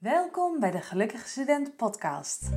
Welkom 0.00 0.60
bij 0.60 0.70
de 0.70 0.80
Gelukkige 0.80 1.28
Student 1.28 1.76
Podcast. 1.76 2.50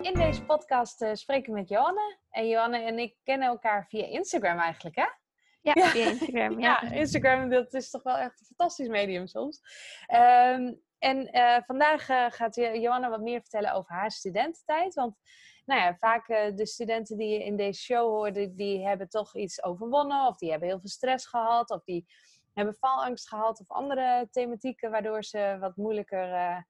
In 0.00 0.14
deze 0.14 0.44
podcast 0.46 1.02
uh, 1.02 1.14
spreken 1.14 1.52
we 1.52 1.58
met 1.58 1.68
Johanne. 1.68 2.18
En 2.30 2.48
Johanne 2.48 2.78
en 2.78 2.98
ik 2.98 3.14
kennen 3.24 3.48
elkaar 3.48 3.86
via 3.88 4.06
Instagram 4.06 4.58
eigenlijk, 4.58 4.96
hè? 4.96 5.21
Ja, 5.62 5.72
via 5.72 6.06
Instagram. 6.10 6.60
Ja. 6.60 6.78
ja, 6.82 6.90
Instagram, 6.90 7.50
dat 7.50 7.74
is 7.74 7.90
toch 7.90 8.02
wel 8.02 8.16
echt 8.16 8.40
een 8.40 8.46
fantastisch 8.46 8.88
medium 8.88 9.26
soms. 9.26 9.60
Um, 10.14 10.80
en 10.98 11.36
uh, 11.36 11.56
vandaag 11.66 12.08
uh, 12.08 12.26
gaat 12.28 12.54
Johanna 12.54 13.10
wat 13.10 13.20
meer 13.20 13.40
vertellen 13.40 13.72
over 13.72 13.92
haar 13.92 14.10
studententijd. 14.10 14.94
Want 14.94 15.16
nou 15.64 15.80
ja, 15.80 15.94
vaak 15.94 16.28
uh, 16.28 16.56
de 16.56 16.66
studenten 16.66 17.16
die 17.16 17.28
je 17.28 17.44
in 17.44 17.56
deze 17.56 17.80
show 17.80 18.10
hoorde, 18.10 18.54
die 18.54 18.86
hebben 18.86 19.08
toch 19.08 19.36
iets 19.36 19.62
overwonnen. 19.62 20.26
Of 20.26 20.36
die 20.36 20.50
hebben 20.50 20.68
heel 20.68 20.80
veel 20.80 20.88
stress 20.88 21.26
gehad. 21.26 21.70
Of 21.70 21.84
die 21.84 22.06
hebben 22.54 22.74
faalangst 22.74 23.28
gehad. 23.28 23.60
Of 23.60 23.70
andere 23.70 24.28
thematieken 24.30 24.90
waardoor 24.90 25.24
ze 25.24 25.56
wat 25.60 25.76
moeilijker 25.76 26.64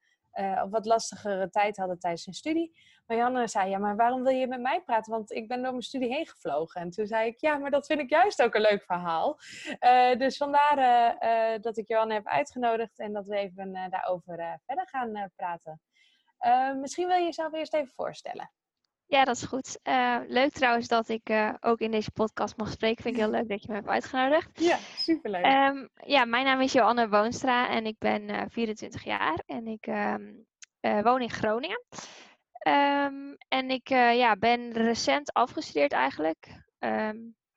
of 0.65 0.71
wat 0.71 0.87
lastigere 0.87 1.51
tijd 1.51 1.77
hadden 1.77 1.99
tijdens 1.99 2.25
hun 2.25 2.35
studie. 2.35 2.77
Maar 3.13 3.21
Janne 3.21 3.49
zei, 3.49 3.71
ja, 3.71 3.79
maar 3.79 3.97
waarom 3.97 4.23
wil 4.23 4.33
je 4.33 4.47
met 4.47 4.61
mij 4.61 4.81
praten? 4.81 5.13
Want 5.13 5.33
ik 5.33 5.49
ben 5.49 5.63
door 5.63 5.71
mijn 5.71 5.83
studie 5.83 6.15
heen 6.15 6.27
gevlogen. 6.27 6.81
En 6.81 6.91
toen 6.91 7.07
zei 7.07 7.29
ik, 7.29 7.41
ja, 7.41 7.57
maar 7.57 7.71
dat 7.71 7.87
vind 7.87 8.01
ik 8.01 8.11
juist 8.11 8.43
ook 8.43 8.55
een 8.55 8.61
leuk 8.61 8.83
verhaal. 8.83 9.39
Uh, 9.81 10.19
dus 10.19 10.37
vandaar 10.37 10.79
uh, 10.79 11.61
dat 11.61 11.77
ik 11.77 11.89
Johanne 11.89 12.15
heb 12.15 12.27
uitgenodigd 12.27 12.99
en 12.99 13.13
dat 13.13 13.27
we 13.27 13.37
even 13.37 13.73
daarover 13.91 14.61
verder 14.67 14.89
gaan 14.89 15.31
praten. 15.37 15.81
misschien 16.81 17.07
wil 17.07 17.17
je 17.17 17.25
jezelf 17.25 17.53
eerst 17.53 17.75
even 17.75 17.93
voorstellen. 17.95 18.53
Ja, 19.07 19.25
dat 19.25 19.37
is 19.37 19.43
goed. 19.43 19.79
Uh, 19.83 20.19
leuk 20.27 20.53
trouwens 20.53 20.89
dat 20.89 21.09
ik 21.09 21.31
uh, 21.31 21.55
ook 21.61 21.79
in 21.79 21.91
deze 21.91 22.11
podcast 22.11 22.57
mag 22.57 22.71
spreken. 22.71 23.03
Vind 23.03 23.15
ik 23.15 23.21
heel 23.21 23.31
leuk 23.31 23.49
dat 23.49 23.63
je 23.63 23.69
me 23.69 23.75
hebt 23.75 23.89
uitgenodigd. 23.89 24.51
Ja, 24.61 24.79
superleuk. 24.97 25.45
Um, 25.45 25.89
ja, 25.95 26.25
mijn 26.25 26.45
naam 26.45 26.61
is 26.61 26.73
Joanne 26.73 27.09
Woonstra 27.09 27.69
en 27.69 27.87
ik 27.87 27.99
ben 27.99 28.29
uh, 28.29 28.43
24 28.49 29.05
jaar 29.05 29.43
en 29.47 29.67
ik 29.67 29.87
um, 29.87 30.47
woon 31.03 31.21
in 31.21 31.31
Groningen. 31.31 31.83
Um, 32.69 33.37
en 33.49 33.71
ik 33.71 33.89
ja, 33.89 34.37
ben 34.37 34.73
recent 34.73 35.33
afgestudeerd 35.33 35.93
eigenlijk. 35.93 36.47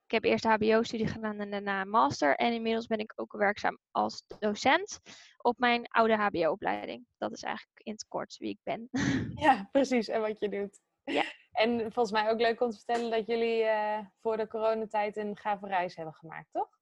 ik 0.05 0.11
heb 0.11 0.23
eerst 0.23 0.45
HBO-studie 0.45 1.07
gedaan 1.07 1.39
en 1.39 1.51
daarna 1.51 1.83
master. 1.83 2.35
En 2.35 2.53
inmiddels 2.53 2.87
ben 2.87 2.99
ik 2.99 3.13
ook 3.15 3.31
werkzaam 3.31 3.79
als 3.91 4.23
docent 4.39 4.99
op 5.37 5.59
mijn 5.59 5.87
oude 5.87 6.15
HBO-opleiding. 6.15 7.05
Dat 7.17 7.31
is 7.31 7.41
eigenlijk 7.43 7.79
in 7.79 7.91
het 7.91 8.05
kort 8.07 8.37
wie 8.37 8.49
ik 8.49 8.59
ben. 8.63 8.89
Ja, 9.45 9.69
precies. 9.71 10.07
En 10.07 10.21
wat 10.21 10.39
je 10.39 10.49
doet. 10.49 10.79
Ja. 11.03 11.23
En 11.51 11.79
volgens 11.79 12.11
mij 12.11 12.29
ook 12.29 12.39
leuk 12.39 12.61
om 12.61 12.69
te 12.69 12.77
vertellen 12.77 13.11
dat 13.11 13.25
jullie 13.25 13.63
uh, 13.63 13.99
voor 14.21 14.37
de 14.37 14.47
coronatijd 14.47 15.17
een 15.17 15.37
gave 15.37 15.67
reis 15.67 15.95
hebben 15.95 16.13
gemaakt, 16.13 16.47
toch? 16.51 16.74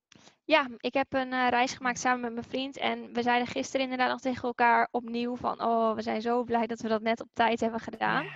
Ja, 0.46 0.68
ik 0.78 0.94
heb 0.94 1.14
een 1.14 1.32
uh, 1.32 1.48
reis 1.50 1.74
gemaakt 1.74 2.00
samen 2.00 2.22
met 2.22 2.34
mijn 2.34 2.46
vriend. 2.46 2.78
En 2.78 3.14
we 3.14 3.22
zeiden 3.22 3.48
gisteren 3.48 3.82
inderdaad 3.82 4.10
nog 4.10 4.20
tegen 4.20 4.44
elkaar 4.44 4.88
opnieuw 4.92 5.36
van... 5.36 5.62
Oh, 5.64 5.96
we 5.96 6.02
zijn 6.02 6.22
zo 6.22 6.44
blij 6.44 6.68
dat 6.68 6.82
we 6.82 6.88
dat 6.88 7.02
net 7.02 7.22
op 7.22 7.30
tijd 7.34 7.60
hebben 7.60 7.80
gedaan. 7.80 8.24
Ja. 8.24 8.34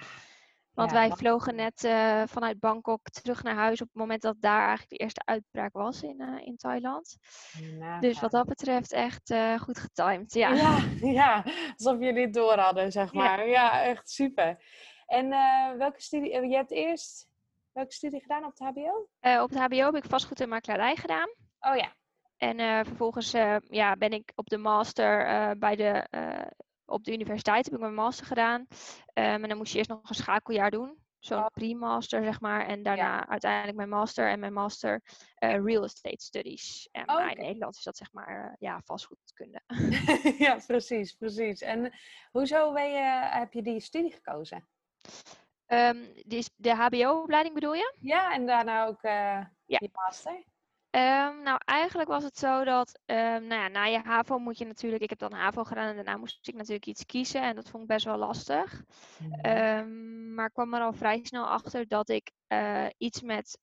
Want 0.73 0.92
ja, 0.92 0.98
wij 0.98 1.11
vlogen 1.11 1.55
net 1.55 1.83
uh, 1.83 2.23
vanuit 2.25 2.59
Bangkok 2.59 3.09
terug 3.09 3.44
naar 3.44 3.55
huis 3.55 3.81
op 3.81 3.88
het 3.88 3.98
moment 3.98 4.22
dat 4.22 4.36
daar 4.39 4.59
eigenlijk 4.59 4.89
de 4.89 4.98
eerste 4.98 5.22
uitbraak 5.25 5.73
was 5.73 6.02
in, 6.02 6.22
in 6.44 6.58
Thailand. 6.58 7.17
Dus 8.00 8.20
wat 8.20 8.31
dat 8.31 8.45
betreft 8.45 8.92
echt 8.92 9.33
goed 9.58 9.80
getimed. 9.80 10.33
Ja. 10.33 10.78
ja, 11.22 11.44
alsof 11.78 12.00
jullie 12.00 12.22
het 12.22 12.33
door 12.33 12.58
hadden, 12.58 12.92
zeg 12.92 13.14
maar. 13.14 13.48
ja 13.48 13.83
echt 13.83 14.09
super. 14.09 14.64
En 15.05 15.30
welke 15.78 16.02
studie, 16.02 16.48
je 16.48 16.55
hebt 16.55 16.72
eerst 16.72 17.28
welke 17.78 17.94
studie 17.94 18.22
gedaan 18.22 18.45
op 18.45 18.52
het 18.58 18.67
HBO? 18.67 19.08
Op 19.43 19.49
het 19.49 19.60
HBO 19.60 19.86
heb 19.86 19.95
ik 19.95 20.10
vastgoed 20.10 20.42
en 20.42 20.49
makelaarij 20.49 20.95
gedaan. 20.95 21.30
Oh 21.59 21.75
ja. 21.75 21.95
En 22.37 22.85
vervolgens 22.85 23.31
ja, 23.69 23.95
ben 23.97 24.11
ik 24.11 24.31
op 24.35 24.49
de 24.49 24.57
master 24.57 25.25
bij 25.57 25.75
de, 25.75 26.07
op 26.85 27.03
de 27.03 27.13
universiteit 27.13 27.65
heb 27.65 27.73
ik 27.73 27.79
mijn 27.79 27.93
master 27.93 28.25
gedaan. 28.25 28.59
Um, 28.61 28.67
en 29.13 29.47
dan 29.47 29.57
moest 29.57 29.71
je 29.71 29.77
eerst 29.77 29.89
nog 29.89 30.09
een 30.09 30.15
schakeljaar 30.15 30.71
doen. 30.71 30.97
Zo'n 31.19 31.37
oh. 31.37 31.45
pre-master, 31.53 32.23
zeg 32.23 32.41
maar. 32.41 32.65
En 32.65 32.83
daarna 32.83 33.15
ja. 33.15 33.27
uiteindelijk 33.27 33.77
mijn 33.77 33.89
master 33.89 34.29
en 34.29 34.39
mijn 34.39 34.53
master 34.53 35.01
real 35.39 35.83
estate 35.83 36.23
studies. 36.23 36.89
En 36.91 37.09
oh, 37.09 37.15
okay. 37.15 37.31
in 37.31 37.41
Nederland 37.41 37.75
is 37.75 37.83
dat 37.83 37.97
zeg 37.97 38.13
maar 38.13 38.55
ja, 38.59 38.81
vastgoedkunde. 38.83 39.61
ja, 40.45 40.59
precies, 40.67 41.13
precies. 41.13 41.61
En 41.61 41.93
hoezo 42.31 42.73
ben 42.73 42.91
je, 42.91 43.27
heb 43.29 43.53
je 43.53 43.61
die 43.61 43.79
studie 43.79 44.11
gekozen? 44.11 44.67
Um, 45.67 46.13
de, 46.15 46.49
de 46.55 46.75
HBO-opleiding 46.75 47.53
bedoel 47.53 47.73
je? 47.73 47.95
Ja, 47.99 48.33
en 48.33 48.45
daarna 48.45 48.85
ook 48.85 49.03
uh, 49.03 49.11
ja. 49.65 49.77
je 49.79 49.89
master. 49.91 50.43
Um, 50.92 51.43
nou, 51.43 51.59
eigenlijk 51.65 52.09
was 52.09 52.23
het 52.23 52.37
zo 52.37 52.64
dat, 52.64 52.99
um, 53.05 53.48
nou 53.48 53.61
ja, 53.61 53.67
na 53.67 53.83
je 53.83 53.99
HAVO 53.99 54.37
moet 54.37 54.58
je 54.58 54.65
natuurlijk, 54.65 55.02
ik 55.02 55.09
heb 55.09 55.20
dan 55.20 55.33
HAVO 55.33 55.64
gedaan 55.64 55.87
en 55.89 55.95
daarna 55.95 56.17
moest 56.17 56.48
ik 56.48 56.55
natuurlijk 56.55 56.86
iets 56.86 57.05
kiezen 57.05 57.42
en 57.42 57.55
dat 57.55 57.70
vond 57.70 57.83
ik 57.83 57.89
best 57.89 58.05
wel 58.05 58.17
lastig. 58.17 58.83
Mm. 59.20 60.33
maar 60.33 60.45
ik 60.45 60.53
kwam 60.53 60.73
er 60.73 60.81
al 60.81 60.93
vrij 60.93 61.20
snel 61.23 61.48
achter 61.48 61.87
dat 61.87 62.09
ik 62.09 62.31
uh, 62.48 62.86
iets 62.98 63.21
met 63.21 63.59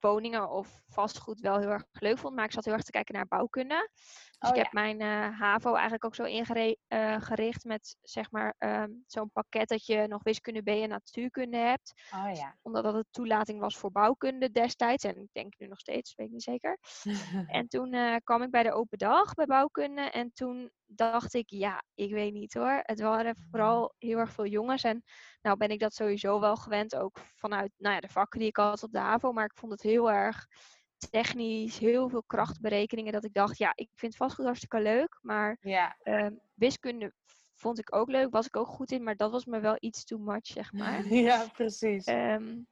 woningen 0.00 0.50
of 0.50 0.80
vastgoed 0.88 1.40
wel 1.40 1.58
heel 1.58 1.70
erg 1.70 1.84
leuk 1.92 2.18
vond, 2.18 2.34
maar 2.34 2.44
ik 2.44 2.52
zat 2.52 2.64
heel 2.64 2.74
erg 2.74 2.82
te 2.82 2.90
kijken 2.90 3.14
naar 3.14 3.26
bouwkunde. 3.26 3.90
Dus 4.38 4.50
oh, 4.50 4.56
ik 4.56 4.62
heb 4.62 4.72
ja. 4.72 4.80
mijn 4.80 5.00
uh, 5.00 5.40
HAVO 5.40 5.72
eigenlijk 5.72 6.04
ook 6.04 6.14
zo 6.14 6.24
ingericht 6.24 7.64
uh, 7.64 7.70
met 7.70 7.96
zeg 8.02 8.30
maar 8.30 8.54
um, 8.58 9.04
zo'n 9.06 9.30
pakket 9.30 9.68
dat 9.68 9.86
je 9.86 10.06
nog 10.08 10.22
wiskunde 10.22 10.62
B 10.62 10.68
en 10.68 10.88
natuurkunde 10.88 11.56
hebt. 11.56 11.92
Oh, 12.14 12.34
ja. 12.34 12.56
Omdat 12.62 12.84
dat 12.84 12.94
een 12.94 13.06
toelating 13.10 13.60
was 13.60 13.76
voor 13.76 13.90
bouwkunde 13.90 14.50
destijds. 14.50 15.04
En 15.04 15.16
ik 15.16 15.28
denk 15.32 15.54
nu 15.58 15.66
nog 15.66 15.78
steeds, 15.78 16.14
weet 16.14 16.26
ik 16.26 16.32
niet 16.32 16.42
zeker. 16.42 16.78
en 17.46 17.68
toen 17.68 17.92
uh, 17.92 18.16
kwam 18.24 18.42
ik 18.42 18.50
bij 18.50 18.62
de 18.62 18.72
open 18.72 18.98
dag 18.98 19.34
bij 19.34 19.46
bouwkunde. 19.46 20.00
En 20.00 20.30
toen 20.34 20.70
dacht 20.86 21.34
ik, 21.34 21.50
ja, 21.50 21.82
ik 21.94 22.12
weet 22.12 22.32
niet 22.32 22.54
hoor. 22.54 22.80
Het 22.82 23.00
waren 23.00 23.36
vooral 23.50 23.94
heel 23.98 24.18
erg 24.18 24.32
veel 24.32 24.46
jongens. 24.46 24.82
En 24.82 25.02
nou 25.42 25.56
ben 25.56 25.68
ik 25.68 25.80
dat 25.80 25.94
sowieso 25.94 26.40
wel 26.40 26.56
gewend. 26.56 26.96
Ook 26.96 27.18
vanuit 27.34 27.72
nou 27.76 27.94
ja, 27.94 28.00
de 28.00 28.08
vakken 28.08 28.38
die 28.38 28.48
ik 28.48 28.56
had 28.56 28.82
op 28.82 28.92
de 28.92 28.98
HAVO. 28.98 29.32
Maar 29.32 29.44
ik 29.44 29.58
vond 29.58 29.72
het 29.72 29.82
heel 29.82 30.10
erg 30.10 30.46
technisch, 31.10 31.78
heel 31.78 32.08
veel 32.08 32.22
krachtberekeningen. 32.26 33.12
Dat 33.12 33.24
ik 33.24 33.34
dacht, 33.34 33.58
ja, 33.58 33.72
ik 33.74 33.88
vind 33.94 34.16
vastgoed 34.16 34.44
hartstikke 34.44 34.80
leuk. 34.80 35.18
Maar 35.20 35.58
ja. 35.60 35.96
uh, 36.04 36.26
wiskunde 36.54 37.12
vond 37.54 37.78
ik 37.78 37.94
ook 37.94 38.08
leuk, 38.08 38.30
was 38.30 38.46
ik 38.46 38.56
ook 38.56 38.66
goed 38.66 38.92
in. 38.92 39.02
Maar 39.02 39.16
dat 39.16 39.30
was 39.30 39.44
me 39.44 39.60
wel 39.60 39.76
iets 39.78 40.04
too 40.04 40.18
much, 40.18 40.46
zeg 40.46 40.72
maar. 40.72 41.06
Ja, 41.28 41.46
precies. 41.52 42.06
Um, 42.06 42.66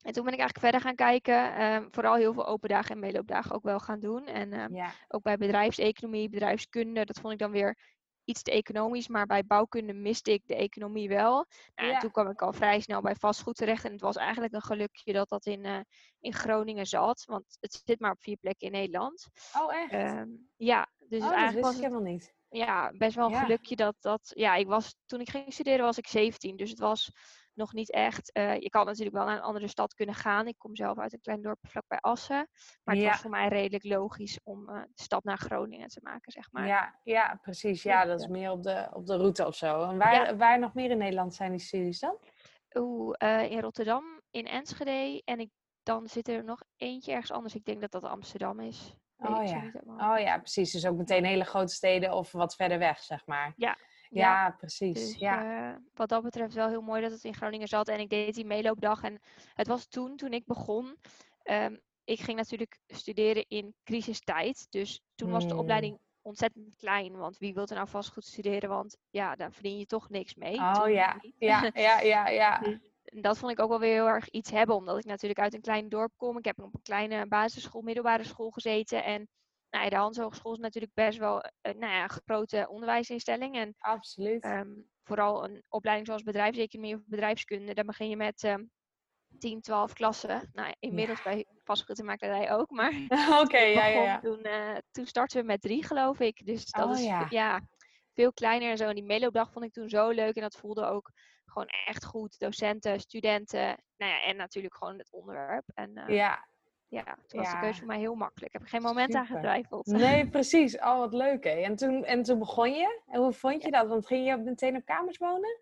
en 0.00 0.12
toen 0.12 0.24
ben 0.24 0.32
ik 0.32 0.38
eigenlijk 0.38 0.58
verder 0.58 0.80
gaan 0.80 0.94
kijken. 0.94 1.62
Um, 1.62 1.88
vooral 1.90 2.14
heel 2.14 2.32
veel 2.32 2.46
open 2.46 2.68
dagen 2.68 2.90
en 2.90 3.00
meeloopdagen 3.00 3.54
ook 3.54 3.62
wel 3.62 3.78
gaan 3.78 4.00
doen. 4.00 4.26
En 4.26 4.60
um, 4.60 4.74
ja. 4.74 4.92
ook 5.08 5.22
bij 5.22 5.36
bedrijfseconomie, 5.36 6.28
bedrijfskunde, 6.28 7.04
dat 7.04 7.20
vond 7.20 7.32
ik 7.32 7.38
dan 7.38 7.50
weer 7.50 7.76
iets 8.24 8.42
te 8.42 8.50
economisch, 8.50 9.08
maar 9.08 9.26
bij 9.26 9.44
bouwkunde 9.44 9.92
miste 9.92 10.32
ik 10.32 10.42
de 10.46 10.56
economie 10.56 11.08
wel. 11.08 11.46
Nou, 11.74 11.88
ja. 11.88 11.94
En 11.94 12.00
toen 12.00 12.10
kwam 12.10 12.28
ik 12.28 12.42
al 12.42 12.52
vrij 12.52 12.80
snel 12.80 13.00
bij 13.00 13.14
vastgoed 13.14 13.56
terecht. 13.56 13.84
En 13.84 13.92
het 13.92 14.00
was 14.00 14.16
eigenlijk 14.16 14.54
een 14.54 14.62
gelukje 14.62 15.12
dat 15.12 15.28
dat 15.28 15.46
in, 15.46 15.64
uh, 15.64 15.80
in 16.20 16.34
Groningen 16.34 16.86
zat. 16.86 17.24
Want 17.24 17.56
het 17.60 17.82
zit 17.84 18.00
maar 18.00 18.10
op 18.10 18.22
vier 18.22 18.36
plekken 18.36 18.66
in 18.66 18.72
Nederland. 18.72 19.28
Oh, 19.58 19.74
echt? 19.74 19.92
Um, 19.92 20.48
ja, 20.56 20.90
dus 20.98 21.22
oh, 21.22 21.32
eigenlijk 21.32 21.54
dat 21.54 21.64
was 21.64 21.74
ik 21.74 21.80
helemaal 21.80 22.12
niet. 22.12 22.34
Ja, 22.48 22.92
best 22.98 23.14
wel 23.14 23.26
een 23.26 23.32
ja. 23.32 23.42
gelukje 23.42 23.76
dat 23.76 23.96
dat. 24.00 24.32
Ja, 24.34 24.54
ik 24.54 24.66
was 24.66 24.96
toen 25.06 25.20
ik 25.20 25.30
ging 25.30 25.52
studeren 25.52 25.84
was 25.84 25.98
ik 25.98 26.06
17. 26.06 26.56
Dus 26.56 26.70
het 26.70 26.78
was 26.78 27.12
nog 27.54 27.72
niet 27.72 27.90
echt. 27.92 28.30
Uh, 28.36 28.56
je 28.56 28.68
kan 28.68 28.86
natuurlijk 28.86 29.16
wel 29.16 29.24
naar 29.24 29.36
een 29.36 29.42
andere 29.42 29.68
stad 29.68 29.94
kunnen 29.94 30.14
gaan. 30.14 30.46
Ik 30.46 30.58
kom 30.58 30.76
zelf 30.76 30.98
uit 30.98 31.12
een 31.12 31.20
klein 31.20 31.42
dorp 31.42 31.58
vlakbij 31.62 31.98
Assen. 31.98 32.48
Maar 32.84 32.94
het 32.94 33.04
ja. 33.04 33.10
was 33.10 33.20
voor 33.20 33.30
mij 33.30 33.48
redelijk 33.48 33.84
logisch 33.84 34.40
om 34.42 34.70
uh, 34.70 34.82
de 34.82 35.02
stap 35.02 35.24
naar 35.24 35.38
Groningen 35.38 35.88
te 35.88 36.00
maken, 36.02 36.32
zeg 36.32 36.52
maar. 36.52 36.66
Ja, 36.66 36.98
ja 37.02 37.38
precies. 37.42 37.82
Ja, 37.82 38.04
dat 38.04 38.20
is 38.20 38.26
meer 38.26 38.50
op 38.50 38.62
de, 38.62 38.88
op 38.92 39.06
de 39.06 39.16
route 39.16 39.46
of 39.46 39.54
zo. 39.54 39.82
En 39.82 39.98
waar, 39.98 40.14
ja. 40.14 40.36
waar 40.36 40.58
nog 40.58 40.74
meer 40.74 40.90
in 40.90 40.98
Nederland 40.98 41.34
zijn 41.34 41.50
die 41.50 41.60
studies 41.60 41.98
dan? 41.98 42.18
Oeh, 42.74 43.14
uh, 43.22 43.50
in 43.50 43.60
Rotterdam, 43.60 44.04
in 44.30 44.46
Enschede. 44.46 45.22
En 45.24 45.40
ik, 45.40 45.50
dan 45.82 46.08
zit 46.08 46.28
er 46.28 46.44
nog 46.44 46.62
eentje 46.76 47.12
ergens 47.12 47.32
anders. 47.32 47.54
Ik 47.54 47.64
denk 47.64 47.80
dat 47.80 47.90
dat 47.90 48.04
Amsterdam 48.04 48.60
is. 48.60 48.94
Oh 49.16 49.44
ja. 49.46 49.70
oh 49.84 50.18
ja, 50.18 50.38
precies. 50.38 50.72
Dus 50.72 50.86
ook 50.86 50.96
meteen 50.96 51.24
hele 51.24 51.44
grote 51.44 51.74
steden 51.74 52.12
of 52.12 52.32
wat 52.32 52.54
verder 52.54 52.78
weg, 52.78 52.98
zeg 52.98 53.26
maar. 53.26 53.52
Ja, 53.56 53.76
ja, 54.10 54.44
ja, 54.44 54.50
precies. 54.50 54.94
Dus, 54.94 55.14
ja. 55.18 55.70
Uh, 55.70 55.76
wat 55.94 56.08
dat 56.08 56.22
betreft 56.22 56.54
wel 56.54 56.68
heel 56.68 56.82
mooi 56.82 57.02
dat 57.02 57.10
het 57.10 57.24
in 57.24 57.34
Groningen 57.34 57.68
zat. 57.68 57.88
En 57.88 58.00
ik 58.00 58.10
deed 58.10 58.34
die 58.34 58.44
meeloopdag. 58.44 59.02
En 59.02 59.20
het 59.54 59.66
was 59.66 59.86
toen, 59.86 60.16
toen 60.16 60.32
ik 60.32 60.46
begon. 60.46 60.96
Um, 61.44 61.80
ik 62.04 62.20
ging 62.20 62.36
natuurlijk 62.36 62.78
studeren 62.86 63.44
in 63.48 63.74
crisistijd. 63.84 64.66
Dus 64.70 65.02
toen 65.14 65.28
Hmm. 65.28 65.36
was 65.36 65.48
de 65.48 65.56
opleiding 65.56 65.98
ontzettend 66.22 66.76
klein. 66.76 67.16
Want 67.16 67.38
wie 67.38 67.54
wil 67.54 67.66
er 67.66 67.74
nou 67.74 67.88
vast 67.88 68.12
goed 68.12 68.24
studeren? 68.24 68.68
Want 68.68 68.96
ja, 69.10 69.36
daar 69.36 69.52
verdien 69.52 69.78
je 69.78 69.86
toch 69.86 70.08
niks 70.08 70.34
mee. 70.34 70.56
Oh 70.56 70.74
toen 70.74 70.92
ja, 70.92 71.20
ja, 71.38 71.70
ja, 71.74 72.00
ja, 72.00 72.28
ja. 72.28 72.58
Dus 73.04 73.22
dat 73.22 73.38
vond 73.38 73.52
ik 73.52 73.60
ook 73.60 73.68
wel 73.68 73.78
weer 73.78 73.92
heel 73.92 74.08
erg 74.08 74.28
iets 74.28 74.50
hebben. 74.50 74.76
Omdat 74.76 74.98
ik 74.98 75.04
natuurlijk 75.04 75.40
uit 75.40 75.54
een 75.54 75.60
klein 75.60 75.88
dorp 75.88 76.12
kom. 76.16 76.38
Ik 76.38 76.44
heb 76.44 76.58
op 76.62 76.74
een 76.74 76.82
kleine 76.82 77.26
basisschool, 77.26 77.82
middelbare 77.82 78.24
school 78.24 78.50
gezeten. 78.50 79.04
En 79.04 79.28
nou 79.70 79.84
ja, 79.84 79.90
de 79.90 79.96
Hans 79.96 80.18
Hogeschool 80.18 80.52
is 80.52 80.58
natuurlijk 80.58 80.94
best 80.94 81.18
wel 81.18 81.36
uh, 81.36 81.74
nou 81.74 81.92
ja, 81.92 82.02
een 82.02 82.10
grote 82.10 82.66
onderwijsinstelling. 82.68 83.56
En 83.56 83.74
Absoluut. 83.78 84.44
um, 84.44 84.88
vooral 85.02 85.44
een 85.44 85.62
opleiding 85.68 86.06
zoals 86.08 86.22
bedrijfseconomie 86.22 86.94
of 86.94 87.00
bedrijfskunde, 87.06 87.74
daar 87.74 87.84
begin 87.84 88.08
je 88.08 88.16
met 88.16 88.42
um, 88.42 88.70
10, 89.38 89.60
12 89.60 89.92
klassen. 89.92 90.50
Nou, 90.52 90.74
inmiddels 90.78 91.22
ja. 91.22 91.30
bij 91.30 91.46
vastgoedmakerij 91.64 92.52
ook, 92.52 92.70
maar 92.70 92.92
Oké, 93.08 93.40
okay, 93.40 93.72
ja, 93.72 93.86
ja, 93.86 94.02
ja. 94.02 94.20
Toen, 94.20 94.46
uh, 94.46 94.76
toen 94.90 95.06
startten 95.06 95.40
we 95.40 95.46
met 95.46 95.60
drie, 95.60 95.84
geloof 95.84 96.20
ik. 96.20 96.46
Dus 96.46 96.64
dat 96.64 96.84
oh, 96.84 96.92
is 96.92 97.04
ja. 97.04 97.26
ja, 97.28 97.60
veel 98.14 98.32
kleiner 98.32 98.70
en 98.70 98.76
zo. 98.76 98.88
En 98.88 98.94
die 98.94 99.04
meeloopdag 99.04 99.52
vond 99.52 99.64
ik 99.64 99.72
toen 99.72 99.88
zo 99.88 100.08
leuk 100.08 100.34
en 100.34 100.42
dat 100.42 100.56
voelde 100.56 100.84
ook 100.84 101.10
gewoon 101.44 101.68
echt 101.86 102.04
goed. 102.04 102.38
Docenten, 102.38 103.00
studenten, 103.00 103.84
nou 103.96 104.12
ja, 104.12 104.22
en 104.22 104.36
natuurlijk 104.36 104.76
gewoon 104.76 104.98
het 104.98 105.12
onderwerp. 105.12 105.64
En, 105.74 105.90
uh, 105.98 106.16
ja. 106.16 106.48
Ja, 106.90 107.04
toen 107.26 107.40
was 107.40 107.50
de 107.50 107.58
keuze 107.58 107.78
voor 107.78 107.86
mij 107.86 107.98
heel 107.98 108.14
makkelijk. 108.14 108.46
Ik 108.46 108.52
heb 108.52 108.62
er 108.62 108.68
geen 108.68 108.82
moment 108.82 109.12
Super. 109.12 109.20
aan 109.20 109.26
getwijfeld. 109.26 109.86
Nee, 110.06 110.28
precies. 110.28 110.78
Oh, 110.78 110.98
wat 110.98 111.12
leuk 111.12 111.44
hè. 111.44 111.50
En 111.50 111.76
toen, 111.76 112.04
en 112.04 112.22
toen 112.22 112.38
begon 112.38 112.72
je. 112.72 113.00
En 113.06 113.20
hoe 113.20 113.32
vond 113.32 113.62
je 113.62 113.70
dat? 113.70 113.88
Want 113.88 114.06
ging 114.06 114.26
je 114.26 114.36
meteen 114.36 114.76
op 114.76 114.84
kamers 114.84 115.18
wonen? 115.18 115.60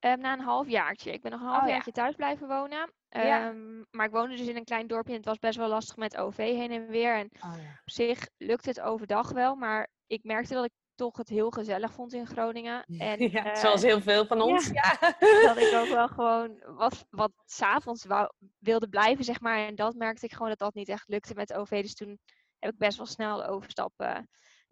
Um, 0.00 0.20
na 0.20 0.32
een 0.32 0.40
halfjaartje. 0.40 1.12
Ik 1.12 1.22
ben 1.22 1.30
nog 1.30 1.40
een 1.40 1.46
half 1.46 1.60
Oh, 1.60 1.66
ja. 1.66 1.72
jaartje 1.72 1.92
thuis 1.92 2.14
blijven 2.14 2.48
wonen. 2.48 2.92
Ja. 3.08 3.48
Um, 3.48 3.86
Maar 3.90 4.06
ik 4.06 4.12
woonde 4.12 4.36
dus 4.36 4.46
in 4.46 4.56
een 4.56 4.64
klein 4.64 4.86
dorpje 4.86 5.10
en 5.12 5.16
het 5.18 5.26
was 5.26 5.38
best 5.38 5.58
wel 5.58 5.68
lastig 5.68 5.96
met 5.96 6.16
OV 6.16 6.36
heen 6.36 6.70
en 6.70 6.86
weer. 6.86 7.14
En 7.16 7.30
Oh, 7.44 7.52
ja. 7.56 7.70
op 7.70 7.90
zich 7.90 8.28
lukte 8.38 8.68
het 8.68 8.80
overdag 8.80 9.32
wel, 9.32 9.54
maar 9.54 9.88
ik 10.06 10.24
merkte 10.24 10.54
dat 10.54 10.64
ik 10.64 10.72
toch 11.02 11.16
het 11.16 11.28
heel 11.28 11.50
gezellig 11.50 11.92
vond 11.92 12.12
in 12.12 12.26
Groningen. 12.26 12.84
En, 12.98 13.30
ja, 13.30 13.52
eh, 13.52 13.54
zoals 13.54 13.82
heel 13.82 14.00
veel 14.00 14.26
van 14.26 14.40
ons. 14.40 14.68
Ja. 14.68 14.96
dat 15.46 15.56
ik 15.56 15.72
ook 15.74 15.88
wel 15.88 16.08
gewoon 16.08 16.62
wat, 16.66 17.06
wat 17.10 17.32
s'avonds 17.44 18.06
wilde 18.58 18.88
blijven, 18.88 19.24
zeg 19.24 19.40
maar. 19.40 19.58
En 19.58 19.74
dat 19.74 19.94
merkte 19.94 20.26
ik 20.26 20.32
gewoon 20.32 20.48
dat 20.48 20.58
dat 20.58 20.74
niet 20.74 20.88
echt 20.88 21.08
lukte 21.08 21.34
met 21.34 21.52
OV. 21.52 21.82
Dus 21.82 21.94
toen 21.94 22.18
heb 22.58 22.72
ik 22.72 22.78
best 22.78 22.96
wel 22.96 23.06
snel 23.06 23.36
de 23.36 23.46
overstap 23.46 23.92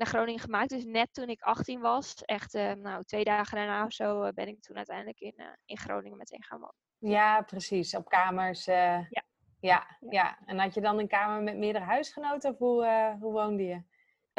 naar 0.00 0.09
Groningen 0.09 0.41
gemaakt. 0.41 0.69
Dus 0.69 0.85
net 0.85 1.09
toen 1.12 1.29
ik 1.29 1.43
18 1.43 1.81
was, 1.81 2.25
echt 2.25 2.55
eh, 2.55 2.73
nou, 2.73 3.03
twee 3.03 3.25
dagen 3.25 3.56
daarna 3.56 3.85
of 3.85 3.93
zo, 3.93 4.23
eh, 4.23 4.33
ben 4.33 4.49
ik 4.49 4.61
toen 4.61 4.76
uiteindelijk 4.76 5.21
in, 5.21 5.35
in 5.65 5.79
Groningen 5.79 6.19
meteen 6.19 6.44
gaan 6.44 6.59
wonen. 6.59 7.15
Ja, 7.17 7.43
precies. 7.43 7.94
Op 7.94 8.09
kamers. 8.09 8.65
Ja. 8.65 9.06
Ja. 9.11 9.25
Ja, 9.61 9.97
Ja. 10.11 10.38
En 10.44 10.59
had 10.59 10.75
je 10.75 10.81
dan 10.81 10.99
een 10.99 11.09
kamer 11.09 11.43
met 11.43 11.56
meerdere 11.56 11.85
huisgenoten 11.85 12.50
of 12.50 12.59
hoe, 12.59 13.17
hoe 13.21 13.33
woonde 13.33 13.62
je? 13.62 13.83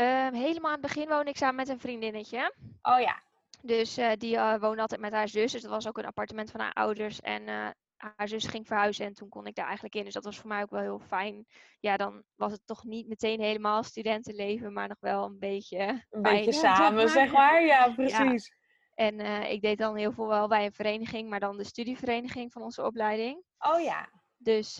Ehm, 0.01 0.33
helemaal 0.33 0.71
aan 0.71 0.81
het 0.81 0.94
begin 0.94 1.07
woonde 1.07 1.30
ik 1.30 1.38
samen 1.38 1.56
met 1.56 1.69
een 1.69 1.80
vriendinnetje. 1.80 2.53
Oh 2.81 3.00
ja. 3.00 3.21
Dus 3.62 3.98
eh, 3.98 4.12
die 4.18 4.38
eh, 4.38 4.59
woonde 4.59 4.81
altijd 4.81 5.01
met 5.01 5.13
haar 5.13 5.27
zus. 5.27 5.51
Dus 5.51 5.62
dat 5.62 5.71
was 5.71 5.88
ook 5.88 5.98
een 5.98 6.06
appartement 6.06 6.51
van 6.51 6.59
haar 6.59 6.74
ouders. 6.74 7.21
En 7.21 7.48
eh, 7.48 7.69
haar 7.98 8.27
zus 8.27 8.45
ging 8.45 8.68
verhuizen 8.68 9.06
en 9.06 9.13
toen 9.13 9.30
kon 9.30 9.45
ik 9.45 9.56
daar 9.56 9.65
eigenlijk 9.65 9.95
in. 9.95 10.03
Dus 10.03 10.13
dat 10.13 10.24
was 10.24 10.39
voor 10.39 10.48
mij 10.48 10.62
ook 10.62 10.69
wel 10.69 10.81
heel 10.81 11.00
fijn. 11.00 11.45
Ja, 11.80 11.98
dan 11.98 12.24
was 12.36 12.51
het 12.51 12.62
toch 12.65 12.83
niet 12.83 13.07
meteen 13.07 13.39
helemaal 13.39 13.83
studentenleven, 13.83 14.74
maar 14.74 14.88
nog 14.88 15.00
wel 15.00 15.25
een 15.25 15.39
beetje. 15.39 16.06
Een 16.09 16.21
beetje 16.21 16.51
samen, 16.51 17.09
zeg 17.09 17.31
maar. 17.31 17.63
Ja, 17.63 17.94
precies. 17.94 18.54
En 18.94 19.19
ik 19.51 19.62
deed 19.62 19.77
dan 19.77 19.95
heel 19.95 20.12
veel 20.12 20.27
wel 20.27 20.47
bij 20.47 20.65
een 20.65 20.74
vereniging, 20.74 21.30
maar 21.30 21.39
dan 21.39 21.57
de 21.57 21.63
studievereniging 21.63 22.51
van 22.51 22.62
onze 22.62 22.83
opleiding. 22.83 23.44
Oh 23.59 23.81
ja. 23.81 24.09
Dus 24.38 24.77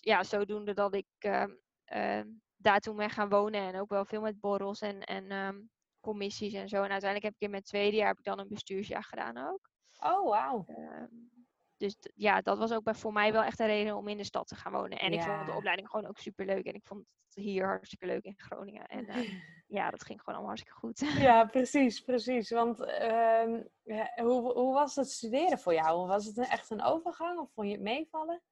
ja, 0.00 0.22
zodoende 0.22 0.74
dat 0.74 0.94
ik 0.94 1.06
ehm, 1.18 1.50
ehm, 1.84 2.26
daar 2.62 2.80
toen 2.80 2.96
ben 2.96 3.10
gaan 3.10 3.28
wonen 3.28 3.60
en 3.60 3.80
ook 3.80 3.88
wel 3.88 4.04
veel 4.04 4.20
met 4.20 4.40
borrels 4.40 4.80
en, 4.80 5.00
en 5.00 5.30
ehm, 5.30 5.60
commissies 6.00 6.52
en 6.52 6.68
zo. 6.68 6.76
En 6.76 6.90
uiteindelijk 6.90 7.22
heb 7.22 7.34
ik 7.34 7.40
in 7.40 7.50
mijn 7.50 7.62
tweede 7.62 7.96
jaar 7.96 8.08
heb 8.08 8.18
ik 8.18 8.24
dan 8.24 8.38
een 8.38 8.48
bestuursjaar 8.48 9.04
gedaan 9.04 9.36
ook. 9.36 9.70
Oh, 9.98 10.28
wauw. 10.28 10.64
Ehm, 10.66 11.06
dus 11.76 11.96
ja, 12.14 12.40
dat 12.40 12.58
was 12.58 12.72
ook 12.72 12.84
bij, 12.84 12.94
voor 12.94 13.12
mij 13.12 13.32
wel 13.32 13.42
echt 13.42 13.60
een 13.60 13.66
reden 13.66 13.96
om 13.96 14.08
in 14.08 14.16
de 14.16 14.24
stad 14.24 14.46
te 14.46 14.54
gaan 14.54 14.72
wonen. 14.72 14.98
En 14.98 15.12
ik 15.12 15.22
vond 15.22 15.46
de 15.46 15.52
opleiding 15.52 15.88
gewoon 15.88 16.06
ook 16.06 16.18
super 16.18 16.46
leuk. 16.46 16.64
En 16.64 16.74
ik 16.74 16.84
vond 16.84 17.04
het 17.34 17.44
hier 17.44 17.66
hartstikke 17.66 18.06
leuk 18.06 18.24
in 18.24 18.34
Groningen. 18.36 18.86
En 18.86 19.06
eh, 19.06 19.16
ja, 19.78 19.90
dat 19.90 20.04
ging 20.04 20.18
gewoon 20.18 20.34
allemaal 20.34 20.56
hartstikke 20.56 20.78
goed. 20.78 20.98
Ja, 20.98 21.44
precies, 21.44 22.00
precies. 22.00 22.50
Want 22.50 22.80
ehm, 22.80 23.62
hoe, 24.16 24.52
hoe 24.52 24.74
was 24.74 24.96
het 24.96 25.10
studeren 25.10 25.58
voor 25.58 25.74
jou? 25.74 26.06
Was 26.06 26.24
het 26.24 26.38
echt 26.38 26.70
een 26.70 26.82
overgang 26.82 27.38
of 27.38 27.52
vond 27.52 27.66
je 27.66 27.72
het 27.72 27.82
meevallen? 27.82 28.42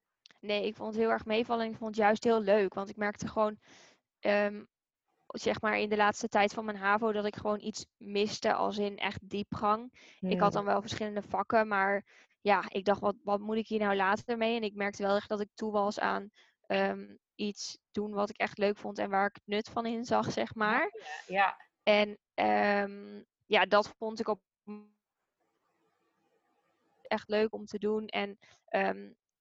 Nee, 0.40 0.66
ik 0.66 0.76
vond 0.76 0.92
het 0.92 1.02
heel 1.02 1.10
erg 1.10 1.24
meevallen 1.24 1.64
en 1.64 1.70
ik 1.70 1.76
vond 1.76 1.96
het 1.96 2.04
juist 2.04 2.24
heel 2.24 2.40
leuk. 2.40 2.74
Want 2.74 2.88
ik 2.88 2.96
merkte 2.96 3.28
gewoon, 3.28 3.58
ehm, 4.20 4.64
zeg 5.26 5.60
maar 5.60 5.78
in 5.78 5.88
de 5.88 5.96
laatste 5.96 6.28
tijd 6.28 6.52
van 6.52 6.64
mijn 6.64 6.76
HAVO, 6.76 7.12
dat 7.12 7.24
ik 7.24 7.36
gewoon 7.36 7.60
iets 7.60 7.86
miste 7.96 8.52
als 8.52 8.78
in 8.78 8.98
echt 8.98 9.28
diepgang. 9.28 9.92
Ik 10.26 10.40
had 10.40 10.52
dan 10.52 10.64
wel 10.64 10.80
verschillende 10.80 11.22
vakken, 11.22 11.68
maar 11.68 12.04
ja, 12.40 12.64
ik 12.68 12.84
dacht, 12.84 13.00
wat, 13.00 13.16
wat 13.22 13.40
moet 13.40 13.56
ik 13.56 13.66
hier 13.66 13.78
nou 13.78 13.96
later 13.96 14.36
mee? 14.36 14.56
En 14.56 14.62
ik 14.62 14.74
merkte 14.74 15.02
wel 15.02 15.16
echt 15.16 15.28
dat 15.28 15.40
ik 15.40 15.48
toe 15.54 15.72
was 15.72 15.98
aan 15.98 16.30
ehm, 16.66 17.16
iets 17.34 17.78
doen 17.90 18.12
wat 18.12 18.30
ik 18.30 18.36
echt 18.36 18.58
leuk 18.58 18.76
vond 18.78 18.98
en 18.98 19.10
waar 19.10 19.26
ik 19.26 19.34
het 19.34 19.46
nut 19.46 19.68
van 19.68 19.86
in 19.86 20.04
zag, 20.04 20.32
zeg 20.32 20.54
maar. 20.54 20.92
Ja, 21.26 21.56
En 21.82 22.18
ehm, 22.34 23.22
ja, 23.46 23.64
dat 23.64 23.94
vond 23.98 24.20
ik 24.20 24.28
op 24.28 24.40
echt 27.02 27.28
leuk 27.28 27.54
om 27.54 27.66
te 27.66 27.78
doen. 27.78 28.06
En 28.06 28.38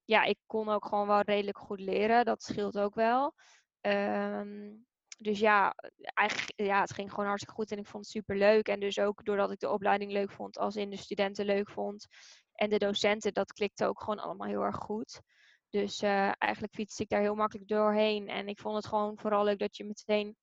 ja, 0.05 0.23
ik 0.23 0.37
kon 0.45 0.69
ook 0.69 0.85
gewoon 0.85 1.07
wel 1.07 1.21
redelijk 1.21 1.57
goed 1.57 1.79
leren. 1.79 2.25
Dat 2.25 2.43
scheelt 2.43 2.77
ook 2.79 2.95
wel. 2.95 3.33
Ehm, 3.81 4.69
dus 5.17 5.39
ja, 5.39 5.73
eigenlijk, 6.13 6.53
ja, 6.55 6.81
het 6.81 6.93
ging 6.93 7.09
gewoon 7.09 7.25
hartstikke 7.25 7.55
goed 7.61 7.71
en 7.71 7.77
ik 7.77 7.87
vond 7.87 8.03
het 8.03 8.13
super 8.13 8.37
leuk. 8.37 8.67
En 8.67 8.79
dus 8.79 8.99
ook 8.99 9.23
doordat 9.25 9.51
ik 9.51 9.59
de 9.59 9.69
opleiding 9.69 10.11
leuk 10.11 10.31
vond, 10.31 10.57
als 10.57 10.75
in 10.75 10.89
de 10.89 10.97
studenten 10.97 11.45
leuk 11.45 11.69
vond. 11.69 12.07
En 12.53 12.69
de 12.69 12.77
docenten, 12.77 13.33
dat 13.33 13.53
klikte 13.53 13.85
ook 13.85 13.99
gewoon 13.99 14.19
allemaal 14.19 14.47
heel 14.47 14.61
erg 14.61 14.75
goed. 14.75 15.21
Dus 15.69 16.01
eh, 16.01 16.31
eigenlijk 16.37 16.73
fietste 16.73 17.03
ik 17.03 17.09
daar 17.09 17.21
heel 17.21 17.35
makkelijk 17.35 17.67
doorheen. 17.67 18.27
En 18.27 18.47
ik 18.47 18.59
vond 18.59 18.75
het 18.75 18.85
gewoon 18.87 19.17
vooral 19.17 19.43
leuk 19.43 19.59
dat 19.59 19.77
je 19.77 19.85
meteen 19.85 20.35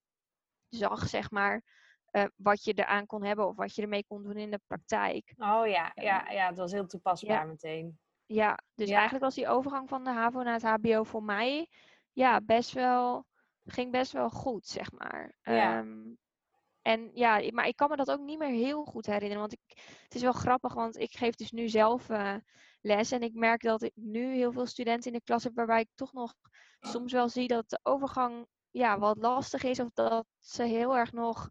zag, 0.68 1.08
zeg 1.08 1.30
maar, 1.30 1.62
eh, 2.10 2.24
wat 2.36 2.64
je 2.64 2.72
eraan 2.72 3.06
kon 3.06 3.24
hebben 3.24 3.46
of 3.48 3.56
wat 3.56 3.74
je 3.74 3.82
ermee 3.82 4.04
kon 4.06 4.22
doen 4.22 4.36
in 4.36 4.50
de 4.50 4.60
praktijk. 4.66 5.34
oh 5.36 5.66
ja, 5.66 5.90
ja, 5.94 6.30
ja, 6.30 6.46
het 6.46 6.56
was 6.56 6.72
heel 6.72 6.86
toepasbaar 6.86 7.36
Ja. 7.36 7.44
meteen. 7.44 7.98
Ja, 8.26 8.58
dus 8.74 8.88
Ja. 8.88 8.94
eigenlijk 8.94 9.24
was 9.24 9.34
die 9.34 9.48
overgang 9.48 9.88
van 9.88 10.04
de 10.04 10.10
HAVO 10.10 10.42
naar 10.42 10.60
het 10.60 10.62
HBO 10.82 11.02
voor 11.04 11.22
mij 11.22 11.68
ja, 12.16 12.40
best 12.40 12.72
wel, 12.72 13.26
ging 13.64 13.90
best 13.92 14.12
wel 14.12 14.30
goed, 14.30 14.66
zeg 14.66 14.92
maar. 14.92 15.36
Ja. 15.42 15.78
Ehm, 15.78 16.14
en 16.82 17.10
ja, 17.14 17.50
maar 17.52 17.66
ik 17.66 17.76
kan 17.76 17.88
me 17.90 17.96
dat 17.96 18.10
ook 18.10 18.20
niet 18.20 18.38
meer 18.38 18.48
heel 18.48 18.84
goed 18.84 19.06
herinneren. 19.06 19.38
Want 19.38 19.52
ik, 19.52 19.60
het 20.02 20.14
is 20.14 20.22
wel 20.22 20.32
grappig, 20.32 20.74
want 20.74 20.98
ik 20.98 21.16
geef 21.16 21.34
dus 21.34 21.50
nu 21.50 21.68
zelf 21.68 22.08
eh, 22.08 22.34
les. 22.80 23.12
En 23.12 23.22
ik 23.22 23.34
merk 23.34 23.62
dat 23.62 23.82
ik 23.82 23.92
nu 23.94 24.34
heel 24.34 24.52
veel 24.52 24.66
studenten 24.66 25.12
in 25.12 25.16
de 25.18 25.24
klas 25.24 25.44
heb 25.44 25.54
waarbij 25.54 25.80
ik 25.80 25.88
toch 25.94 26.12
nog 26.12 26.34
soms 26.80 27.12
wel 27.12 27.28
zie 27.28 27.48
dat 27.48 27.68
de 27.68 27.80
overgang 27.82 28.46
ja, 28.70 28.98
wat 28.98 29.16
lastig 29.16 29.62
is. 29.62 29.80
Of 29.80 29.90
dat 29.92 30.26
ze 30.38 30.62
heel 30.62 30.96
erg 30.96 31.12
nog 31.12 31.48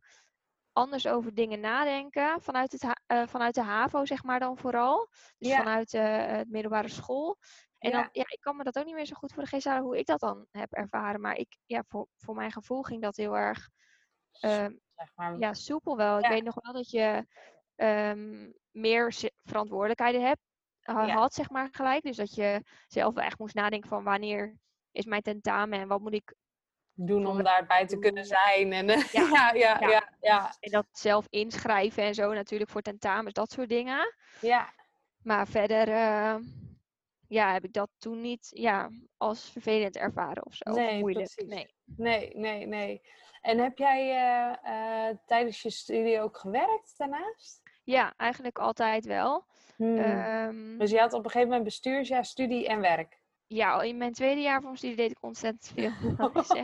anders 0.71 1.07
over 1.07 1.33
dingen 1.33 1.59
nadenken. 1.59 2.41
Vanuit, 2.41 2.71
het, 2.71 3.00
eh, 3.06 3.27
vanuit 3.27 3.56
de 3.56 3.61
HAVO, 3.61 4.06
zeg 4.06 4.23
maar 4.23 4.39
dan 4.39 4.57
vooral. 4.57 5.07
Dus 5.37 5.49
Ja. 5.49 5.57
vanuit 5.57 5.92
het 5.92 6.49
middelbare 6.49 6.90
school. 6.90 7.37
En 7.85 7.92
Ja. 7.92 7.97
dan, 8.01 8.09
ja, 8.11 8.23
ik 8.27 8.39
kan 8.39 8.56
me 8.56 8.63
dat 8.63 8.77
ook 8.77 8.85
niet 8.85 8.94
meer 8.95 9.06
zo 9.06 9.15
goed 9.15 9.33
voor 9.33 9.44
de 9.44 9.49
geest 9.49 9.65
halen 9.65 9.83
hoe 9.83 9.97
ik 9.97 10.06
dat 10.06 10.19
dan 10.19 10.45
heb 10.51 10.73
ervaren. 10.73 11.21
Maar 11.21 11.35
ik, 11.35 11.57
ja, 11.65 11.83
voor, 11.87 12.07
voor 12.18 12.35
mijn 12.35 12.51
gevoel 12.51 12.81
ging 12.83 13.01
dat 13.01 13.15
heel 13.15 13.37
erg 13.37 13.69
ehm, 14.39 14.73
Zeg 14.95 15.11
maar. 15.15 15.37
ja, 15.37 15.54
soepel 15.54 15.97
wel. 15.97 16.19
Ik 16.19 16.27
weet 16.27 16.44
nog 16.44 16.56
wel 16.61 16.73
dat 16.73 16.89
je 16.89 17.25
ehm, 17.75 18.51
meer 18.71 19.13
verantwoordelijkheden 19.44 20.21
hebt, 20.27 20.42
Ja. 20.80 21.07
had, 21.07 21.33
zeg 21.33 21.49
maar, 21.49 21.68
gelijk. 21.71 22.04
Dus 22.04 22.15
dat 22.18 22.35
je 22.35 22.61
zelf 22.87 23.13
wel 23.13 23.23
echt 23.23 23.39
moest 23.39 23.56
nadenken 23.56 23.89
van 23.89 24.04
wanneer 24.04 24.57
is 24.92 25.06
mijn 25.06 25.21
tentamen 25.21 25.80
en 25.80 25.87
wat 25.87 25.99
moet 26.01 26.13
ik... 26.13 26.35
Doen 26.97 27.25
om 27.25 27.44
daarbij 27.44 27.85
te 27.87 27.99
kunnen 27.99 28.25
zijn. 28.25 28.73
En, 28.73 28.89
eh, 28.89 29.04
Ja. 29.13 29.51
ja, 29.54 29.80
ja, 29.80 30.09
Ja. 30.19 30.56
En 30.59 30.71
dat 30.71 30.87
zelf 30.92 31.25
inschrijven 31.30 32.04
en 32.04 32.13
zo 32.13 32.33
natuurlijk 32.33 32.69
voor 32.71 32.81
tentamens, 32.81 33.33
dat 33.33 33.51
soort 33.51 33.69
dingen. 33.69 34.15
ja. 34.42 34.73
Maar 35.23 35.47
verder 35.47 35.87
eh, 35.89 36.35
ja, 37.27 37.53
heb 37.53 37.63
ik 37.63 37.73
dat 37.73 37.89
toen 37.97 38.21
niet 38.21 38.47
ja, 38.49 38.89
als 39.17 39.49
vervelend 39.51 39.95
ervaren 39.97 40.45
of 40.45 40.53
zo. 40.53 40.69
of 40.69 40.75
Nee, 40.75 40.99
moeilijk. 40.99 41.33
precies. 41.35 41.53
Nee. 41.53 41.73
Nee, 41.85 42.31
nee, 42.35 42.65
nee. 42.67 43.01
En 43.41 43.57
heb 43.57 43.77
jij 43.77 44.09
eh, 44.11 45.09
eh, 45.09 45.17
tijdens 45.25 45.61
je 45.61 45.69
studie 45.69 46.19
ook 46.21 46.37
gewerkt 46.37 46.94
daarnaast? 46.97 47.61
Ja, 47.83 48.13
eigenlijk 48.17 48.59
altijd 48.59 49.05
wel. 49.05 49.45
Hmm. 49.75 49.97
Ehm, 49.97 50.77
Dus 50.77 50.91
je 50.91 50.99
had 50.99 51.13
op 51.13 51.19
een 51.23 51.29
gegeven 51.31 51.47
moment 51.47 51.63
bestuursjaar, 51.65 52.25
studie 52.25 52.67
en 52.67 52.79
werk. 52.79 53.19
ja, 53.47 53.81
in 53.81 53.97
mijn 53.97 54.13
tweede 54.13 54.41
jaar 54.41 54.55
van 54.55 54.63
mijn 54.63 54.77
studie 54.77 54.95
deed 54.97 55.11
ik 55.11 55.23
ontzettend 55.23 55.71
veel. 55.75 55.91
Dat 56.31 56.35
is 56.35 56.49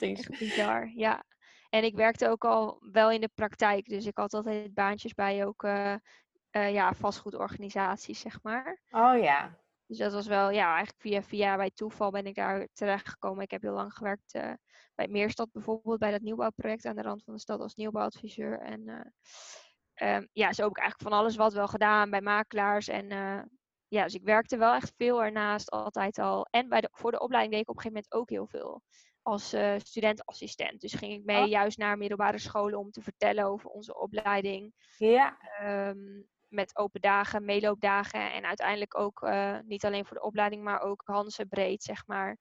echt, 0.00 0.38
bizar. 0.38 0.90
Ja. 0.94 1.24
En 1.70 1.84
ik 1.84 1.94
werkte 1.94 2.28
ook 2.28 2.44
al 2.44 2.78
wel 2.92 3.10
in 3.10 3.20
de 3.20 3.30
praktijk. 3.34 3.88
Dus 3.88 4.06
ik 4.06 4.16
had 4.16 4.34
altijd 4.34 4.74
baantjes 4.74 5.14
bij 5.14 5.46
ook 5.46 5.62
eh, 5.62 5.94
ja, 6.50 6.92
vastgoedorganisaties, 6.94 8.20
zeg 8.20 8.42
maar. 8.42 8.80
Oh 8.90 9.18
ja. 9.18 9.58
Dus 9.88 9.98
dat 9.98 10.12
was 10.12 10.26
wel, 10.26 10.50
ja, 10.50 10.66
eigenlijk 10.68 11.00
via 11.00 11.22
via 11.22 11.56
bij 11.56 11.70
toeval 11.70 12.10
ben 12.10 12.26
ik 12.26 12.34
daar 12.34 12.68
terechtgekomen. 12.72 13.42
Ik 13.42 13.50
heb 13.50 13.62
heel 13.62 13.72
lang 13.72 13.92
gewerkt 13.92 14.34
eh, 14.34 14.52
bij 14.94 15.08
Meerstad 15.08 15.52
bijvoorbeeld, 15.52 15.98
bij 15.98 16.10
dat 16.10 16.20
nieuwbouwproject 16.20 16.84
aan 16.84 16.96
de 16.96 17.02
rand 17.02 17.24
van 17.24 17.34
de 17.34 17.40
stad 17.40 17.60
als 17.60 17.74
nieuwbouwadviseur. 17.74 18.60
En 18.60 18.88
eh, 18.88 20.14
ehm, 20.14 20.26
ja, 20.32 20.52
zo 20.52 20.62
heb 20.62 20.70
ik 20.70 20.78
eigenlijk 20.78 21.10
van 21.10 21.20
alles 21.20 21.36
wat 21.36 21.52
wel 21.52 21.68
gedaan 21.68 22.10
bij 22.10 22.20
makelaars. 22.20 22.88
En 22.88 23.10
eh, 23.10 23.42
ja, 23.88 24.04
dus 24.04 24.14
ik 24.14 24.22
werkte 24.24 24.56
wel 24.56 24.74
echt 24.74 24.92
veel 24.96 25.22
ernaast 25.22 25.70
altijd 25.70 26.18
al. 26.18 26.46
En 26.50 26.68
bij 26.68 26.80
de, 26.80 26.88
voor 26.92 27.10
de 27.10 27.20
opleiding 27.20 27.52
deed 27.54 27.62
ik 27.62 27.68
op 27.70 27.76
een 27.76 27.82
gegeven 27.82 28.04
moment 28.04 28.22
ook 28.22 28.30
heel 28.30 28.46
veel 28.46 28.82
als 29.22 29.56
studentassistent. 29.76 30.80
Dus 30.80 30.94
ging 30.94 31.12
ik 31.12 31.24
mee 31.24 31.42
Oh. 31.42 31.48
juist 31.48 31.78
naar 31.78 31.98
middelbare 31.98 32.38
scholen 32.38 32.78
om 32.78 32.90
te 32.90 33.02
vertellen 33.02 33.44
over 33.44 33.70
onze 33.70 33.98
opleiding. 33.98 34.74
Ja, 34.96 35.38
Ehm, 35.40 36.20
met 36.48 36.76
open 36.76 37.00
dagen, 37.00 37.44
meeloopdagen 37.44 38.32
en 38.32 38.44
uiteindelijk 38.44 38.98
ook 38.98 39.22
eh, 39.22 39.58
niet 39.64 39.84
alleen 39.84 40.04
voor 40.06 40.16
de 40.16 40.22
opleiding, 40.22 40.62
maar 40.62 40.80
ook 40.80 41.02
Hanse 41.04 41.46
breed, 41.46 41.82
zeg 41.82 42.06
maar. 42.06 42.36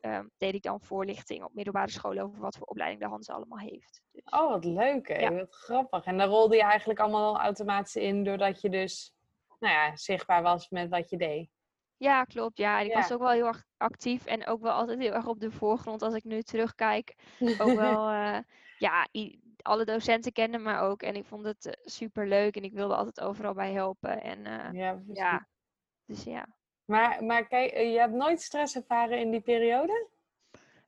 ehm, 0.00 0.26
deed 0.36 0.54
ik 0.54 0.62
dan 0.62 0.80
voorlichting 0.80 1.44
op 1.44 1.54
middelbare 1.54 1.90
scholen 1.90 2.24
over 2.24 2.40
wat 2.40 2.56
voor 2.56 2.66
opleiding 2.66 3.00
de 3.02 3.08
Hanse 3.08 3.32
allemaal 3.32 3.58
heeft. 3.58 4.02
Dus, 4.12 4.22
oh 4.24 4.48
wat 4.50 4.64
leuk 4.64 5.08
hè, 5.08 5.18
Ja. 5.18 5.32
wat 5.32 5.54
grappig. 5.54 6.04
En 6.04 6.18
daar 6.18 6.26
rolde 6.26 6.56
je 6.56 6.62
eigenlijk 6.62 6.98
allemaal 7.00 7.40
automatisch 7.40 7.96
in 7.96 8.24
doordat 8.24 8.60
je 8.60 8.70
dus, 8.70 9.12
nou 9.58 9.74
ja, 9.74 9.96
zichtbaar 9.96 10.42
was 10.42 10.68
met 10.68 10.88
wat 10.90 11.10
je 11.10 11.16
deed. 11.16 11.50
Ja, 11.96 12.24
klopt. 12.24 12.58
Ja, 12.58 12.80
en 12.80 12.86
ik 12.86 12.92
was 12.94 13.12
ook 13.12 13.20
wel 13.20 13.30
heel 13.30 13.46
erg 13.46 13.64
actief 13.76 14.26
en 14.26 14.46
ook 14.46 14.60
wel 14.60 14.72
altijd 14.72 14.98
heel 14.98 15.12
erg 15.12 15.26
op 15.26 15.40
de 15.40 15.50
voorgrond 15.50 16.02
als 16.02 16.14
ik 16.14 16.24
nu 16.24 16.42
terugkijk. 16.42 17.14
Ook 17.62 17.74
wel, 17.74 18.08
eh, 18.08 18.38
ja, 18.78 19.08
alle 19.66 19.84
docenten 19.84 20.32
kenden 20.32 20.62
me 20.62 20.78
ook 20.78 21.02
en 21.02 21.16
ik 21.16 21.24
vond 21.24 21.44
het 21.44 21.78
super 21.82 22.28
leuk 22.28 22.56
en 22.56 22.62
ik 22.62 22.72
wilde 22.72 22.94
altijd 22.94 23.20
overal 23.20 23.54
bij 23.54 23.72
helpen. 23.72 24.22
En 24.22 24.46
eh, 24.46 24.72
Ja, 24.72 25.02
ja, 25.12 25.48
dus 26.04 26.24
ja. 26.24 26.46
Maar, 26.84 27.24
maar 27.24 27.46
kijk, 27.46 27.72
eh, 27.72 27.92
je 27.92 27.98
hebt 27.98 28.12
nooit 28.12 28.40
stress 28.40 28.76
ervaren 28.76 29.18
in 29.18 29.30
die 29.30 29.40
periode? 29.40 30.08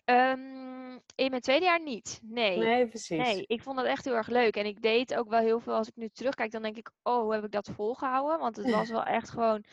Ehm, 0.05 0.99
in 1.15 1.31
mijn 1.31 1.43
tweede 1.43 1.65
jaar 1.65 1.83
niet. 1.83 2.21
Nee. 2.23 2.59
Nee, 2.59 2.89
precies. 2.89 3.19
Nee, 3.19 3.45
ik 3.47 3.63
vond 3.63 3.77
dat 3.77 3.87
echt 3.87 4.05
heel 4.05 4.15
erg 4.15 4.29
leuk. 4.29 4.57
En 4.57 4.67
ik 4.67 4.83
deed 4.83 5.15
ook 5.15 5.29
wel 5.29 5.41
heel 5.41 5.61
veel. 5.61 5.75
Als 5.75 5.89
ik 5.89 5.97
nu 5.97 6.09
terugkijk, 6.09 6.51
dan 6.51 6.63
denk 6.63 6.77
ik, 6.77 6.91
oh, 7.03 7.23
hoe 7.23 7.33
heb 7.33 7.45
ik 7.45 7.51
dat 7.51 7.71
volgehouden? 7.75 8.39
Want 8.39 8.57
het 8.57 8.71
was 8.71 8.91
wel 8.99 9.05
echt 9.05 9.31
gewoon, 9.31 9.65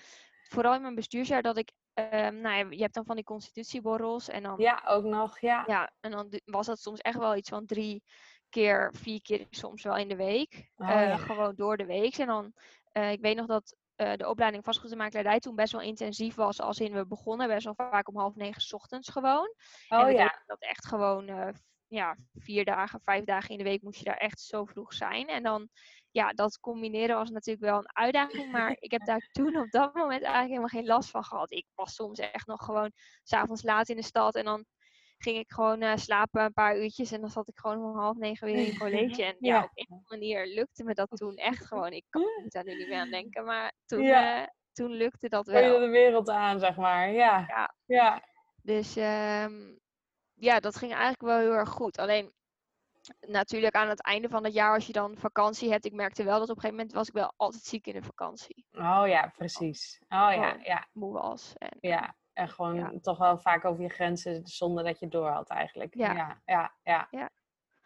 vooral 0.49 0.73
in 0.73 0.81
mijn 0.81 0.95
bestuursjaar, 0.95 1.41
dat 1.41 1.57
ik, 1.57 1.71
ehm, 1.93 2.41
nou 2.41 2.55
ja, 2.57 2.65
je 2.69 2.81
hebt 2.81 2.93
dan 2.93 3.05
van 3.05 3.15
die 3.15 3.23
constitutieborrels. 3.23 4.29
En 4.29 4.43
dan, 4.43 4.55
Ja, 4.57 4.83
ook 4.85 5.03
nog, 5.03 5.39
ja. 5.39 5.63
ja, 5.67 5.91
en 5.99 6.11
dan 6.11 6.39
was 6.45 6.65
dat 6.65 6.79
soms 6.79 6.99
echt 6.99 7.17
wel 7.17 7.35
iets 7.35 7.49
van 7.49 7.65
drie 7.65 8.03
keer, 8.49 8.93
vier 8.95 9.21
keer 9.21 9.47
soms 9.49 9.83
wel 9.83 9.95
in 9.97 10.07
de 10.07 10.15
week. 10.15 10.71
Oh, 10.75 10.89
Eh, 10.89 11.07
ja. 11.07 11.17
Gewoon 11.17 11.55
door 11.55 11.77
de 11.77 11.85
week. 11.85 12.17
En 12.17 12.27
dan, 12.27 12.53
eh, 12.91 13.11
ik 13.11 13.21
weet 13.21 13.35
nog 13.35 13.45
dat 13.45 13.75
eh, 13.95 14.13
de 14.13 14.29
opleiding 14.29 14.63
vastgoedmakelaardij 14.63 15.39
toen 15.39 15.55
best 15.55 15.71
wel 15.71 15.81
intensief 15.81 16.35
was. 16.35 16.61
Als 16.61 16.79
in, 16.79 16.93
we 16.93 17.05
begonnen 17.07 17.47
best 17.47 17.63
wel 17.63 17.75
vaak 17.75 18.07
om 18.07 18.17
half 18.17 18.35
negen 18.35 18.61
's 18.61 18.73
ochtends 18.73 19.09
gewoon. 19.09 19.53
en 19.87 19.99
Oh 19.99 20.05
we 20.05 20.11
ja. 20.11 20.43
dat 20.45 20.61
echt 20.61 20.87
gewoon 20.87 21.53
ja, 21.87 22.17
vier 22.33 22.65
dagen, 22.65 23.01
vijf 23.03 23.23
dagen 23.23 23.49
in 23.49 23.57
de 23.57 23.63
week 23.63 23.81
moest 23.81 23.97
je 23.97 24.05
daar 24.05 24.17
echt 24.17 24.39
zo 24.39 24.65
vroeg 24.65 24.93
zijn. 24.93 25.27
En 25.27 25.43
dan, 25.43 25.69
ja, 26.11 26.31
dat 26.31 26.59
combineren 26.59 27.15
was 27.15 27.29
natuurlijk 27.29 27.65
wel 27.65 27.77
een 27.77 27.95
uitdaging. 27.95 28.51
Maar 28.51 28.75
ik 28.79 28.91
heb 28.91 29.05
daar 29.05 29.27
toen 29.31 29.57
op 29.57 29.71
dat 29.71 29.93
moment 29.93 30.21
eigenlijk 30.21 30.47
helemaal 30.47 30.67
geen 30.67 30.85
last 30.85 31.09
van 31.09 31.23
gehad. 31.23 31.51
Ik 31.51 31.65
was 31.75 31.95
soms 31.95 32.19
echt 32.19 32.47
nog 32.47 32.65
gewoon 32.65 32.91
s'avonds 33.23 33.63
laat 33.63 33.89
in 33.89 33.95
de 33.95 34.03
stad. 34.03 34.35
En 34.35 34.45
dan 34.45 34.65
ging 35.17 35.37
ik 35.37 35.51
gewoon 35.51 35.81
eh, 35.81 35.95
slapen 35.97 36.43
een 36.43 36.53
paar 36.53 36.77
uurtjes. 36.77 37.11
En 37.11 37.21
dan 37.21 37.29
zat 37.29 37.47
ik 37.47 37.57
gewoon 37.59 37.83
om 37.83 37.97
half 37.97 38.17
negen 38.17 38.47
weer 38.47 38.67
in 38.67 38.77
college. 38.77 39.23
En 39.23 39.35
ja, 39.49 39.55
Ja. 39.55 39.63
op 39.63 39.69
een 39.73 39.85
of 39.89 39.97
andere 39.97 40.17
manier 40.17 40.45
lukte 40.55 40.83
me 40.83 40.93
dat 40.93 41.09
toen 41.09 41.35
echt 41.35 41.65
gewoon. 41.69 41.91
Ik 41.91 42.05
kan 42.09 42.21
er 42.23 42.49
daar 42.49 42.63
nu 42.63 42.75
niet 42.75 42.87
meer 42.87 42.99
aan 42.99 43.09
denken. 43.09 43.45
Maar 43.45 43.71
toen, 43.85 44.01
Ja. 44.01 44.41
eh, 44.41 44.47
toen 44.73 44.91
lukte 44.91 45.29
dat 45.29 45.45
Kon 45.45 45.53
je 45.53 45.69
wel. 45.69 45.79
de 45.79 45.87
wereld 45.87 46.29
aan, 46.29 46.59
zeg 46.59 46.75
maar. 46.75 47.11
Ja. 47.11 47.45
Ja. 47.47 47.73
Ja. 47.85 48.23
Dus 48.61 48.95
ehm, 48.95 49.73
ja, 50.33 50.59
dat 50.59 50.75
ging 50.75 50.91
eigenlijk 50.91 51.21
wel 51.21 51.37
heel 51.37 51.53
erg 51.53 51.69
goed. 51.69 51.97
Alleen 51.97 52.33
natuurlijk 53.27 53.75
aan 53.75 53.89
het 53.89 54.01
einde 54.01 54.29
van 54.29 54.43
het 54.43 54.53
jaar, 54.53 54.73
als 54.73 54.87
je 54.87 54.93
dan 54.93 55.17
vakantie 55.17 55.71
hebt, 55.71 55.85
ik 55.85 55.93
merkte 55.93 56.23
wel 56.23 56.39
dat 56.39 56.49
op 56.49 56.55
een 56.55 56.61
gegeven 56.61 56.75
moment 56.75 56.93
was 56.95 57.07
ik 57.07 57.13
wel 57.13 57.33
altijd 57.35 57.63
ziek 57.63 57.87
in 57.87 57.93
de 57.93 58.01
vakantie. 58.03 58.65
Oh 58.71 59.03
ja, 59.07 59.33
precies. 59.37 59.99
Oh 60.09 60.31
ja, 60.33 60.57
ja, 60.63 60.87
Moe 60.91 61.13
was. 61.13 61.53
En, 61.57 61.77
ja. 61.79 62.15
En 62.35 62.49
gewoon 62.49 62.75
Ja. 62.75 62.91
toch 63.01 63.17
wel 63.17 63.37
vaak 63.37 63.65
over 63.65 63.83
je 63.83 63.89
grenzen 63.89 64.47
zonder 64.47 64.83
dat 64.83 64.99
je 64.99 65.07
door 65.07 65.29
had 65.29 65.49
eigenlijk. 65.49 65.95
Ja. 65.95 66.13
Ja, 66.13 66.41
ja, 66.45 66.75
ja. 66.83 67.07
Ja. 67.11 67.29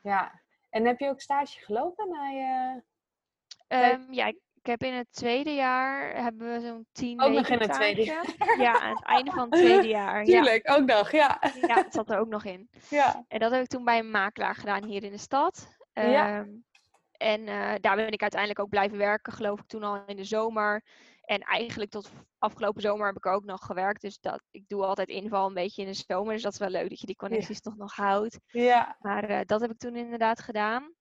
Ja. 0.01 0.41
En 0.69 0.85
heb 0.85 0.99
je 0.99 1.09
ook 1.09 1.21
stage 1.21 1.59
gelopen 1.59 2.09
na 2.09 2.27
je... 2.27 2.81
Ehm, 3.67 4.13
ja, 4.13 4.25
ik, 4.25 4.37
heb 4.61 4.83
in 4.83 4.93
het 4.93 5.07
tweede 5.11 5.53
jaar 5.53 6.15
hebben 6.15 6.53
we 6.53 6.59
zo'n 6.59 6.87
tien 6.91 7.21
Ook 7.21 7.31
nog 7.31 7.47
in 7.47 7.59
het 7.59 7.73
tweede 7.73 8.03
stage. 8.03 8.61
Ja, 8.61 8.79
aan 8.79 8.95
het 8.95 9.05
einde 9.05 9.31
van 9.31 9.49
het 9.49 9.59
tweede 9.59 9.87
jaar. 9.99 10.17
Ja, 10.17 10.23
Tuurlijk, 10.25 10.71
ook 10.71 10.85
nog, 10.85 11.11
ja. 11.11 11.41
ja, 11.61 11.75
het 11.75 11.93
zat 11.93 12.09
er 12.09 12.19
ook 12.19 12.27
nog 12.27 12.45
in. 12.45 12.69
Ja. 12.89 13.25
En 13.27 13.39
dat 13.39 13.51
heb 13.51 13.61
ik 13.61 13.67
toen 13.67 13.83
bij 13.83 13.99
een 13.99 14.11
makelaar 14.11 14.55
gedaan 14.55 14.83
hier 14.83 15.03
in 15.03 15.11
de 15.11 15.17
stad. 15.17 15.77
Ja. 15.93 16.37
Ehm, 16.37 16.49
en 17.11 17.47
eh, 17.47 17.73
daar 17.81 17.95
ben 17.95 18.11
ik 18.11 18.21
uiteindelijk 18.21 18.59
ook 18.59 18.69
blijven 18.69 18.97
werken, 18.97 19.33
geloof 19.33 19.59
ik, 19.59 19.67
toen 19.67 19.83
al 19.83 20.03
in 20.05 20.15
de 20.15 20.23
zomer. 20.23 20.83
En 21.29 21.39
eigenlijk 21.39 21.91
tot 21.91 22.11
afgelopen 22.37 22.81
zomer 22.81 23.05
heb 23.05 23.15
ik 23.15 23.25
ook 23.25 23.43
nog 23.43 23.65
gewerkt. 23.65 24.01
Dus 24.01 24.19
dat, 24.19 24.43
ik 24.51 24.67
doe 24.67 24.85
altijd 24.85 25.07
inval 25.09 25.47
een 25.47 25.53
beetje 25.53 25.81
in 25.81 25.87
de 25.87 26.03
zomer. 26.07 26.33
Dus 26.33 26.41
dat 26.41 26.53
is 26.53 26.59
wel 26.59 26.69
leuk 26.69 26.89
dat 26.89 26.99
je 26.99 27.05
die 27.05 27.15
connecties 27.15 27.61
toch 27.61 27.75
nog 27.75 27.95
houdt. 27.95 28.39
Ja. 28.45 28.95
Maar 28.99 29.23
eh, 29.23 29.39
dat 29.45 29.61
heb 29.61 29.71
ik 29.71 29.77
toen 29.77 29.95
inderdaad 29.95 30.39
gedaan. 30.39 30.93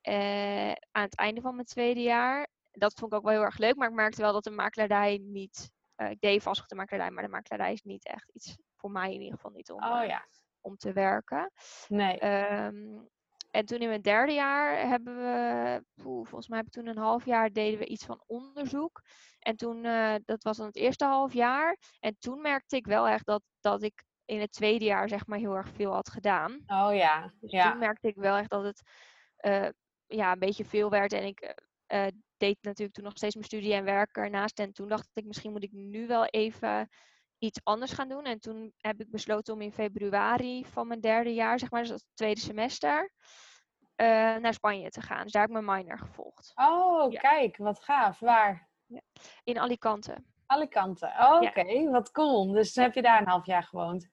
Eh, 0.00 0.72
aan 0.90 1.02
het 1.02 1.16
einde 1.16 1.40
van 1.40 1.54
mijn 1.54 1.66
tweede 1.66 2.02
jaar. 2.02 2.48
Dat 2.70 2.92
vond 2.98 3.12
ik 3.12 3.18
ook 3.18 3.24
wel 3.24 3.32
heel 3.34 3.42
erg 3.42 3.58
leuk. 3.58 3.76
Maar 3.76 3.88
ik 3.88 3.94
merkte 3.94 4.20
wel 4.22 4.32
dat 4.32 4.44
de 4.44 4.50
makelaardij 4.50 5.18
niet... 5.22 5.70
eh, 5.94 6.10
ik 6.10 6.20
deed 6.20 6.42
vastgoed 6.42 6.68
de 6.68 6.74
makelaardij, 6.74 7.10
maar 7.14 7.24
de 7.24 7.30
makelaardij 7.30 7.72
is 7.72 7.82
niet 7.82 8.06
echt 8.06 8.30
iets 8.32 8.56
voor 8.76 8.90
mij 8.90 9.12
in 9.14 9.20
ieder 9.20 9.34
geval 9.34 9.50
niet 9.50 9.70
om, 9.70 9.84
Oh 9.84 10.04
ja. 10.06 10.26
om 10.60 10.76
te 10.76 10.92
werken. 10.92 11.50
Nee. 11.88 12.18
Ehm, 12.18 12.98
en 13.56 13.66
toen 13.66 13.78
in 13.78 13.88
mijn 13.88 14.02
derde 14.02 14.32
jaar 14.32 14.88
hebben 14.88 15.16
we, 15.16 15.84
poeh, 15.94 16.26
volgens 16.26 16.48
mij 16.48 16.58
heb 16.58 16.66
ik 16.66 16.72
toen 16.72 16.86
een 16.86 16.98
half 16.98 17.24
jaar 17.24 17.52
deden 17.52 17.78
we 17.78 17.86
iets 17.86 18.04
van 18.04 18.22
onderzoek. 18.26 19.02
En 19.38 19.56
toen, 19.56 19.84
eh, 19.84 20.14
dat 20.24 20.42
was 20.42 20.56
dan 20.56 20.66
het 20.66 20.76
eerste 20.76 21.04
half 21.04 21.32
jaar. 21.32 21.76
En 22.00 22.16
toen 22.18 22.40
merkte 22.40 22.76
ik 22.76 22.86
wel 22.86 23.08
echt 23.08 23.26
dat, 23.26 23.42
dat 23.60 23.82
ik 23.82 24.04
in 24.24 24.40
het 24.40 24.52
tweede 24.52 24.84
jaar 24.84 25.08
zeg 25.08 25.26
maar 25.26 25.38
heel 25.38 25.54
erg 25.54 25.68
veel 25.68 25.92
had 25.92 26.10
gedaan. 26.10 26.64
Oh 26.66 26.94
ja. 26.94 27.32
Dus 27.40 27.50
Ja. 27.50 27.70
toen 27.70 27.78
merkte 27.78 28.08
ik 28.08 28.16
wel 28.16 28.36
echt 28.36 28.50
dat 28.50 28.64
het 28.64 28.82
eh, 29.36 29.68
ja, 30.06 30.32
een 30.32 30.38
beetje 30.38 30.64
veel 30.64 30.90
werd. 30.90 31.12
En 31.12 31.26
ik 31.26 31.54
eh, 31.86 32.06
deed 32.36 32.56
natuurlijk 32.60 32.94
toen 32.96 33.04
nog 33.04 33.16
steeds 33.16 33.34
mijn 33.34 33.46
studie 33.46 33.74
en 33.74 33.84
werk 33.84 34.16
ernaast. 34.16 34.58
En 34.58 34.72
toen 34.72 34.88
dacht 34.88 35.08
ik, 35.12 35.24
misschien 35.24 35.52
moet 35.52 35.62
ik 35.64 35.72
nu 35.72 36.06
wel 36.06 36.24
even 36.24 36.88
iets 37.38 37.60
anders 37.62 37.92
gaan 37.92 38.08
doen. 38.08 38.24
En 38.24 38.40
toen 38.40 38.72
heb 38.78 39.00
ik 39.00 39.10
besloten 39.10 39.54
om 39.54 39.60
in 39.60 39.72
februari 39.72 40.64
van 40.64 40.86
mijn 40.86 41.00
derde 41.00 41.34
jaar, 41.34 41.58
zeg 41.58 41.70
maar, 41.70 41.80
dus 41.80 41.90
dat 41.90 42.00
het 42.00 42.16
tweede 42.16 42.40
semester, 42.40 43.12
eh, 43.96 44.06
naar 44.36 44.54
Spanje 44.54 44.90
te 44.90 45.00
gaan. 45.00 45.22
Dus 45.22 45.32
daar 45.32 45.42
heb 45.46 45.50
ik 45.56 45.62
mijn 45.62 45.76
minor 45.78 45.98
gevolgd. 45.98 46.52
Oh, 46.54 47.12
Ja. 47.12 47.20
kijk, 47.20 47.56
wat 47.56 47.84
gaaf. 47.84 48.18
Waar? 48.18 48.68
In 49.44 49.58
Alicante. 49.58 50.16
Alicante. 50.46 51.06
Oh, 51.06 51.42
Ja. 51.42 51.48
oké, 51.48 51.90
wat 51.90 52.10
cool. 52.10 52.52
Dus 52.52 52.74
heb 52.74 52.94
je 52.94 53.02
daar 53.02 53.20
een 53.20 53.28
half 53.28 53.46
jaar 53.46 53.62
gewoond. 53.62 54.08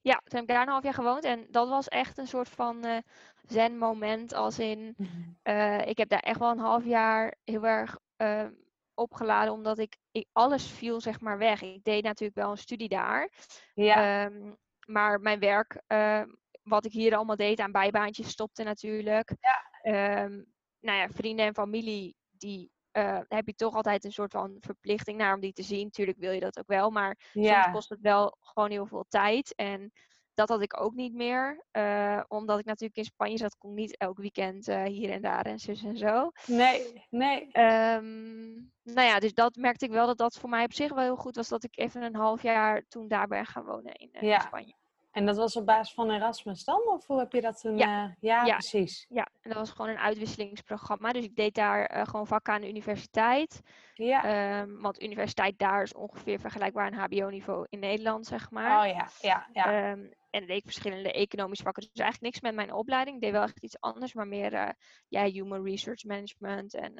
Ja, 0.00 0.14
toen 0.24 0.38
heb 0.38 0.42
ik 0.48 0.54
daar 0.54 0.62
een 0.62 0.68
half 0.72 0.82
jaar 0.82 0.94
gewoond. 0.94 1.24
En 1.24 1.46
dat 1.50 1.68
was 1.68 1.88
echt 1.88 2.18
een 2.18 2.26
soort 2.26 2.48
van 2.48 2.84
eh 2.84 2.98
zen 3.46 3.78
moment. 3.78 4.34
Als 4.34 4.58
in, 4.58 4.96
Eh, 5.42 5.86
ik 5.86 5.98
heb 5.98 6.08
daar 6.08 6.20
echt 6.20 6.38
wel 6.38 6.50
een 6.50 6.58
half 6.58 6.84
jaar 6.84 7.34
heel 7.44 7.66
erg 7.66 7.98
ehm, 8.16 8.52
opgeladen, 8.94 9.52
omdat 9.52 9.78
ik, 9.78 9.96
ik 10.10 10.26
alles 10.32 10.70
viel 10.70 11.00
zeg 11.00 11.20
maar 11.20 11.38
weg. 11.38 11.62
Ik 11.62 11.84
deed 11.84 12.04
natuurlijk 12.04 12.38
wel 12.38 12.50
een 12.50 12.56
studie 12.58 12.88
daar, 12.88 13.30
Ja. 13.74 14.24
ehm, 14.24 14.52
maar 14.86 15.20
mijn 15.20 15.38
werk, 15.38 15.82
ehm, 15.86 16.28
wat 16.68 16.84
ik 16.84 16.92
hier 16.92 17.16
allemaal 17.16 17.36
deed 17.36 17.60
aan 17.60 17.72
bijbaantjes, 17.72 18.28
stopte 18.28 18.62
natuurlijk. 18.62 19.34
Ehm, 19.82 20.42
nou 20.80 20.98
ja, 20.98 21.08
vrienden 21.08 21.46
en 21.46 21.54
familie, 21.54 22.14
die 22.30 22.70
eh, 22.90 23.20
heb 23.28 23.46
je 23.46 23.54
toch 23.54 23.74
altijd 23.74 24.04
een 24.04 24.12
soort 24.12 24.32
van 24.32 24.56
verplichting 24.60 25.18
naar 25.18 25.34
om 25.34 25.40
die 25.40 25.52
te 25.52 25.62
zien. 25.62 25.90
Tuurlijk 25.90 26.18
wil 26.18 26.32
je 26.32 26.40
dat 26.40 26.58
ook 26.58 26.66
wel, 26.66 26.90
maar 26.90 27.16
soms 27.32 27.46
ja. 27.46 27.70
kost 27.70 27.88
het 27.88 28.00
wel 28.00 28.36
gewoon 28.40 28.70
heel 28.70 28.86
veel 28.86 29.04
tijd. 29.08 29.54
En 29.54 29.92
dat 30.34 30.48
had 30.48 30.62
ik 30.62 30.80
ook 30.80 30.94
niet 30.94 31.12
meer. 31.14 31.64
eh, 31.70 32.22
omdat 32.28 32.58
ik 32.58 32.64
natuurlijk 32.64 32.96
in 32.98 33.04
Spanje 33.04 33.36
zat, 33.36 33.56
kon 33.56 33.70
ik 33.70 33.76
niet 33.76 33.96
elk 33.96 34.18
weekend 34.18 34.68
eh, 34.68 34.82
hier 34.84 35.10
en 35.10 35.22
daar 35.22 35.44
en 35.46 35.58
zus 35.58 35.82
en 35.84 35.96
zo. 35.96 36.30
Nee, 36.46 37.04
nee. 37.10 37.48
Ehm, 37.52 38.52
nou 38.82 39.06
ja, 39.06 39.18
dus 39.18 39.34
dat 39.34 39.56
merkte 39.56 39.84
ik 39.84 39.90
wel 39.90 40.06
dat 40.06 40.18
dat 40.18 40.34
voor 40.38 40.48
mij 40.48 40.64
op 40.64 40.72
zich 40.72 40.88
wel 40.94 41.04
heel 41.04 41.16
goed 41.16 41.36
was. 41.36 41.48
Dat 41.48 41.64
ik 41.64 41.78
even 41.78 42.02
een 42.02 42.14
half 42.14 42.42
jaar 42.42 42.84
toen 42.88 43.08
daar 43.08 43.26
ben 43.26 43.46
gaan 43.46 43.64
wonen 43.64 43.94
in, 43.94 44.08
eh, 44.12 44.22
in 44.22 44.28
Ja. 44.28 44.40
Spanje. 44.40 44.74
En 45.16 45.26
dat 45.26 45.36
was 45.36 45.56
op 45.56 45.66
basis 45.66 45.94
van 45.94 46.10
Erasmus 46.10 46.64
dan? 46.64 46.82
Of 46.88 47.06
hoe 47.06 47.18
heb 47.18 47.32
je 47.32 47.40
dat 47.40 47.60
toen? 47.60 47.76
Ja. 47.76 48.04
eh, 48.04 48.12
ja, 48.20 48.44
Ja. 48.44 48.52
precies. 48.52 49.06
Ja, 49.08 49.28
en 49.40 49.50
dat 49.50 49.58
was 49.58 49.70
gewoon 49.70 49.90
een 49.90 49.98
uitwisselingsprogramma. 49.98 51.12
Dus 51.12 51.24
ik 51.24 51.36
deed 51.36 51.54
daar 51.54 51.84
eh, 51.86 52.06
gewoon 52.06 52.26
vakken 52.26 52.52
aan 52.54 52.60
de 52.60 52.68
universiteit. 52.68 53.62
Ja. 53.94 54.24
Ehm, 54.24 54.80
want 54.80 55.02
universiteit 55.02 55.58
daar 55.58 55.82
is 55.82 55.94
ongeveer 55.94 56.40
vergelijkbaar 56.40 56.86
aan 56.86 56.92
HBO-niveau 56.98 57.66
in 57.68 57.78
Nederland, 57.78 58.26
zeg 58.26 58.50
maar. 58.50 58.80
oh 58.80 58.92
ja, 58.94 59.08
ja, 59.20 59.46
ja. 59.52 59.64
Ehm, 59.90 60.06
en 60.30 60.46
deed 60.46 60.56
ik 60.56 60.64
verschillende 60.64 61.12
economische 61.12 61.64
vakken. 61.64 61.82
Dus 61.82 62.02
eigenlijk 62.02 62.22
niks 62.34 62.40
met 62.40 62.54
mijn 62.54 62.78
opleiding. 62.78 63.16
Ik 63.16 63.22
deed 63.22 63.32
wel 63.32 63.42
echt 63.42 63.62
iets 63.62 63.80
anders, 63.80 64.14
maar 64.14 64.28
meer 64.28 64.52
eh, 64.54 64.70
ja, 65.08 65.24
human 65.24 65.64
research 65.64 66.04
management 66.04 66.74
en 66.74 66.92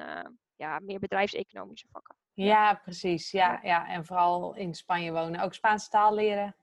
ja, 0.55 0.79
meer 0.79 0.99
bedrijfseconomische 0.99 1.87
vakken. 1.91 2.15
ja, 2.33 2.73
precies. 2.73 3.31
Ja, 3.31 3.59
ja. 3.63 3.87
En 3.87 4.05
vooral 4.05 4.55
in 4.55 4.73
Spanje 4.73 5.11
wonen. 5.11 5.39
Ook 5.41 5.53
Spaanse 5.53 5.89
taal 5.89 6.13
leren. 6.13 6.55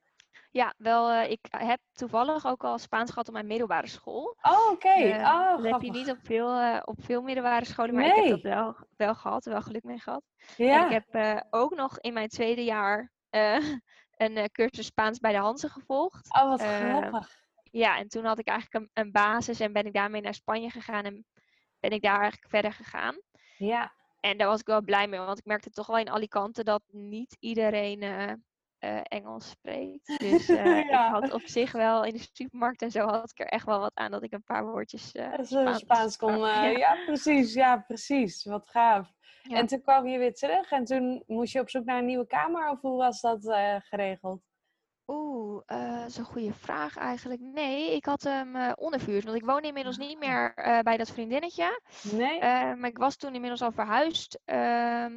Ja, 0.54 0.75
wel, 0.76 1.11
eh, 1.11 1.30
ik 1.30 1.40
heb 1.50 1.80
toevallig 1.92 2.46
ook 2.46 2.64
al 2.64 2.78
Spaans 2.78 3.11
gehad 3.11 3.28
op 3.28 3.34
mijn 3.34 3.46
middelbare 3.46 3.87
school. 3.87 4.37
Oh, 4.42 4.70
oké. 4.70 4.88
Eh, 4.88 5.18
oh, 5.18 5.62
dat 5.62 5.73
heb 5.73 5.82
je 5.82 5.90
niet 5.90 6.11
op 6.11 6.18
veel, 6.23 6.58
eh, 6.58 6.80
op 6.84 7.04
veel 7.04 7.23
middelbare 7.23 7.64
scholen, 7.64 7.94
maar 7.94 8.04
ik 8.04 8.14
heb 8.14 8.28
dat 8.28 8.40
wel, 8.40 8.76
wel 8.96 9.14
gehad, 9.14 9.44
wel 9.44 9.62
geluk 9.62 9.82
mee 9.82 9.99
gehad. 9.99 10.23
Ja. 10.56 10.80
En 10.80 10.84
ik 10.87 10.92
heb 10.92 11.14
eh, 11.14 11.40
ook 11.50 11.75
nog 11.75 11.99
in 12.00 12.12
mijn 12.12 12.28
tweede 12.28 12.64
jaar 12.64 13.12
eh, 13.30 13.56
een 14.25 14.37
eh, 14.37 14.44
cursus 14.44 14.87
Spaans 14.87 15.18
bij 15.18 15.32
de 15.32 15.38
Hanse 15.38 15.68
gevolgd. 15.68 16.34
Oh, 16.34 16.49
wat 16.49 16.61
eh, 16.61 16.78
grappig. 16.78 17.37
ja, 17.62 17.99
en 17.99 18.08
toen 18.08 18.25
had 18.25 18.38
ik 18.38 18.46
eigenlijk 18.49 18.84
een, 18.84 19.04
een 19.04 19.12
basis 19.12 19.61
en 19.61 19.73
ben 19.73 19.87
ik 19.87 19.92
daarmee 19.92 20.20
naar 20.20 20.34
Spanje 20.34 20.70
gegaan 20.70 21.04
en 21.04 21.26
ben 21.80 21.90
ik 21.90 22.02
daar 22.02 22.20
eigenlijk 22.20 22.50
verder 22.50 22.73
gegaan. 22.73 23.20
Ja. 23.56 23.92
En 24.20 24.37
daar 24.37 24.49
was 24.49 24.61
ik 24.61 24.66
wel 24.66 24.82
blij 24.82 25.08
mee, 25.08 25.20
want 25.20 25.38
ik 25.38 25.44
merkte 25.44 25.70
toch 25.70 25.87
wel 25.87 25.99
in 25.99 26.11
Alicante 26.11 26.64
dat 26.64 26.82
niet 26.87 27.37
iedereen 27.40 28.02
eh, 28.85 29.00
Engels 29.03 29.49
spreekt. 29.50 30.07
Dus 30.19 30.49
eh, 30.49 30.64
Ja. 30.64 31.07
ik 31.07 31.12
had 31.12 31.33
op 31.33 31.43
zich 31.45 31.73
wel 31.73 32.05
in 32.05 32.12
de 32.12 32.29
supermarkt 32.33 32.83
en 32.83 32.91
zo 32.91 33.07
had 33.07 33.31
ik 33.31 33.41
er 33.41 33.47
echt 33.47 33.67
wel 33.67 33.81
wat 33.81 33.95
aan 33.95 34.11
dat 34.11 34.23
ik 34.23 34.33
een 34.33 34.43
paar 34.43 34.64
woordjes 34.64 35.12
eh, 35.12 35.33
Spaans 35.43 35.79
Spaans 35.79 36.17
kon. 36.17 36.38
Ja. 36.38 36.64
ja. 36.64 36.97
precies. 37.07 37.55
Ja, 37.55 37.76
precies. 37.76 38.45
Wat 38.45 38.69
gaaf. 38.69 39.12
Ja. 39.43 39.57
En 39.57 39.67
toen 39.67 39.83
kwam 39.83 40.07
je 40.07 40.19
weer 40.19 40.35
terug 40.35 40.71
en 40.71 40.85
toen 40.85 41.23
moest 41.26 41.53
je 41.53 41.61
op 41.61 41.71
zoek 41.71 41.85
naar 41.85 41.99
een 41.99 42.07
nieuwe 42.07 42.26
kamer 42.26 42.69
of 42.71 42.81
hoe 42.81 42.97
was 42.97 43.21
dat 43.21 43.45
geregeld? 43.88 44.43
Oeh, 45.07 45.62
eh, 45.67 45.99
dat 46.00 46.09
is 46.09 46.17
een 46.17 46.25
goede 46.25 46.53
vraag 46.53 46.97
eigenlijk. 46.97 47.41
Nee, 47.41 47.95
ik 47.95 48.05
had 48.05 48.23
hem 48.23 48.73
ondervuurd, 48.75 49.25
want 49.25 49.37
ik 49.37 49.45
woon 49.45 49.62
inmiddels 49.62 49.97
niet 49.97 50.19
meer 50.19 50.55
eh, 50.55 50.79
bij 50.79 50.97
dat 50.97 51.11
vriendinnetje. 51.11 51.81
Nee? 52.12 52.41
Maar 52.76 52.87
ik 52.88 52.99
was 52.99 53.17
toen 53.17 53.35
inmiddels 53.35 53.62
al 53.62 53.73
verhuisd. 53.73 54.41
ehm, 54.45 55.12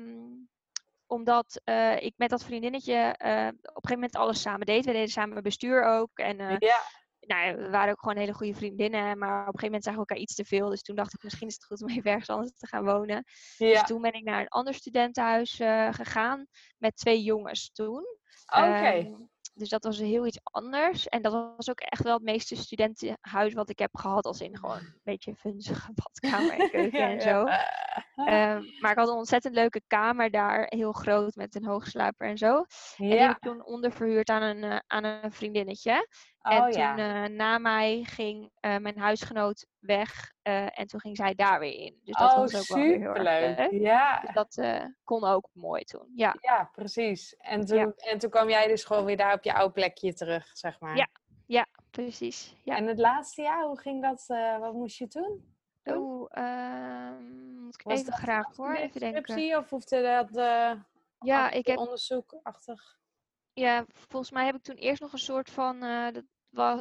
omdat 1.08 1.62
eh, 1.64 2.02
ik 2.02 2.14
met 2.18 2.30
dat 2.30 2.44
vriendinnetje 2.44 2.94
eh, 2.94 3.48
op 3.48 3.84
een 3.84 3.90
gegeven 3.90 3.94
moment 3.94 4.16
alles 4.16 4.42
samen 4.42 4.66
deed. 4.66 4.86
We 4.86 4.92
deden 4.92 5.08
samen 5.08 5.44
bestuur 5.44 5.84
ook. 5.84 6.18
En 6.18 6.40
eh, 6.40 6.56
ja. 6.60 6.82
nou, 7.20 7.56
we 7.56 7.70
waren 7.70 7.92
ook 7.92 8.00
gewoon 8.00 8.18
hele 8.18 8.34
goede 8.34 8.54
vriendinnen. 8.54 9.18
Maar 9.18 9.40
op 9.40 9.54
een 9.54 9.60
gegeven 9.60 9.66
moment 9.66 9.84
zagen 9.84 10.00
we 10.02 10.06
elkaar 10.08 10.24
iets 10.24 10.36
te 10.36 10.46
veel. 10.46 10.70
Dus 10.70 10.82
toen 10.82 10.96
dacht 10.96 11.14
ik, 11.14 11.24
misschien 11.24 11.48
is 11.48 11.54
het 11.54 11.66
goed 11.66 11.82
om 11.82 11.90
even 11.90 12.12
ergens 12.12 12.30
anders 12.30 12.58
te 12.58 12.68
gaan 12.68 12.86
wonen. 12.86 13.24
ja. 13.58 13.72
Dus 13.72 13.84
toen 13.84 14.02
ben 14.02 14.14
ik 14.14 14.24
naar 14.24 14.42
een 14.42 14.48
ander 14.48 14.74
studentenhuis 14.74 15.56
gegaan. 15.92 16.48
Met 16.78 16.96
twee 16.96 17.24
jongens 17.24 17.72
toen. 17.72 18.06
Oké. 18.46 18.66
Ehm, 18.66 19.14
dus 19.58 19.70
dat 19.70 19.84
was 19.84 19.98
heel 19.98 20.26
iets 20.26 20.40
anders. 20.44 21.08
En 21.08 21.22
dat 21.22 21.34
was 21.58 21.70
ook 21.70 21.80
echt 21.80 22.04
wel 22.04 22.14
het 22.14 22.24
meeste 22.24 22.56
studentenhuis 22.56 23.54
wat 23.54 23.70
ik 23.70 23.80
heb 23.80 23.96
gehad. 23.98 24.26
Als 24.26 24.42
in 24.42 24.58
gewoon 24.58 24.78
een 24.78 25.02
beetje 25.04 25.36
vunzige 25.36 25.92
badkamer 26.04 26.60
en 26.60 26.70
keuken 26.72 27.00
Ja, 27.00 27.08
en 27.08 27.16
ja. 27.16 27.22
zo. 27.22 27.46
Ehm, 28.24 28.64
maar 28.80 28.92
ik 28.92 28.98
had 28.98 29.08
een 29.08 29.16
ontzettend 29.16 29.56
leuke 29.56 29.82
kamer 29.88 30.32
daar, 30.32 30.66
heel 30.70 30.92
groot 30.92 31.36
met 31.36 31.56
een 31.56 31.66
hoogslaper 31.66 32.28
en 32.28 32.38
zo. 32.38 32.56
En 32.58 32.66
die 33.10 33.20
heb 33.20 33.32
ik 33.32 33.40
toen 33.40 33.66
onderverhuurd 33.66 34.30
aan 34.30 34.42
een, 34.42 34.64
eh, 34.64 34.80
aan 34.88 35.04
een 35.04 35.32
vriendinnetje. 35.32 36.08
Oh 36.48 36.54
en 36.54 36.72
toen 36.72 36.82
ja. 36.82 37.24
eh, 37.24 37.30
na 37.30 37.58
mij 37.58 38.04
ging 38.04 38.52
eh, 38.60 38.78
mijn 38.78 38.98
huisgenoot 38.98 39.68
weg 39.80 40.34
eh, 40.42 40.80
en 40.80 40.88
toen 40.88 41.00
ging 41.00 41.16
zij 41.18 41.36
daar 41.36 41.60
weer 41.60 41.74
in. 41.74 42.00
Dus 42.04 42.16
dat 42.18 42.32
oh, 42.32 42.38
was 42.38 42.56
ook 42.56 42.68
wel 42.68 42.78
weer 42.78 43.00
heel 43.00 43.16
erg 43.16 43.18
superleuk. 43.18 43.72
leuk. 43.72 43.82
Ja. 43.82 44.20
Dus 44.20 44.34
dat 44.34 44.62
kon 45.04 45.24
ook 45.24 45.50
mooi 45.54 45.84
toen. 45.84 46.12
Ja, 46.16 46.36
ja, 46.42 46.70
precies. 46.72 47.36
En 47.38 47.66
toen, 47.66 47.78
Ja. 47.78 47.92
en 47.96 48.18
toen 48.18 48.30
kwam 48.30 48.50
jij 48.50 48.68
dus 48.68 48.84
gewoon 48.84 49.06
weer 49.06 49.18
daar 49.18 49.34
op 49.34 49.44
je 49.44 49.54
oude 49.54 49.74
plekje 49.74 50.14
terug, 50.14 50.48
zeg 50.58 50.80
maar. 50.80 51.08
Ja. 51.46 51.66
precies. 51.92 52.56
Ja. 52.64 52.76
En 52.76 52.88
het 52.88 53.00
laatste 53.00 53.42
jaar, 53.42 53.64
hoe 53.64 53.80
ging 53.80 54.02
dat? 54.02 54.26
wat 54.60 54.74
moest 54.74 54.98
je? 54.98 55.40
Oeh, 55.86 56.28
ehm, 56.30 57.58
moet 57.64 57.74
ik 57.74 57.82
Was 57.84 58.00
even 58.00 58.14
graag 58.14 58.56
hoor, 58.56 58.76
even 58.76 59.00
denken. 59.00 59.58
Of 59.58 59.70
hoefde 59.70 60.02
dat 60.02 60.38
eh 60.38 60.72
Ja, 61.20 61.52
ik 61.52 61.68
heb 61.68 61.78
onderzoekachtig? 61.78 62.98
Ja, 63.54 63.86
volgens 63.88 64.32
mij 64.32 64.46
heb 64.46 64.56
ik 64.56 64.64
toen 64.64 64.76
eerst 64.76 65.02
nog 65.02 65.12
een 65.12 65.20
soort 65.20 65.50
van. 65.50 65.80
dat 65.80 66.24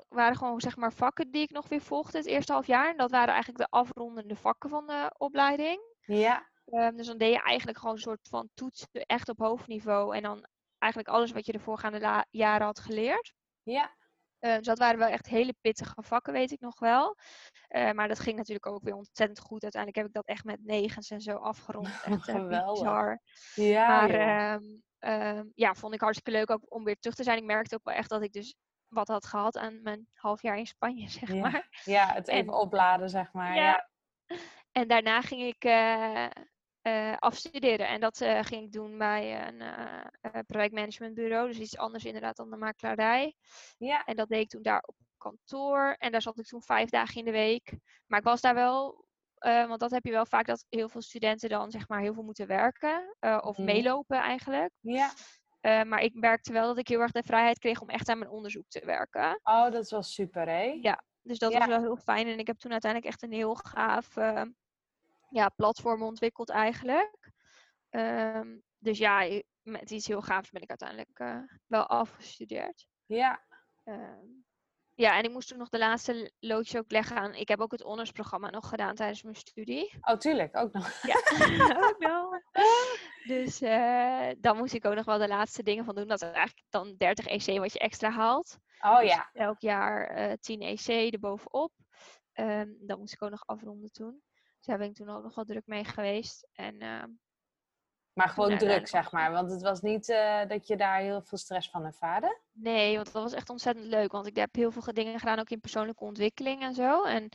waren 0.09 0.37
gewoon 0.37 0.61
zeg 0.61 0.77
maar 0.77 0.93
vakken 0.93 1.31
die 1.31 1.43
ik 1.43 1.51
nog 1.51 1.69
weer 1.69 1.81
volgde 1.81 2.19
het 2.19 2.27
eerste 2.27 2.53
half 2.53 2.67
jaar. 2.67 2.91
En 2.91 2.97
dat 2.97 3.11
waren 3.11 3.35
eigenlijk 3.35 3.59
de 3.59 3.77
afrondende 3.79 4.37
vakken 4.37 4.71
van 4.71 4.87
de 4.87 5.15
opleiding. 5.19 5.81
Ja. 6.01 6.51
Ehm, 6.65 6.97
dus 6.97 7.07
dan 7.07 7.19
deed 7.19 7.33
je 7.33 7.43
eigenlijk 7.43 7.79
gewoon 7.79 7.95
een 7.95 8.01
soort 8.01 8.29
van 8.29 8.49
toetsen 8.55 8.89
echt 8.93 9.29
op 9.29 9.39
hoofdniveau. 9.39 10.17
En 10.17 10.23
dan 10.23 10.47
eigenlijk 10.79 11.15
alles 11.15 11.33
wat 11.33 11.47
je 11.47 11.53
de 11.53 11.59
voorgaande 11.59 12.25
jaren 12.31 12.67
had 12.67 12.81
geleerd. 12.81 13.35
Ja. 13.63 13.97
Eh, 14.39 14.57
dus 14.57 14.67
dat 14.67 14.79
waren 14.79 14.99
wel 14.99 15.09
echt 15.09 15.27
hele 15.27 15.55
pittige 15.61 16.03
vakken, 16.03 16.33
weet 16.33 16.51
ik 16.51 16.61
nog 16.61 16.79
wel. 16.79 17.17
Eh, 17.69 17.91
maar 17.93 18.09
dat 18.09 18.19
ging 18.19 18.37
natuurlijk 18.37 18.67
ook 18.67 18.83
weer 18.83 18.95
ontzettend 18.95 19.41
goed. 19.41 19.63
Uiteindelijk 19.63 20.03
heb 20.03 20.07
ik 20.07 20.15
dat 20.23 20.27
echt 20.37 20.45
met 20.45 20.65
negens 20.65 21.11
en 21.11 21.21
zo 21.21 21.37
afgerond. 21.37 21.87
Echt 22.05 22.29
eh, 22.29 22.35
Geweldig. 22.35 22.73
bizar. 22.81 23.21
Ja, 23.55 23.89
Maar 23.89 24.11
ehm, 24.11 24.63
ehm, 24.99 25.45
ja, 25.55 25.75
vond 25.75 25.95
ik 25.95 26.01
hartstikke 26.01 26.39
leuk 26.39 26.51
ook 26.51 26.75
om 26.75 26.85
weer 26.85 26.97
terug 26.99 27.17
te 27.17 27.23
zijn. 27.23 27.39
Ik 27.39 27.45
merkte 27.45 27.75
ook 27.75 27.85
wel 27.85 27.95
echt 27.95 28.09
dat 28.09 28.23
ik 28.23 28.33
dus 28.33 28.55
wat 28.89 29.09
had 29.09 29.27
gehad 29.27 29.57
aan 29.59 29.83
mijn 29.83 30.09
half 30.15 30.43
jaar 30.43 30.59
in 30.59 30.67
Spanje, 30.67 31.09
zeg 31.19 31.33
Ja. 31.33 31.41
maar. 31.41 31.81
ja, 31.85 32.13
het 32.13 32.29
even 32.29 32.47
en- 32.53 32.59
opladen, 32.59 33.11
zeg 33.11 33.33
maar. 33.33 33.55
Ja. 33.55 33.63
Ja. 33.63 33.89
En 34.73 34.89
daarna 34.89 35.21
ging 35.21 35.43
ik 35.43 35.65
eh, 35.65 36.25
eh, 36.81 37.17
afstuderen. 37.19 37.89
En 37.89 38.01
dat 38.01 38.21
eh, 38.21 38.43
ging 38.43 38.65
ik 38.65 38.73
doen 38.73 38.99
bij 38.99 39.47
een 39.49 40.45
projectmanagementbureau. 40.47 41.47
Dus 41.49 41.59
iets 41.59 41.77
anders 41.77 42.05
inderdaad 42.05 42.37
dan 42.37 42.51
de 42.51 42.57
makelaarij. 42.57 43.35
Ja. 43.79 44.05
En 44.05 44.17
dat 44.17 44.29
deed 44.29 44.41
ik 44.43 44.49
toen 44.49 44.63
daar 44.63 44.83
op 44.87 44.95
kantoor. 45.17 45.95
En 45.99 46.13
daar 46.13 46.23
zat 46.23 46.39
ik 46.39 46.47
toen 46.47 46.63
vijf 46.63 46.89
dagen 46.91 47.15
in 47.19 47.25
de 47.25 47.31
week. 47.31 47.73
Maar 48.07 48.19
ik 48.19 48.25
was 48.25 48.41
daar 48.41 48.55
wel... 48.55 49.05
want 49.39 49.81
dat 49.81 49.91
heb 49.91 50.05
je 50.05 50.11
wel 50.11 50.27
vaak 50.27 50.47
dat 50.47 50.65
heel 50.69 50.89
veel 50.89 51.03
studenten 51.03 51.49
dan 51.49 51.71
zeg 51.71 51.89
maar 51.89 52.01
heel 52.01 52.15
veel 52.15 52.23
moeten 52.23 52.47
werken. 52.47 53.17
of 53.41 53.57
Mhm. 53.57 53.65
meelopen 53.65 54.19
eigenlijk. 54.19 54.71
ja. 54.81 55.11
Eh, 55.67 55.83
maar 55.83 56.01
ik 56.01 56.15
merkte 56.15 56.53
wel 56.53 56.67
dat 56.67 56.79
ik 56.79 56.89
heel 56.89 57.01
erg 57.01 57.11
de 57.13 57.23
vrijheid 57.23 57.59
kreeg 57.59 57.81
om 57.81 57.89
echt 57.89 58.09
aan 58.09 58.19
mijn 58.19 58.31
onderzoek 58.31 58.69
te 58.69 58.85
werken. 58.85 59.41
Oh, 59.43 59.63
dat 59.71 59.85
is 59.85 59.91
wel 59.91 60.03
super, 60.03 60.47
hè? 60.49 60.79
Ja, 60.81 61.03
Dus 61.23 61.39
dat 61.39 61.53
Ja. 61.53 61.59
was 61.59 61.69
wel 61.69 61.81
heel 61.81 61.97
fijn. 61.97 62.27
En 62.27 62.39
ik 62.39 62.47
heb 62.47 62.59
toen 62.59 62.73
uiteindelijk 62.73 63.13
echt 63.13 63.23
een 63.23 63.33
heel 63.33 63.55
gaaf 63.55 64.17
eh, 64.17 64.43
ja, 65.31 65.49
platform 65.49 66.03
ontwikkeld 66.03 66.51
eigenlijk. 66.51 67.31
Ehm, 67.89 68.57
dus 68.79 68.99
ja, 68.99 69.41
met 69.63 69.91
iets 69.91 70.07
heel 70.07 70.23
gaafs 70.23 70.51
ben 70.51 70.63
ik 70.63 70.69
uiteindelijk 70.69 71.19
eh, 71.19 71.39
wel 71.67 71.87
afgestudeerd. 71.87 72.87
Ja. 73.07 73.43
Ehm, 73.85 74.27
ja, 74.95 75.19
en 75.19 75.25
ik 75.25 75.33
moest 75.33 75.49
toen 75.49 75.59
nog 75.59 75.69
de 75.69 75.79
laatste 75.79 76.33
loodjes 76.39 76.81
ook 76.81 76.91
leggen 76.91 77.17
aan. 77.17 77.35
Ik 77.35 77.49
heb 77.49 77.61
ook 77.61 77.73
het 77.73 77.81
honorsprogramma 77.83 78.51
nog 78.51 78.69
gedaan 78.69 78.95
tijdens 78.95 79.23
mijn 79.23 79.35
studie. 79.37 79.93
Oh, 80.01 80.17
tuurlijk, 80.17 80.57
ook 80.57 80.73
nog. 80.73 81.03
Ja, 81.03 81.15
ook 81.89 81.97
wel. 81.99 82.43
Dus 83.27 83.61
eh, 83.61 84.29
dan 84.39 84.57
moest 84.57 84.75
ik 84.75 84.85
ook 84.85 84.95
nog 84.95 85.05
wel 85.05 85.19
de 85.19 85.29
laatste 85.29 85.63
dingen 85.63 85.85
van 85.85 85.95
doen. 85.95 86.07
Dat 86.07 86.23
is 86.23 86.29
eigenlijk 86.29 86.67
dan 86.69 86.95
30 86.97 87.27
EC 87.27 87.59
wat 87.59 87.73
je 87.73 87.79
extra 87.79 88.11
haalt. 88.11 88.59
Oh 88.81 88.99
Dus 89.01 89.11
ja. 89.11 89.31
elk 89.33 89.61
jaar 89.61 90.07
eh 90.07 90.33
10 90.41 90.61
EC 90.61 91.13
erbovenop. 91.13 91.73
Ehm 92.33 92.69
dat 92.81 92.99
moest 92.99 93.13
ik 93.13 93.23
ook 93.23 93.31
nog 93.31 93.47
afronden 93.47 93.93
toen. 93.93 94.23
Dus 94.35 94.67
daar 94.67 94.79
ben 94.79 94.89
ik 94.89 94.95
toen 94.95 95.09
ook 95.09 95.23
nog 95.23 95.35
wel 95.35 95.45
druk 95.45 95.67
mee 95.67 95.85
geweest. 95.85 96.49
En 96.53 96.79
ehm, 96.79 97.11
Maar 98.13 98.29
gewoon 98.29 98.49
Nou, 98.49 98.61
druk, 98.61 98.89
zeg 98.89 99.13
maar. 99.13 99.33
Want 99.33 99.51
het 99.51 99.63
was 99.63 99.81
niet 99.81 100.09
eh, 100.09 100.47
dat 100.47 100.67
je 100.67 100.77
daar 100.77 100.99
heel 100.99 101.23
veel 101.23 101.39
stress 101.39 101.71
van 101.71 101.85
ervaarde. 101.85 102.41
nee, 102.53 102.95
want 102.95 103.13
dat 103.13 103.23
was 103.23 103.33
echt 103.33 103.51
ontzettend 103.51 103.87
leuk. 103.87 104.13
Want 104.13 104.27
ik 104.27 104.37
heb 104.37 104.55
heel 104.55 104.71
veel 104.71 104.93
dingen 104.93 105.19
gedaan, 105.19 105.39
ook 105.39 105.51
in 105.51 105.61
persoonlijke 105.61 106.05
ontwikkeling 106.05 106.63
en 106.63 106.75
zo. 106.75 107.05
En 107.05 107.29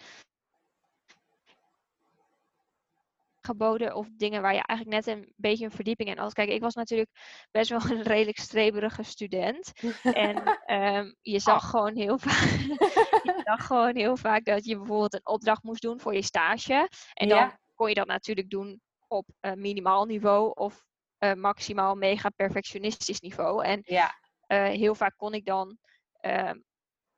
of 3.59 4.07
dingen 4.11 4.41
waar 4.41 4.53
je 4.53 4.63
eigenlijk 4.65 5.05
net 5.05 5.15
een 5.17 5.33
beetje 5.35 5.65
een 5.65 5.71
verdieping 5.71 6.09
in 6.09 6.17
had. 6.17 6.33
Kijk, 6.33 6.49
ik 6.49 6.61
was 6.61 6.73
natuurlijk 6.75 7.09
best 7.51 7.69
wel 7.69 7.79
een 7.89 8.01
redelijk 8.01 8.37
streberige 8.39 9.03
student. 9.03 9.71
En 10.09 10.57
ehm, 10.65 11.13
je 11.21 11.39
zag 11.39 11.69
gewoon 11.69 11.95
heel 11.95 12.17
vaak. 12.17 12.49
je 13.21 13.33
zag 13.43 13.65
gewoon 13.65 13.95
heel 13.95 14.17
vaak 14.17 14.45
dat 14.45 14.65
je 14.65 14.77
bijvoorbeeld 14.77 15.13
een 15.13 15.27
opdracht 15.27 15.63
moest 15.63 15.81
doen 15.81 15.99
voor 15.99 16.13
je 16.13 16.21
stage. 16.23 16.89
En 17.13 17.27
dan 17.27 17.37
Ja. 17.37 17.59
kon 17.75 17.87
je 17.89 17.95
dat 17.95 18.07
natuurlijk 18.07 18.49
doen 18.49 18.81
op 19.07 19.27
eh, 19.39 19.53
minimaal 19.53 20.05
niveau 20.05 20.51
of 20.53 20.85
eh, 21.17 21.33
maximaal 21.33 21.95
mega 21.95 22.29
perfectionistisch 22.29 23.19
niveau. 23.19 23.63
En 23.65 23.79
Ja. 23.83 24.11
eh, 24.47 24.63
heel 24.63 24.95
vaak 24.95 25.13
kon 25.17 25.33
ik 25.33 25.45
dan. 25.45 25.77
ehm, 26.19 26.59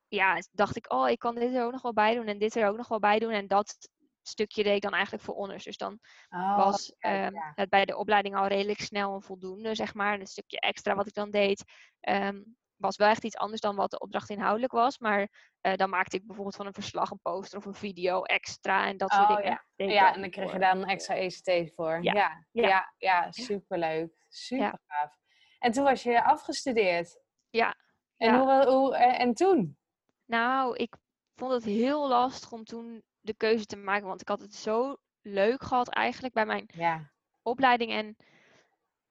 ja, 0.08 0.38
dacht 0.52 0.76
ik, 0.76 0.92
oh, 0.94 1.10
ik 1.10 1.20
kan 1.20 1.36
dit 1.36 1.54
er 1.56 1.64
ook 1.66 1.72
nog 1.72 1.82
wel 1.82 1.94
bij 1.94 2.16
doen 2.16 2.28
en 2.28 2.38
dit 2.38 2.56
er 2.56 2.68
ook 2.68 2.78
nog 2.78 2.88
wel 2.88 3.00
bij 3.00 3.20
doen. 3.20 3.32
En 3.32 3.48
dat 3.48 3.90
stukje 4.28 4.64
deed 4.64 4.76
ik 4.76 4.82
dan 4.82 4.94
eigenlijk 4.94 5.24
voor 5.24 5.36
honors. 5.36 5.64
Dus 5.64 5.78
dan 5.78 6.00
Oh, 6.30 6.58
was 6.58 6.96
ehm, 7.00 7.34
ja. 7.34 7.52
het 7.56 7.70
bij 7.70 7.86
de 7.86 7.98
opleiding 7.98 8.36
al 8.36 8.48
redelijk 8.48 8.80
snel 8.80 9.14
een 9.14 9.22
voldoende, 9.22 9.76
zeg 9.76 9.94
maar. 9.94 10.14
En 10.14 10.20
het 10.20 10.30
stukje 10.30 10.60
extra 10.60 10.96
wat 10.96 11.08
ik 11.08 11.14
dan 11.14 11.32
deed, 11.32 11.64
ehm, 12.00 12.42
was 12.76 12.96
wel 12.96 13.08
echt 13.08 13.24
iets 13.24 13.38
anders 13.38 13.62
dan 13.62 13.76
wat 13.76 13.92
de 13.92 14.00
opdracht 14.00 14.30
inhoudelijk 14.30 14.72
was. 14.72 14.98
Maar 15.00 15.52
eh, 15.62 15.76
dan 15.76 15.90
maakte 15.90 16.16
ik 16.18 16.26
bijvoorbeeld 16.26 16.56
van 16.56 16.66
een 16.66 16.74
verslag 16.74 17.12
een 17.12 17.20
poster 17.22 17.58
of 17.58 17.66
een 17.66 17.74
video 17.74 18.22
extra 18.24 18.88
en 18.88 18.98
dat 18.98 19.12
soort 19.12 19.30
Oh, 19.30 19.36
dingen. 19.36 19.62
ja. 19.76 19.86
Ja, 19.86 20.14
en 20.14 20.22
dan 20.22 20.30
kreeg 20.30 20.52
je 20.52 20.60
daar 20.60 20.76
een 20.76 20.86
extra 20.86 21.16
ECT 21.16 21.74
voor. 21.76 22.04
Ja. 22.04 22.46
Ja, 22.52 22.94
ja, 22.98 23.32
superleuk. 23.32 24.26
Super 24.28 24.80
gaaf. 24.88 25.18
En 25.60 25.72
toen 25.72 25.84
was 25.84 26.04
je 26.04 26.24
afgestudeerd. 26.24 27.22
Ja, 27.50 27.76
En. 28.18 28.40
Hoe, 28.40 28.66
hoe, 28.68 28.96
en, 28.96 29.18
en 29.20 29.34
toen? 29.34 29.78
Nou, 30.26 30.76
ik 30.76 30.96
vond 31.36 31.52
het 31.52 31.64
heel 31.64 32.08
lastig 32.08 32.52
om 32.52 32.64
toen 32.64 33.04
de 33.24 33.34
keuze 33.36 33.66
te 33.66 33.76
maken, 33.76 34.08
want 34.08 34.22
ik 34.22 34.28
had 34.28 34.42
het 34.42 34.56
zo 34.56 34.96
leuk 35.22 35.64
gehad 35.64 35.90
eigenlijk 35.90 36.34
bij 36.34 36.46
mijn 36.46 36.70
Ja. 36.74 37.12
opleiding. 37.42 37.92
En 37.92 38.16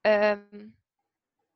ehm, 0.01 0.69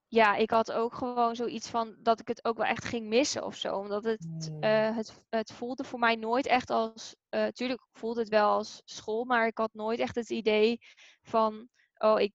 ja, 0.09 0.35
ik 0.37 0.51
had 0.51 0.73
ook 0.73 0.95
gewoon 0.95 1.37
zoiets 1.37 1.71
van 1.71 1.97
dat 1.99 2.21
ik 2.21 2.29
het 2.29 2.45
ook 2.45 2.57
wel 2.57 2.67
echt 2.67 2.85
ging 2.85 3.07
missen 3.09 3.45
of 3.45 3.57
zo. 3.57 3.77
Omdat 3.77 4.05
het, 4.05 4.51
Hmm. 4.51 4.61
eh, 4.61 4.97
het, 4.97 5.23
het 5.29 5.53
voelde 5.53 5.85
voor 5.85 5.99
mij 5.99 6.17
nooit 6.17 6.47
echt 6.47 6.71
als. 6.71 7.17
eh 7.29 7.47
tuurlijk 7.47 7.87
voelde 7.93 8.21
het 8.21 8.29
wel 8.29 8.49
als 8.51 8.83
school, 8.85 9.25
maar 9.25 9.47
ik 9.47 9.59
had 9.59 9.75
nooit 9.75 9.99
echt 9.99 10.15
het 10.15 10.31
idee 10.31 10.79
van. 11.23 11.69
Oh, 11.99 12.21
ik, 12.21 12.33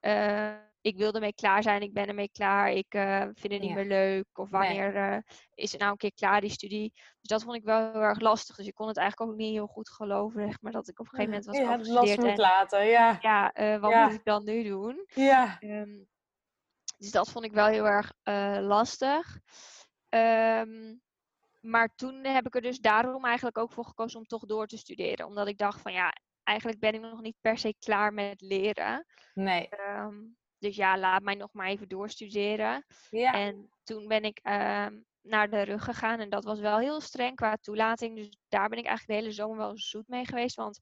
eh, 0.00 0.54
ik 0.84 0.96
wil 0.96 1.12
ermee 1.12 1.34
klaar 1.34 1.62
zijn, 1.62 1.82
ik 1.82 1.92
ben 1.92 2.06
ermee 2.06 2.30
klaar, 2.32 2.70
ik 2.70 2.94
eh, 2.94 3.20
vind 3.20 3.52
het 3.52 3.60
niet 3.60 3.68
Ja. 3.70 3.74
meer 3.74 3.84
leuk. 3.84 4.38
Of 4.38 4.50
Nee. 4.50 4.60
wanneer 4.60 4.96
eh, 4.96 5.18
is 5.54 5.70
het 5.70 5.80
nou 5.80 5.92
een 5.92 5.98
keer 5.98 6.14
klaar, 6.14 6.40
die 6.40 6.50
studie. 6.50 6.92
Dus 6.94 7.28
dat 7.28 7.42
vond 7.42 7.56
ik 7.56 7.64
wel 7.64 7.92
heel 7.92 8.00
erg 8.00 8.20
lastig. 8.20 8.56
Dus 8.56 8.66
ik 8.66 8.74
kon 8.74 8.88
het 8.88 8.96
eigenlijk 8.96 9.30
ook 9.30 9.36
niet 9.36 9.52
heel 9.52 9.66
goed 9.66 9.90
geloven, 9.90 10.46
zeg 10.46 10.60
maar, 10.60 10.72
dat 10.72 10.88
ik 10.88 10.98
op 11.00 11.04
een 11.06 11.10
gegeven 11.10 11.30
moment 11.30 11.46
was 11.46 11.56
ja, 11.58 11.72
afgestudeerd. 11.72 12.24
En 12.32 12.38
laten, 12.38 12.86
ja. 12.86 13.18
ja, 13.20 13.52
eh, 13.52 13.80
wat 13.80 13.90
Ja. 13.90 14.04
moet 14.04 14.14
ik 14.14 14.24
dan 14.24 14.44
nu 14.44 14.62
doen? 14.62 15.06
Ja. 15.14 15.56
Ehm, 15.60 16.02
dus 16.98 17.10
dat 17.10 17.30
vond 17.30 17.44
ik 17.44 17.52
wel 17.52 17.66
heel 17.66 17.86
erg 17.86 18.12
lastig. 18.60 19.38
Ehm, 20.08 20.94
maar 21.60 21.94
toen 21.94 22.24
heb 22.24 22.46
ik 22.46 22.54
er 22.54 22.60
dus 22.62 22.78
daarom 22.78 23.24
eigenlijk 23.24 23.58
ook 23.58 23.72
voor 23.72 23.84
gekozen 23.84 24.18
om 24.18 24.26
toch 24.26 24.44
door 24.44 24.66
te 24.66 24.76
studeren. 24.76 25.26
Omdat 25.26 25.46
ik 25.48 25.58
dacht 25.58 25.80
van 25.80 25.92
ja, 25.92 26.12
eigenlijk 26.42 26.78
ben 26.80 26.94
ik 26.94 27.00
nog 27.00 27.20
niet 27.20 27.36
per 27.40 27.58
se 27.58 27.74
klaar 27.78 28.12
met 28.12 28.40
leren. 28.40 29.06
Nee. 29.34 29.68
Ehm, 29.68 30.14
dus 30.64 30.76
ja, 30.76 30.98
laat 30.98 31.22
mij 31.22 31.34
nog 31.34 31.52
maar 31.52 31.66
even 31.66 31.88
doorstuderen. 31.88 32.84
Ja. 33.10 33.32
En 33.32 33.70
toen 33.82 34.08
ben 34.08 34.24
ik 34.24 34.38
ehm, 34.42 35.00
naar 35.22 35.50
de 35.50 35.62
rug 35.62 35.84
gegaan. 35.84 36.20
En 36.20 36.28
dat 36.28 36.44
was 36.44 36.60
wel 36.60 36.78
heel 36.78 37.00
streng 37.00 37.36
qua 37.36 37.56
toelating. 37.60 38.16
Dus 38.16 38.38
daar 38.48 38.68
ben 38.68 38.78
ik 38.78 38.86
eigenlijk 38.86 39.18
de 39.18 39.24
hele 39.24 39.34
zomer 39.34 39.56
wel 39.56 39.78
zoet 39.78 40.08
mee 40.08 40.26
geweest. 40.26 40.56
Want 40.56 40.80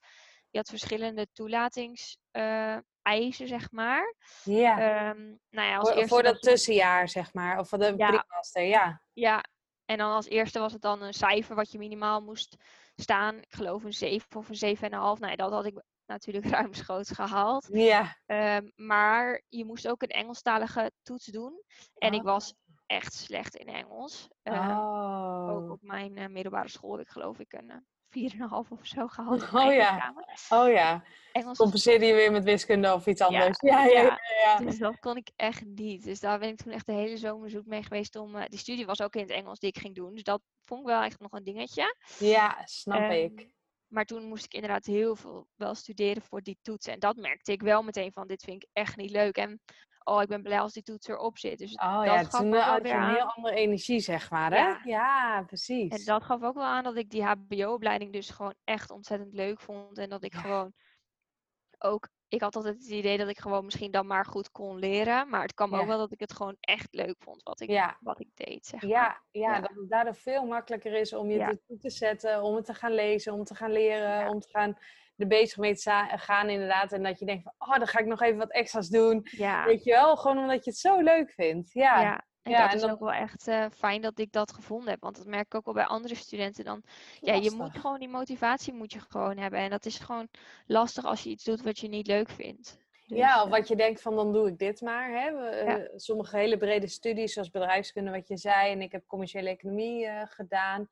je 0.51 0.59
had 0.59 0.68
verschillende 0.68 1.27
toelatingseisen, 1.33 3.49
zeg 3.49 3.71
maar. 3.71 4.14
ja. 4.45 4.79
Ehm, 4.79 5.35
nou 5.51 5.68
ja, 5.68 5.77
als 5.77 5.88
voor, 5.88 5.99
eerste 5.99 6.14
voor 6.14 6.23
dat 6.23 6.42
tussenjaar, 6.42 7.09
zeg 7.09 7.35
maar. 7.35 7.59
Of 7.59 7.68
voor 7.68 7.79
de 7.79 7.95
Ja. 7.97 8.27
ja. 8.53 9.03
Ja, 9.12 9.45
en 9.85 9.99
dan 9.99 10.11
als 10.11 10.29
eerste 10.29 10.59
was 10.59 10.73
het 10.73 10.83
dan 10.83 11.03
een 11.03 11.14
cijfer 11.14 11.55
wat 11.55 11.73
je 11.73 11.79
minimaal 11.79 12.21
moest 12.21 12.57
staan. 12.97 13.37
Ik 13.37 13.55
geloof 13.55 13.85
een 13.85 13.92
7 13.92 14.38
of 14.38 14.49
een 14.49 14.77
7,5. 14.77 14.81
Nou, 14.90 15.27
ja, 15.27 15.37
dat 15.37 15.53
had 15.53 15.66
ik 15.66 15.83
natuurlijk 16.12 16.46
ruimschoots 16.61 17.11
gehaald. 17.11 17.68
Ja. 17.72 18.16
Ehm, 18.27 18.68
maar 18.75 19.42
je 19.48 19.64
moest 19.64 19.88
ook 19.88 20.03
een 20.03 20.09
Engelstalige 20.09 20.92
toets 21.03 21.27
doen. 21.27 21.62
En 21.98 22.12
ik 22.12 22.22
was 22.22 22.55
echt 22.87 23.12
slecht 23.14 23.57
in 23.57 23.66
Engels. 23.66 24.29
Ehm, 24.42 24.70
Ook 24.70 25.62
Oh. 25.62 25.70
op 25.70 25.83
mijn 25.83 26.16
eh, 26.16 26.29
middelbare 26.29 26.68
school 26.68 26.92
heb 26.92 27.01
ik 27.01 27.09
geloof 27.09 27.38
ik 27.38 27.53
een 27.53 27.70
eh, 27.70 27.77
4,5 28.11 28.68
of 28.70 28.87
zo 28.87 29.07
gehaald. 29.09 29.42
Oh 29.53 29.72
ja. 29.75 30.14
Oh 30.48 30.70
ja. 30.70 31.05
Engels 31.33 31.59
Compenseerde 31.59 32.07
je 32.07 32.14
weer 32.14 32.33
met 32.33 32.44
wiskunde 32.44 32.92
of 32.94 33.07
iets 33.07 33.20
anders? 33.20 33.59
Ja, 33.61 33.85
ja, 33.85 33.92
ja. 33.92 34.03
ja. 34.03 34.18
ja. 34.42 34.57
Dus 34.59 34.79
dat 34.79 34.98
kon 34.98 35.16
ik 35.16 35.31
echt 35.37 35.64
niet. 35.64 36.05
Dus 36.05 36.20
daar 36.20 36.38
ben 36.38 36.48
ik 36.48 36.57
toen 36.57 36.72
echt 36.72 36.87
de 36.87 36.92
hele 36.92 37.16
zomer 37.16 37.51
zoek 37.51 37.66
mee 37.66 37.83
geweest 37.83 38.16
om... 38.16 38.37
eh, 38.37 38.44
die 38.48 38.59
studie 38.59 38.87
was 38.87 39.01
ook 39.03 39.14
in 39.14 39.20
het 39.22 39.31
Engels 39.31 39.59
die 39.59 39.68
ik 39.68 39.79
ging 39.79 39.94
doen. 39.94 40.14
Dus 40.14 40.22
dat 40.22 40.40
vond 40.64 40.81
ik 40.81 40.87
wel 40.87 41.03
echt 41.03 41.20
nog 41.20 41.33
een 41.33 41.44
dingetje. 41.44 41.96
Ja, 42.18 42.61
snap 42.64 43.01
Ehm, 43.01 43.11
ik. 43.11 43.51
Maar 43.92 44.05
toen 44.05 44.24
moest 44.28 44.44
ik 44.44 44.55
inderdaad 44.55 44.85
heel 44.85 45.16
veel 45.16 45.48
wel 45.55 45.74
studeren 45.74 46.22
voor 46.22 46.42
die 46.42 46.59
toetsen. 46.62 46.92
En 46.92 46.98
dat 46.98 47.16
merkte 47.16 47.52
ik 47.52 47.62
wel 47.62 47.83
meteen 47.83 48.12
van, 48.12 48.26
dit 48.26 48.42
vind 48.42 48.62
ik 48.62 48.68
echt 48.72 48.96
niet 48.96 49.11
leuk. 49.11 49.37
En 49.37 49.61
oh, 50.05 50.22
ik 50.22 50.28
ben 50.28 50.42
blij 50.42 50.61
als 50.61 50.72
die 50.72 50.83
toets 50.83 51.09
erop 51.09 51.38
zit. 51.38 51.59
Dus 51.59 51.74
Oh 51.74 51.96
dat 51.96 52.05
ja, 52.05 52.22
gaf 52.24 52.40
toen 52.40 52.55
had 52.55 52.87
je 52.87 52.92
een 52.92 53.09
heel 53.14 53.33
andere 53.35 53.55
energie, 53.55 54.00
zeg 54.00 54.31
maar, 54.31 54.50
hè? 54.50 54.57
Ja. 54.57 54.81
Ja, 54.85 55.42
precies. 55.46 55.90
En 55.90 56.05
dat 56.05 56.22
gaf 56.24 56.42
ook 56.42 56.55
wel 56.55 56.64
aan 56.64 56.85
dat 56.85 56.96
ik 56.96 57.11
die 57.11 57.24
HBO-opleiding 57.24 58.12
dus 58.12 58.31
gewoon 58.31 58.55
echt 58.64 58.90
ontzettend 58.90 59.35
leuk 59.35 59.61
vond. 59.61 59.98
En 59.98 60.09
dat 60.09 60.24
ik 60.24 60.33
Ja. 60.33 60.40
gewoon 60.40 60.72
ook... 61.78 62.09
Ik 62.33 62.40
had 62.40 62.57
altijd 62.57 62.75
het 62.75 62.88
idee 62.88 63.18
dat 63.18 63.29
ik 63.29 63.38
gewoon 63.38 63.64
misschien 63.64 63.90
dan 63.90 64.07
maar 64.07 64.25
goed 64.27 64.51
kon 64.51 64.79
leren. 64.79 65.29
Maar 65.29 65.42
het 65.42 65.55
kwam 65.55 65.71
Ja. 65.73 65.81
ook 65.81 65.87
wel 65.87 65.99
dat 65.99 66.12
ik 66.12 66.21
het 66.21 66.33
gewoon 66.33 66.57
echt 66.61 66.88
leuk 66.95 67.14
vond 67.18 67.42
wat 67.42 67.61
ik, 67.61 67.71
Ja. 67.71 67.97
wat 68.01 68.21
ik 68.21 68.29
deed, 68.35 68.66
zeg 68.66 68.81
maar. 68.83 68.90
Ja, 68.90 69.23
ja, 69.31 69.55
Ja. 69.55 69.61
dat 69.61 69.71
het 69.75 69.88
daardoor 69.90 70.14
veel 70.14 70.45
makkelijker 70.47 70.92
is 70.92 71.12
om 71.12 71.31
je 71.31 71.38
ertoe 71.40 71.79
te 71.79 71.90
zetten, 71.90 72.42
om 72.42 72.55
het 72.55 72.64
te 72.64 72.75
gaan 72.75 72.92
lezen, 72.92 73.33
om 73.33 73.45
te 73.45 73.55
gaan 73.55 73.73
leren, 73.73 74.29
om 74.29 74.40
te 74.40 74.49
gaan 74.49 74.79
er 75.16 75.27
bezig 75.27 75.57
mee 75.59 75.75
te 75.77 76.05
gaan 76.16 76.49
inderdaad. 76.49 76.92
En 76.92 77.03
dat 77.03 77.18
je 77.18 77.27
denkt 77.27 77.42
van, 77.42 77.53
oh, 77.68 77.79
dan 77.79 77.87
ga 77.87 77.99
ik 77.99 78.07
nog 78.07 78.23
even 78.23 78.38
wat 78.38 78.53
extra's 78.53 78.88
doen. 78.88 79.21
Ja, 79.31 79.64
Weet 79.64 79.85
je 79.85 79.90
wel, 79.90 80.16
gewoon 80.16 80.38
omdat 80.38 80.64
je 80.64 80.71
het 80.71 80.79
zo 80.79 81.01
leuk 81.01 81.31
vindt. 81.31 81.73
Ja, 81.73 82.01
ja. 82.01 82.25
En 82.42 82.50
Ja, 82.50 82.61
dat 82.61 82.68
en 82.70 82.74
is 82.76 82.81
dan- 82.83 82.90
ook 82.90 83.00
wel 83.00 83.12
echt 83.12 83.48
eh, 83.48 83.66
fijn 83.74 84.00
dat 84.02 84.18
ik 84.18 84.33
dat 84.33 84.52
gevonden 84.52 84.88
heb. 84.90 85.00
Want 85.00 85.16
dat 85.16 85.26
merk 85.26 85.46
ik 85.46 85.55
ook 85.55 85.64
wel 85.64 85.74
bij 85.74 85.85
andere 85.85 86.14
studenten. 86.14 86.64
Dan, 86.64 86.83
ja, 87.20 87.35
je 87.35 87.50
moet 87.50 87.78
gewoon 87.78 87.98
die 87.98 88.09
motivatie 88.09 88.72
moet 88.72 88.92
je 88.92 89.00
gewoon 89.00 89.37
hebben. 89.38 89.59
En 89.61 89.70
dat 89.70 89.85
is 89.87 89.98
gewoon 89.98 90.28
lastig 90.66 91.05
als 91.05 91.22
je 91.22 91.31
iets 91.31 91.44
doet 91.44 91.62
wat 91.62 91.78
je 91.78 91.88
niet 91.88 92.07
leuk 92.07 92.28
vindt. 92.28 92.81
Dus, 93.07 93.18
ja, 93.18 93.38
of 93.40 93.44
eh, 93.44 93.50
wat 93.50 93.68
je 93.68 93.76
denkt 93.76 94.00
van 94.02 94.16
dan 94.16 94.33
doe 94.33 94.48
ik 94.48 94.59
dit 94.59 94.81
maar. 94.81 95.11
Hè? 95.11 95.33
We, 95.33 95.46
eh, 95.48 95.88
sommige 95.96 96.37
hele 96.37 96.57
brede 96.57 96.87
studies, 96.88 97.33
zoals 97.33 97.50
bedrijfskunde, 97.50 98.11
wat 98.11 98.28
je 98.28 98.37
zei. 98.37 98.72
En 98.72 98.81
ik 98.83 98.92
heb 98.92 99.07
commerciële 99.07 99.48
economie 99.48 100.07
eh, 100.07 100.22
gedaan. 100.24 100.88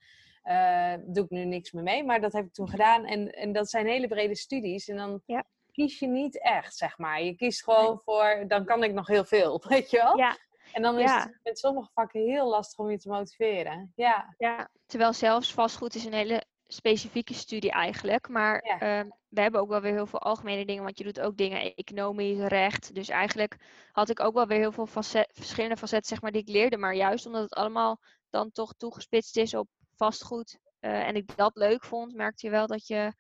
Doe 1.07 1.25
ik 1.25 1.31
nu 1.31 1.45
niks 1.45 1.73
meer 1.73 1.83
mee, 1.83 2.05
maar 2.05 2.21
dat 2.21 2.33
heb 2.33 2.45
ik 2.47 2.53
toen 2.53 2.69
gedaan. 2.69 3.05
En, 3.05 3.33
en 3.35 3.53
dat 3.53 3.71
zijn 3.71 3.87
hele 3.87 4.09
brede 4.09 4.35
studies. 4.37 4.89
En 4.89 4.97
dan 4.97 5.23
Ja. 5.27 5.45
kies 5.73 5.99
je 5.99 6.07
niet 6.07 6.43
echt, 6.43 6.77
zeg 6.77 6.99
maar. 6.99 7.23
Je 7.23 7.35
kiest 7.35 7.65
gewoon 7.65 8.01
voor, 8.05 8.45
dan 8.49 8.65
kan 8.65 8.83
ik 8.83 8.93
nog 8.93 9.07
heel 9.07 9.25
veel, 9.25 9.63
weet 9.69 9.91
je 9.91 9.97
wel? 9.97 10.17
Ja, 10.19 10.37
En 10.73 10.83
dan 10.83 10.99
is 10.99 11.11
Ja. 11.11 11.23
het 11.23 11.41
met 11.43 11.59
sommige 11.59 11.91
vakken 11.95 12.21
heel 12.21 12.49
lastig 12.49 12.79
om 12.79 12.91
je 12.91 12.99
te 12.99 13.09
motiveren. 13.09 13.93
Ja, 13.95 14.35
ja, 14.39 14.69
terwijl 14.87 15.13
zelfs 15.13 15.55
vastgoed 15.55 15.95
is 15.95 16.05
een 16.05 16.13
hele 16.13 16.45
specifieke 16.67 17.35
studie 17.35 17.71
eigenlijk. 17.71 18.29
Maar 18.29 18.65
Ja. 18.65 18.79
ehm, 18.79 19.09
we 19.29 19.41
hebben 19.41 19.61
ook 19.61 19.69
wel 19.69 19.81
weer 19.81 19.93
heel 19.93 20.07
veel 20.07 20.19
algemene 20.21 20.65
dingen. 20.67 20.83
Want 20.83 20.99
je 20.99 21.05
doet 21.05 21.21
ook 21.21 21.37
dingen 21.37 21.75
economisch, 21.75 22.39
recht. 22.39 22.95
Dus 22.95 23.09
eigenlijk 23.09 23.57
had 23.93 24.09
ik 24.09 24.21
ook 24.21 24.35
wel 24.35 24.47
weer 24.47 24.59
heel 24.59 24.73
veel 24.73 24.87
facet, 24.87 25.31
verschillende 25.35 25.77
facetten 25.77 26.09
zeg 26.09 26.21
maar, 26.23 26.33
die 26.33 26.41
ik 26.41 26.49
leerde. 26.49 26.77
Maar 26.77 26.95
juist 26.95 27.27
omdat 27.27 27.43
het 27.43 27.55
allemaal 27.55 28.01
dan 28.31 28.51
toch 28.51 28.75
toegespitst 28.75 29.37
is 29.37 29.55
op 29.55 29.69
vastgoed. 29.97 30.59
eh, 30.81 31.07
en 31.09 31.15
ik 31.17 31.37
dat 31.37 31.57
leuk 31.57 31.85
vond, 31.85 32.15
merkte 32.15 32.47
je 32.47 32.53
wel 32.53 32.67
dat 32.67 32.87
je 32.87 33.13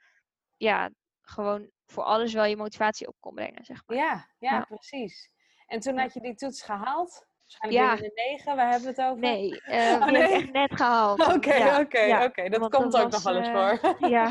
ja, 0.56 0.90
gewoon 1.22 1.70
voor 1.86 2.02
alles 2.02 2.32
wel 2.32 2.44
je 2.44 2.56
motivatie 2.56 3.08
op 3.08 3.16
kon 3.20 3.34
brengen. 3.34 3.64
Zeg 3.64 3.82
maar. 3.86 3.96
ja, 3.96 4.28
ja, 4.38 4.56
Ja. 4.56 4.60
precies. 4.64 5.30
En 5.66 5.80
toen 5.80 5.98
had 5.98 6.14
je 6.14 6.20
die 6.20 6.34
toets 6.34 6.62
gehaald. 6.62 7.26
Waarschijnlijk 7.58 7.84
Ja. 7.84 7.94
binnen 7.94 8.12
de 8.14 8.22
negen, 8.30 8.56
waar 8.56 8.70
hebben 8.70 8.94
we 8.94 9.02
het 9.02 9.10
over? 9.10 9.20
Nee, 9.20 9.60
eh 9.60 9.96
Oh, 10.00 10.06
die 10.06 10.16
heb 10.16 10.30
echt 10.30 10.52
net 10.52 10.76
gehaald. 10.76 11.26
Oké, 11.36 11.54
Ja, 11.54 11.80
oké, 11.80 12.00
ja. 12.00 12.24
oké. 12.24 12.48
Dat 12.48 12.60
want 12.60 12.74
komt 12.74 12.92
dat 12.92 13.02
ook 13.02 13.10
nog 13.10 13.22
wel 13.22 13.36
eens 13.36 13.48
eh, 13.48 13.78
voor. 13.78 13.96
Ja, 14.16 14.30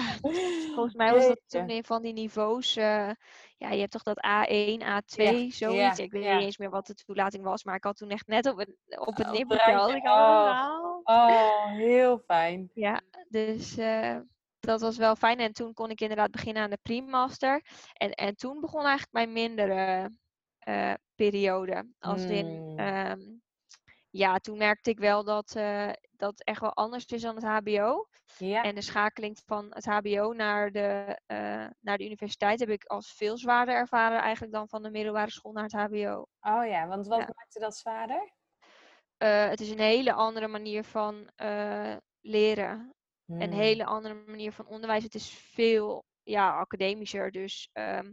volgens 0.73 0.93
mij 0.93 1.13
was 1.13 1.27
dat 1.27 1.39
toen 1.47 1.69
een 1.69 1.83
van 1.83 2.01
die 2.01 2.13
niveaus. 2.13 2.75
eh, 2.75 3.09
ja, 3.57 3.69
je 3.71 3.79
hebt 3.79 3.91
toch 3.91 4.03
dat 4.03 4.17
A1, 4.17 4.81
A2, 4.81 5.23
Ja, 5.23 5.49
zoiets. 5.49 5.99
ik 5.99 6.11
weet 6.11 6.21
niet 6.33 6.41
eens 6.41 6.57
meer 6.57 6.69
wat 6.69 6.87
de 6.87 6.93
toelating 6.93 7.43
was, 7.43 7.63
maar 7.63 7.75
ik 7.75 7.83
had 7.83 7.97
toen 7.97 8.09
echt 8.09 8.27
net 8.27 8.45
op 8.45 8.57
het, 8.57 8.75
op 8.99 9.17
het 9.17 9.31
nippertje 9.31 9.71
ik 9.71 9.77
oh. 9.77 10.01
gehaald. 10.01 11.05
Oh, 11.07 11.65
heel 11.71 12.19
fijn. 12.25 12.71
Ja, 12.73 13.01
dus 13.29 13.75
dat 14.59 14.81
was 14.81 14.97
wel 14.97 15.15
fijn. 15.15 15.39
En 15.39 15.53
toen 15.53 15.73
kon 15.73 15.89
ik 15.89 16.01
inderdaad 16.01 16.31
beginnen 16.31 16.63
aan 16.63 16.69
de 16.69 16.79
pre-master. 16.81 17.61
En, 17.93 18.11
en 18.11 18.35
toen 18.35 18.59
begon 18.59 18.81
eigenlijk 18.85 19.11
mijn 19.11 19.31
mindere 19.33 20.11
periode. 21.19 21.93
Als 21.99 22.27
in, 22.29 22.63
Mm. 22.65 22.75
ehm, 22.75 23.19
ja, 24.09 24.37
toen 24.37 24.57
merkte 24.57 24.89
ik 24.89 24.99
wel 24.99 25.23
dat 25.23 25.55
eh, 25.55 25.91
dat 26.11 26.43
echt 26.43 26.61
wel 26.61 26.73
anders 26.73 27.05
is 27.05 27.21
dan 27.21 27.35
het 27.35 27.43
HBO. 27.43 28.07
Ja, 28.37 28.65
En 28.65 28.75
de 28.75 28.81
schakeling 28.81 29.37
van 29.45 29.67
het 29.69 29.85
HBO 29.85 30.33
naar 30.33 30.71
de, 30.71 31.19
eh, 31.25 31.67
naar 31.79 31.97
de 31.97 32.05
universiteit 32.05 32.59
heb 32.59 32.69
ik 32.69 32.83
als 32.85 33.13
veel 33.13 33.37
zwaarder 33.37 33.75
ervaren 33.75 34.19
eigenlijk 34.21 34.53
dan 34.53 34.69
van 34.69 34.83
de 34.83 34.91
middelbare 34.91 35.31
school 35.31 35.51
naar 35.51 35.63
het 35.63 35.73
HBO. 35.73 36.27
oh 36.41 36.65
ja, 36.65 36.87
want 36.87 37.07
wat 37.07 37.19
Ja. 37.19 37.33
maakte 37.35 37.59
dat 37.59 37.77
zwaarder? 37.77 38.33
Eh, 39.17 39.49
het 39.49 39.59
is 39.61 39.69
een 39.69 39.79
hele 39.79 40.13
andere 40.13 40.47
manier 40.47 40.83
van 40.83 41.29
leren. 42.21 42.93
Een 43.37 43.51
Hmm. 43.51 43.53
hele 43.53 43.85
andere 43.85 44.13
manier 44.13 44.51
van 44.51 44.67
onderwijs. 44.67 45.03
Het 45.03 45.15
is 45.15 45.29
veel 45.29 46.03
ja, 46.23 46.57
academischer. 46.59 47.31
Dus 47.31 47.69
ehm, 47.73 48.11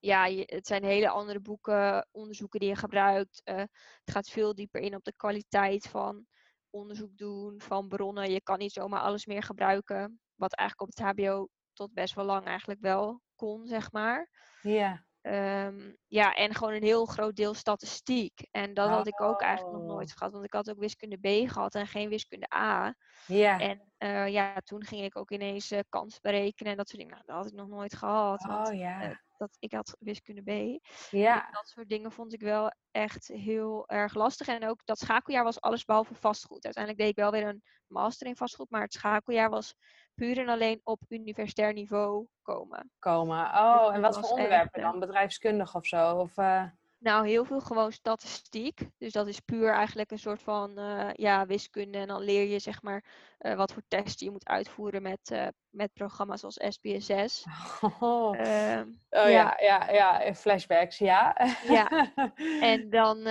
ja, 0.00 0.26
je- 0.26 0.42
het 0.54 0.66
zijn 0.66 0.84
hele 0.84 1.08
andere 1.08 1.40
boeken, 1.40 2.08
onderzoeken 2.10 2.60
die 2.60 2.68
je 2.68 2.76
gebruikt. 2.76 3.40
Eh, 3.44 3.56
het 3.56 4.10
gaat 4.12 4.28
veel 4.28 4.54
dieper 4.54 4.80
in 4.80 4.94
op 4.94 5.04
de 5.04 5.12
kwaliteit 5.16 5.86
van 5.88 6.26
onderzoek 6.70 7.16
doen, 7.16 7.60
van 7.60 7.88
bronnen. 7.88 8.30
Je 8.30 8.42
kan 8.42 8.58
niet 8.58 8.72
zomaar 8.72 9.00
alles 9.00 9.26
meer 9.26 9.42
gebruiken. 9.42 10.20
Wat 10.34 10.54
eigenlijk 10.54 10.90
op 10.90 10.96
het 10.96 11.06
HBO 11.18 11.48
tot 11.72 11.92
best 11.92 12.14
wel 12.14 12.24
lang 12.24 12.44
eigenlijk 12.46 12.80
wel 12.80 13.20
kon, 13.34 13.66
zeg 13.66 13.92
maar. 13.92 14.30
Ja. 14.62 15.06
Ehm, 15.20 15.92
ja, 16.06 16.34
en 16.34 16.54
gewoon 16.54 16.72
een 16.72 16.82
heel 16.82 17.06
groot 17.06 17.36
deel 17.36 17.54
statistiek. 17.54 18.46
En 18.50 18.74
dat 18.74 18.88
had 18.88 19.06
ik 19.06 19.20
ook 19.20 19.40
eigenlijk 19.40 19.76
nog 19.76 19.82
Oh. 19.86 19.88
nooit 19.88 20.12
gehad. 20.16 20.32
Want 20.32 20.44
ik 20.44 20.52
had 20.52 20.70
ook 20.70 20.78
wiskunde 20.78 21.16
B 21.16 21.50
gehad 21.50 21.74
en 21.74 21.86
geen 21.86 22.08
wiskunde 22.08 22.54
A. 22.54 22.94
Ja. 23.26 23.58
En 23.58 23.92
eh, 23.96 24.28
ja, 24.28 24.54
toen 24.64 24.84
ging 24.84 25.04
ik 25.04 25.16
ook 25.16 25.30
ineens 25.30 25.70
eh, 25.70 25.80
kans 25.88 26.20
berekenen 26.20 26.72
en 26.72 26.78
dat 26.78 26.88
soort 26.88 27.00
dingen. 27.02 27.14
Nou, 27.14 27.26
dat 27.26 27.36
had 27.36 27.46
ik 27.46 27.58
nog 27.58 27.68
nooit 27.68 27.94
gehad. 27.94 28.42
Want 28.44 28.68
Oh 28.68 28.74
ja. 28.74 29.20
Dat, 29.38 29.56
ik 29.58 29.72
had 29.72 29.96
wiskunde 29.98 30.42
B. 30.42 30.80
Ja. 31.10 31.48
Dat 31.50 31.68
soort 31.68 31.88
dingen 31.88 32.12
vond 32.12 32.32
ik 32.32 32.40
wel 32.40 32.72
echt 32.90 33.26
heel 33.26 33.88
erg 33.88 34.14
lastig. 34.14 34.48
En 34.48 34.68
ook 34.68 34.80
dat 34.84 34.98
schakeljaar 34.98 35.44
was 35.44 35.60
alles 35.60 35.84
behalve 35.84 36.14
vastgoed. 36.14 36.64
Uiteindelijk 36.64 37.02
deed 37.02 37.12
ik 37.12 37.22
wel 37.22 37.30
weer 37.30 37.48
een 37.48 37.62
master 37.86 38.26
in 38.26 38.36
vastgoed. 38.36 38.70
Maar 38.70 38.82
het 38.82 38.92
schakeljaar 38.92 39.50
was 39.50 39.74
puur 40.14 40.38
en 40.38 40.48
alleen 40.48 40.80
op 40.84 41.00
universitair 41.08 41.72
niveau 41.72 42.26
komen. 42.42 42.90
Komen. 42.98 43.44
Oh, 43.44 43.84
dat 43.84 43.92
en 43.92 44.00
wat 44.00 44.18
voor 44.18 44.28
onderwerpen 44.28 44.72
echt, 44.72 44.84
eh, 44.84 44.90
dan? 44.90 45.00
Bedrijfskundig 45.00 45.74
of 45.74 45.86
zo? 45.86 46.16
Of, 46.16 46.36
eh, 46.36 46.64
Nou, 47.00 47.28
heel 47.28 47.44
veel 47.44 47.60
gewoon 47.60 47.92
statistiek. 47.92 48.80
Dus 48.98 49.12
dat 49.12 49.26
is 49.26 49.40
puur 49.40 49.72
eigenlijk 49.72 50.10
een 50.10 50.18
soort 50.18 50.42
van 50.42 50.78
eh, 50.78 51.08
ja, 51.12 51.46
wiskunde. 51.46 51.98
En 51.98 52.06
dan 52.06 52.22
leer 52.22 52.48
je 52.48 52.58
zeg 52.58 52.82
maar 52.82 53.04
eh, 53.38 53.54
wat 53.54 53.72
voor 53.72 53.82
testen 53.88 54.26
je 54.26 54.32
moet 54.32 54.48
uitvoeren 54.48 55.02
met, 55.02 55.30
eh, 55.30 55.46
met 55.70 55.92
programma's 55.92 56.44
als 56.44 56.60
SPSS. 56.68 57.44
Oh, 58.00 58.38
Ehm, 58.38 58.88
oh 59.10 59.30
ja, 59.30 59.56
ja, 59.60 59.90
ja, 59.90 60.34
flashbacks, 60.34 60.98
ja. 60.98 61.36
Ja. 61.68 62.12
En 62.60 62.90
dan 62.90 63.26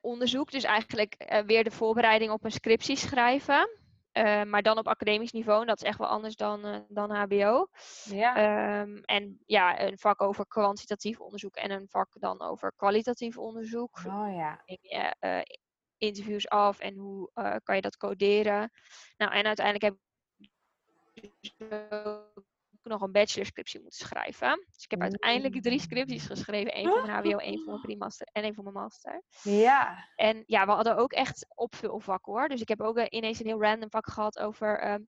onderzoek, 0.00 0.50
dus 0.50 0.64
eigenlijk 0.64 1.42
weer 1.46 1.64
de 1.64 1.70
voorbereiding 1.70 2.30
op 2.30 2.44
een 2.44 2.52
scriptie 2.52 2.96
schrijven. 2.96 3.81
Eh, 4.12 4.42
maar 4.42 4.62
dan 4.62 4.78
op 4.78 4.88
academisch 4.88 5.32
niveau. 5.32 5.60
En 5.60 5.66
dat 5.66 5.82
is 5.82 5.88
echt 5.88 5.98
wel 5.98 6.08
anders 6.08 6.36
dan, 6.36 6.64
eh, 6.64 6.80
dan 6.88 7.10
HBO. 7.10 7.68
ja. 8.04 8.36
Ehm, 8.36 8.96
en 8.96 9.42
ja, 9.46 9.80
een 9.80 9.98
vak 9.98 10.22
over 10.22 10.46
kwantitatief 10.46 11.20
onderzoek 11.20 11.56
en 11.56 11.70
een 11.70 11.88
vak 11.88 12.08
dan 12.12 12.40
over 12.40 12.72
kwalitatief 12.76 13.38
onderzoek. 13.38 13.98
Oh 14.06 14.34
ja. 14.34 14.62
Eh, 15.18 15.40
interviews 15.96 16.48
af 16.48 16.78
en 16.78 16.96
hoe 16.96 17.30
kan 17.62 17.74
je 17.76 17.80
dat 17.80 17.96
coderen? 17.96 18.70
Nou, 19.16 19.32
en 19.32 19.46
uiteindelijk 19.46 19.84
heb 19.84 19.96
ik 21.14 22.42
ook 22.82 22.92
nog 22.92 23.00
een 23.02 23.12
bachelorscriptie 23.12 23.80
moeten 23.80 24.06
schrijven. 24.06 24.66
Dus 24.74 24.84
ik 24.84 24.90
heb 24.90 25.00
uiteindelijk 25.00 25.62
drie 25.62 25.80
scripties 25.80 26.26
geschreven. 26.26 26.72
één 26.72 26.88
voor 26.88 27.06
mijn 27.06 27.24
HBO, 27.24 27.36
één 27.36 27.58
voor 27.58 27.66
mijn 27.68 27.80
pre-master 27.80 28.28
en 28.32 28.42
één 28.42 28.54
voor 28.54 28.64
mijn 28.64 28.76
master. 28.76 29.22
Ja. 29.42 30.08
En 30.16 30.42
ja, 30.46 30.66
we 30.66 30.72
hadden 30.72 30.96
ook 30.96 31.12
echt 31.12 31.46
opvulvakken 31.54 32.32
hoor. 32.32 32.48
Dus 32.48 32.60
ik 32.60 32.68
heb 32.68 32.80
ook 32.80 32.96
eh, 32.96 33.06
ineens 33.08 33.40
een 33.40 33.46
heel 33.46 33.62
random 33.62 33.90
vak 33.90 34.08
gehad 34.08 34.38
over 34.38 34.78
ehm, 34.78 35.00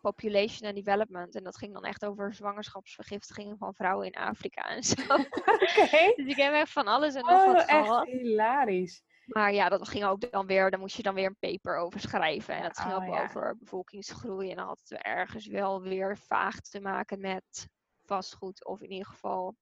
population 0.00 0.68
and 0.68 0.84
development. 0.84 1.34
En 1.34 1.44
dat 1.44 1.56
ging 1.56 1.72
dan 1.72 1.84
echt 1.84 2.04
over 2.04 2.34
zwangerschapsvergiftigingen 2.34 3.58
van 3.58 3.74
vrouwen 3.74 4.06
in 4.06 4.14
Afrika 4.14 4.68
en 4.68 4.82
zo. 4.82 5.02
Oké. 5.14 6.12
dus 6.16 6.26
ik 6.26 6.36
heb 6.36 6.52
echt 6.52 6.72
van 6.72 6.86
alles 6.86 7.14
en 7.14 7.24
nog 7.24 7.30
Oh, 7.30 7.46
wat 7.52 7.66
echt 7.66 7.86
gehad. 7.86 8.06
hilarisch. 8.06 9.02
Maar 9.26 9.52
ja, 9.52 9.68
dat 9.68 9.88
ging 9.88 10.04
ook 10.04 10.30
dan 10.30 10.46
weer, 10.46 10.70
daar 10.70 10.80
moest 10.80 10.96
je 10.96 11.02
dan 11.02 11.14
weer 11.14 11.26
een 11.26 11.38
paper 11.52 11.76
over 11.76 12.00
schrijven. 12.00 12.54
En 12.54 12.62
dat 12.62 12.78
ging 12.78 12.94
Oh, 12.94 13.02
ook 13.08 13.14
ja. 13.14 13.22
over 13.22 13.56
bevolkingsgroei. 13.58 14.50
En 14.50 14.56
dan 14.56 14.66
had 14.66 14.80
het 14.84 15.02
ergens 15.02 15.46
wel 15.46 15.82
weer 15.82 16.18
vaag 16.18 16.60
te 16.60 16.80
maken 16.80 17.20
met 17.20 17.68
vastgoed. 18.02 18.64
Of 18.64 18.80
in 18.80 18.90
ieder 18.90 19.06
geval, 19.06 19.56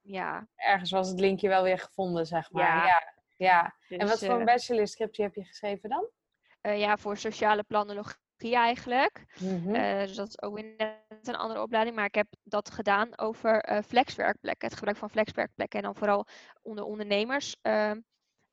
ja. 0.00 0.48
Ergens 0.54 0.90
was 0.90 1.08
het 1.08 1.20
linkje 1.20 1.48
wel 1.48 1.62
weer 1.62 1.78
gevonden, 1.78 2.26
zeg 2.26 2.50
maar. 2.52 2.62
Ja. 2.62 2.84
Ja. 2.86 3.14
ja. 3.36 3.74
En 3.88 3.98
Dus, 3.98 4.08
wat 4.08 4.18
voor 4.24 4.34
een 4.34 4.40
eh, 4.48 4.54
bachelorscriptie 4.54 5.24
heb 5.24 5.34
je 5.34 5.44
geschreven 5.44 5.88
dan? 5.88 6.08
eh, 6.60 6.78
ja, 6.78 6.96
voor 6.96 7.16
sociale 7.16 7.62
planologie 7.62 8.22
eigenlijk. 8.40 9.34
Mhm. 9.40 9.74
Eh, 9.74 9.98
dus 10.06 10.16
dat 10.16 10.28
is 10.28 10.42
ook 10.42 10.54
weer 10.54 10.74
net 10.76 11.28
een 11.28 11.36
andere 11.36 11.62
opleiding. 11.62 11.96
Maar 11.96 12.04
ik 12.04 12.14
heb 12.14 12.26
dat 12.42 12.70
gedaan 12.70 13.18
over 13.18 13.60
eh, 13.60 13.82
flexwerkplekken. 13.82 14.68
Het 14.68 14.76
gebruik 14.76 14.96
van 14.96 15.10
flexwerkplekken. 15.10 15.78
En 15.78 15.84
dan 15.84 15.94
vooral 15.96 16.26
onder 16.62 16.84
ondernemers. 16.84 17.56
ehm, 17.62 18.00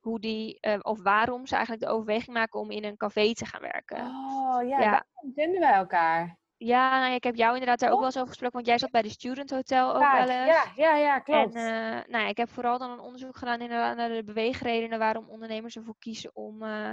hoe 0.02 0.20
die, 0.20 0.60
eh, 0.60 0.78
of 0.82 1.02
waarom 1.02 1.46
ze 1.46 1.54
eigenlijk 1.54 1.84
de 1.84 1.90
overweging 1.90 2.36
maken 2.36 2.60
om 2.60 2.70
in 2.70 2.84
een 2.84 2.96
café 2.96 3.32
te 3.32 3.46
gaan 3.46 3.60
werken. 3.60 3.98
Oh 3.98 4.68
ja, 4.68 4.80
ja. 4.80 5.04
vinden 5.34 5.60
wij 5.60 5.72
elkaar. 5.72 6.40
Ja, 6.56 6.90
nou 6.98 7.10
ja, 7.10 7.14
ik 7.14 7.24
heb 7.24 7.34
jou 7.34 7.52
inderdaad 7.52 7.78
daar 7.78 7.90
ook 7.90 8.00
wel 8.00 8.10
Klopt. 8.10 8.14
eens 8.14 8.22
over 8.22 8.28
gesproken. 8.28 8.56
Want 8.56 8.66
jij 8.66 8.78
zat 8.78 8.90
bij 8.90 9.02
de 9.02 9.08
Student 9.08 9.50
Hotel 9.50 9.94
ook 9.94 10.12
wel 10.12 10.28
eens. 10.28 10.28
Ja, 10.28 10.64
ja, 10.76 10.96
ja, 10.96 11.18
klopt. 11.18 11.54
En 11.54 11.96
eh, 11.96 12.00
nou 12.06 12.28
ik 12.28 12.36
heb 12.36 12.48
vooral 12.48 12.78
dan 12.78 12.90
een 12.90 13.00
onderzoek 13.00 13.36
gedaan 13.36 13.60
inderdaad 13.60 13.96
naar 13.96 14.08
de 14.08 14.24
beweegredenen 14.24 14.98
waarom 14.98 15.28
ondernemers 15.28 15.76
ervoor 15.76 15.96
kiezen 15.98 16.30
om, 16.34 16.62
eh, 16.62 16.92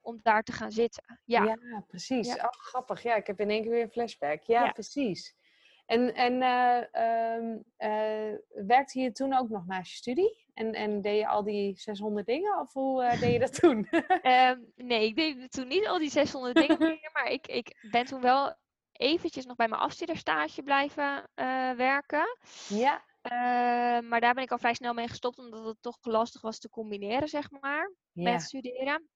om 0.00 0.18
daar 0.22 0.42
te 0.42 0.52
gaan 0.52 0.70
zitten. 0.70 1.20
Ja, 1.24 1.44
Ja, 1.44 1.84
precies. 1.86 2.34
Ja. 2.34 2.34
Oh, 2.34 2.50
grappig. 2.50 3.02
Ja, 3.02 3.14
ik 3.14 3.26
heb 3.26 3.40
in 3.40 3.50
één 3.50 3.62
keer 3.62 3.70
weer 3.70 3.82
een 3.82 3.90
flashback. 3.90 4.42
Ja, 4.42 4.70
precies. 4.70 5.36
En, 5.88 6.14
en 6.14 6.42
eh, 6.42 6.94
ehm, 7.34 7.56
eh, 7.76 8.38
werkte 8.66 9.00
je 9.00 9.12
toen 9.12 9.34
ook 9.34 9.48
nog 9.48 9.66
naast 9.66 9.90
je 9.90 9.96
studie? 9.96 10.46
En, 10.58 10.72
en 10.72 11.00
deed 11.02 11.18
je 11.18 11.26
al 11.28 11.42
die 11.44 11.78
600 11.78 12.26
dingen? 12.26 12.58
Of 12.60 12.72
hoe 12.72 13.02
eh, 13.04 13.20
deed 13.20 13.32
je 13.32 13.38
dat 13.38 13.54
toen? 13.60 13.88
Ehm, 14.22 14.60
nee, 14.76 15.06
ik 15.06 15.16
deed 15.16 15.50
toen 15.50 15.68
niet 15.68 15.86
al 15.86 15.98
die 15.98 16.10
600 16.10 16.54
dingen 16.56 16.78
meer, 16.88 17.10
maar 17.12 17.30
ik, 17.30 17.46
ik 17.46 17.88
ben 17.90 18.04
toen 18.04 18.20
wel 18.20 18.56
eventjes 18.92 19.44
nog 19.46 19.56
bij 19.56 19.68
mijn 19.68 19.80
afstudeerstage 19.80 20.62
blijven 20.62 21.30
eh, 21.34 21.70
werken. 21.70 22.36
ja. 22.68 23.06
Eh, 23.20 24.00
maar 24.08 24.20
daar 24.20 24.34
ben 24.34 24.42
ik 24.42 24.50
al 24.50 24.58
vrij 24.58 24.74
snel 24.74 24.94
mee 24.94 25.08
gestopt, 25.08 25.38
omdat 25.38 25.64
het 25.64 25.76
toch 25.80 25.96
lastig 26.00 26.40
was 26.40 26.58
te 26.58 26.68
combineren, 26.68 27.28
zeg 27.28 27.50
maar, 27.50 27.92
Ja. 28.12 28.30
met 28.30 28.42
studeren. 28.42 29.08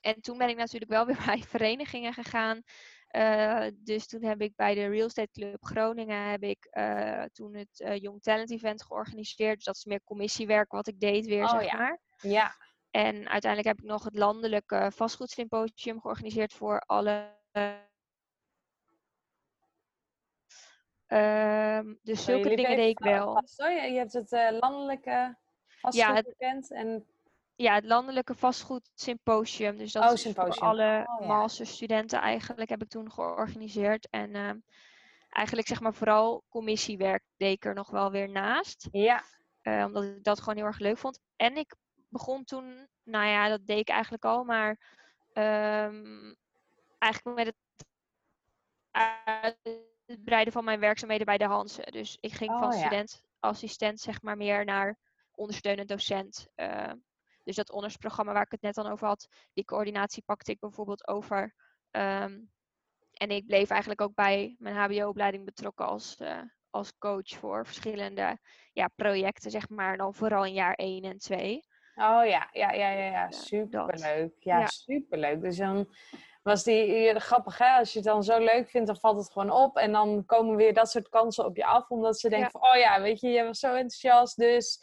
En 0.00 0.20
toen 0.20 0.38
ben 0.38 0.48
ik 0.48 0.56
natuurlijk 0.56 0.90
wel 0.90 1.06
weer 1.06 1.22
bij 1.26 1.38
verenigingen 1.42 2.12
gegaan. 2.12 2.62
Eh, 3.12 3.66
dus 3.74 4.06
toen 4.06 4.22
heb 4.24 4.40
ik 4.40 4.56
bij 4.56 4.74
de 4.74 4.86
Real 4.86 5.06
Estate 5.06 5.30
Club 5.32 5.64
Groningen 5.64 6.30
heb 6.30 6.42
ik 6.42 6.64
eh, 6.64 7.24
toen 7.32 7.54
het 7.54 7.80
eh, 7.80 7.96
Young 7.96 8.22
Talent 8.22 8.50
Event 8.50 8.82
georganiseerd. 8.82 9.56
Dus 9.56 9.64
dat 9.64 9.76
is 9.76 9.84
meer 9.84 10.04
commissiewerk 10.04 10.72
wat 10.72 10.86
ik 10.86 11.00
deed 11.00 11.26
weer, 11.26 11.42
Oh, 11.42 11.50
zeg 11.50 11.64
ja. 11.64 11.76
maar. 11.76 12.00
Ja. 12.18 12.54
En 12.90 13.28
uiteindelijk 13.28 13.76
heb 13.76 13.78
ik 13.78 13.90
nog 13.90 14.04
het 14.04 14.14
landelijke 14.14 14.90
vastgoedsymposium 14.94 16.00
georganiseerd 16.00 16.52
voor 16.52 16.80
alle. 16.80 17.40
Ehm, 21.06 21.94
dus 22.02 22.24
zulke 22.24 22.56
dingen 22.56 22.76
deed 22.76 22.90
ik 22.90 22.98
wel. 22.98 23.26
hoor. 23.26 23.70
Je 23.70 23.96
hebt 23.96 24.12
het 24.12 24.30
landelijke 24.60 25.36
vastgoedbekend 25.66 26.70
en 26.70 27.06
Ja, 27.62 27.74
het 27.74 27.84
landelijke 27.84 28.34
vastgoedsymposium. 28.34 29.76
Dus 29.76 29.92
dat 29.92 30.04
Oh, 30.04 30.12
is 30.12 30.20
symposium. 30.20 30.52
voor 30.54 30.62
alle 30.66 31.06
Oh, 31.08 31.20
ja. 31.20 31.26
masterstudenten 31.26 32.20
eigenlijk 32.20 32.70
heb 32.70 32.82
ik 32.82 32.88
toen 32.88 33.12
georganiseerd. 33.12 34.08
En 34.10 34.34
ehm, 34.34 34.58
eigenlijk 35.28 35.68
zeg 35.68 35.80
maar 35.80 35.94
vooral 35.94 36.44
commissiewerk 36.48 37.22
deed 37.36 37.52
ik 37.56 37.64
er 37.64 37.74
nog 37.74 37.90
wel 37.90 38.10
weer 38.10 38.28
naast. 38.28 38.88
ja. 38.92 39.22
Eh, 39.62 39.84
omdat 39.86 40.02
ik 40.02 40.24
dat 40.24 40.38
gewoon 40.38 40.56
heel 40.56 40.64
erg 40.66 40.78
leuk 40.78 40.98
vond. 40.98 41.18
En 41.36 41.56
ik 41.56 41.74
begon 42.08 42.44
toen, 42.44 42.88
nou 43.02 43.26
ja, 43.26 43.48
dat 43.48 43.66
deed 43.66 43.78
ik 43.78 43.88
eigenlijk 43.88 44.24
al, 44.24 44.44
maar 44.44 44.78
ehm, 45.32 46.34
eigenlijk 46.98 47.36
met 47.36 47.46
het 47.46 47.56
uitbreiden 50.06 50.52
van 50.52 50.64
mijn 50.64 50.80
werkzaamheden 50.80 51.26
bij 51.26 51.38
de 51.38 51.44
Hansen. 51.44 51.92
Dus 51.92 52.16
ik 52.20 52.32
ging 52.32 52.50
van 52.50 52.72
Oh, 52.72 52.72
ja. 52.72 52.78
student, 52.80 53.22
assistent, 53.40 54.00
zeg 54.00 54.22
maar, 54.22 54.36
meer 54.36 54.64
naar 54.64 54.98
ondersteunend 55.34 55.88
docent. 55.88 56.46
Eh, 56.54 56.92
dus 57.42 57.56
dat 57.56 57.68
honorsprogramma 57.68 58.32
waar 58.32 58.42
ik 58.42 58.50
het 58.50 58.62
net 58.62 58.74
dan 58.74 58.86
over 58.86 59.06
had, 59.06 59.28
die 59.52 59.64
coördinatie 59.64 60.22
pakte 60.26 60.50
ik 60.50 60.58
bijvoorbeeld 60.60 61.08
over. 61.08 61.54
Ehm, 61.90 62.40
en 63.12 63.30
ik 63.30 63.46
bleef 63.46 63.70
eigenlijk 63.70 64.00
ook 64.00 64.14
bij 64.14 64.54
mijn 64.58 64.76
HBO-opleiding 64.76 65.44
betrokken 65.44 65.86
als, 65.86 66.16
eh, 66.16 66.38
als 66.70 66.98
coach 66.98 67.28
voor 67.28 67.66
verschillende 67.66 68.38
ja, 68.72 68.88
projecten, 68.94 69.50
zeg 69.50 69.68
maar. 69.68 69.96
Dan 69.96 70.14
vooral 70.14 70.44
in 70.44 70.52
jaar 70.52 70.74
1 70.76 71.02
en 71.04 71.18
2. 71.18 71.54
Oh 71.94 72.26
ja, 72.26 72.48
ja, 72.52 72.72
ja, 72.72 72.72
ja, 72.72 72.90
ja. 72.90 73.10
Ja, 73.10 73.26
dat. 73.28 73.34
Superleuk. 73.34 74.32
Ja, 74.38 74.58
Ja. 74.58 74.66
superleuk. 74.66 75.40
Dus 75.40 75.56
dan 75.56 75.94
was 76.42 76.64
die 76.64 76.86
ja, 76.86 77.18
grappig, 77.18 77.58
hè? 77.58 77.70
Als 77.78 77.92
je 77.92 77.98
het 77.98 78.08
dan 78.08 78.22
zo 78.24 78.38
leuk 78.38 78.68
vindt, 78.70 78.86
dan 78.86 78.96
valt 78.96 79.18
het 79.18 79.32
gewoon 79.32 79.50
op. 79.50 79.76
En 79.76 79.92
dan 79.92 80.24
komen 80.24 80.56
weer 80.56 80.74
dat 80.74 80.90
soort 80.90 81.08
kansen 81.08 81.44
op 81.44 81.56
je 81.56 81.64
af. 81.64 81.88
Omdat 81.90 82.18
ze 82.20 82.28
denken 82.28 82.50
van, 82.50 82.62
oh 82.62 82.76
ja, 82.76 83.00
weet 83.00 83.20
je, 83.20 83.28
je 83.28 83.44
was 83.44 83.58
zo 83.58 83.68
enthousiast. 83.68 84.36
Dus, 84.36 84.82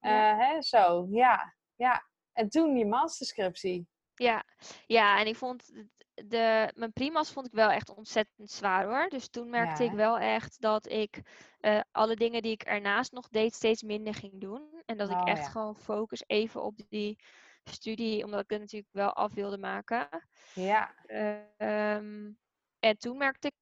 eh, 0.00 0.38
hè, 0.38 0.62
zo. 0.62 1.06
Ja, 1.10 1.54
ja. 1.76 2.10
En 2.32 2.48
toen 2.48 2.74
die 2.74 2.86
masterscriptie. 2.86 3.88
Ja, 4.14 4.44
ja, 4.86 5.18
en 5.20 5.26
ik 5.26 5.36
vond 5.36 5.72
de, 6.14 6.70
mijn 6.74 6.92
primas 6.92 7.32
vond 7.32 7.46
ik 7.46 7.52
wel 7.52 7.70
echt 7.70 7.88
ontzettend 7.96 8.50
zwaar 8.50 8.84
hoor. 8.84 9.08
Dus 9.08 9.28
toen 9.28 9.50
merkte 9.50 9.84
Ja, 9.84 9.90
ik 9.90 9.92
wel 9.92 10.18
echt 10.18 10.60
dat 10.60 10.86
ik 10.88 11.20
eh, 11.58 11.80
alle 11.90 12.16
dingen 12.16 12.42
die 12.42 12.52
ik 12.52 12.62
ernaast 12.62 13.12
nog 13.12 13.28
deed 13.28 13.54
steeds 13.54 13.82
minder 13.82 14.14
ging 14.14 14.40
doen. 14.40 14.82
En 14.86 14.96
dat 14.96 15.10
ik 15.10 15.20
Oh, 15.20 15.22
echt 15.24 15.44
ja. 15.44 15.48
gewoon 15.48 15.76
focus 15.76 16.24
even 16.26 16.62
op 16.62 16.76
die 16.88 17.18
studie, 17.64 18.24
omdat 18.24 18.40
ik 18.40 18.50
het 18.50 18.60
natuurlijk 18.60 18.92
wel 18.92 19.12
af 19.12 19.34
wilde 19.34 19.58
maken. 19.58 20.08
Ja, 20.54 20.94
Eh, 21.02 21.58
ehm, 21.60 22.32
en 22.78 22.98
toen 22.98 23.16
merkte 23.16 23.46
ik 23.46 23.54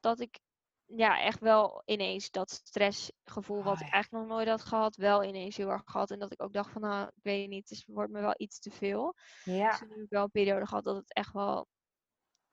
dat 0.00 0.20
ik 0.20 0.38
ja, 0.86 1.20
echt 1.20 1.40
wel 1.40 1.82
ineens 1.84 2.30
dat 2.30 2.50
stressgevoel 2.50 3.62
wat 3.62 3.80
ik 3.80 3.86
ja. 3.86 3.92
eigenlijk 3.92 4.24
nog 4.24 4.36
nooit 4.36 4.48
had 4.48 4.62
gehad, 4.62 4.96
wel 4.96 5.24
ineens 5.24 5.56
heel 5.56 5.70
erg 5.70 5.82
gehad. 5.84 6.10
En 6.10 6.18
dat 6.18 6.32
ik 6.32 6.42
ook 6.42 6.52
dacht 6.52 6.70
van, 6.70 6.82
nou, 6.82 7.06
ik 7.06 7.22
weet 7.22 7.48
niet, 7.48 7.68
het 7.68 7.84
wordt 7.86 8.12
me 8.12 8.20
wel 8.20 8.34
iets 8.36 8.58
te 8.58 8.70
veel. 8.70 9.14
ja. 9.44 9.70
Dus 9.70 9.78
toen 9.78 9.90
heb 9.90 9.98
ik 9.98 10.10
wel 10.10 10.22
een 10.22 10.30
periode 10.30 10.66
gehad 10.66 10.84
dat 10.84 10.96
het 10.96 11.14
echt 11.14 11.32
wel 11.32 11.66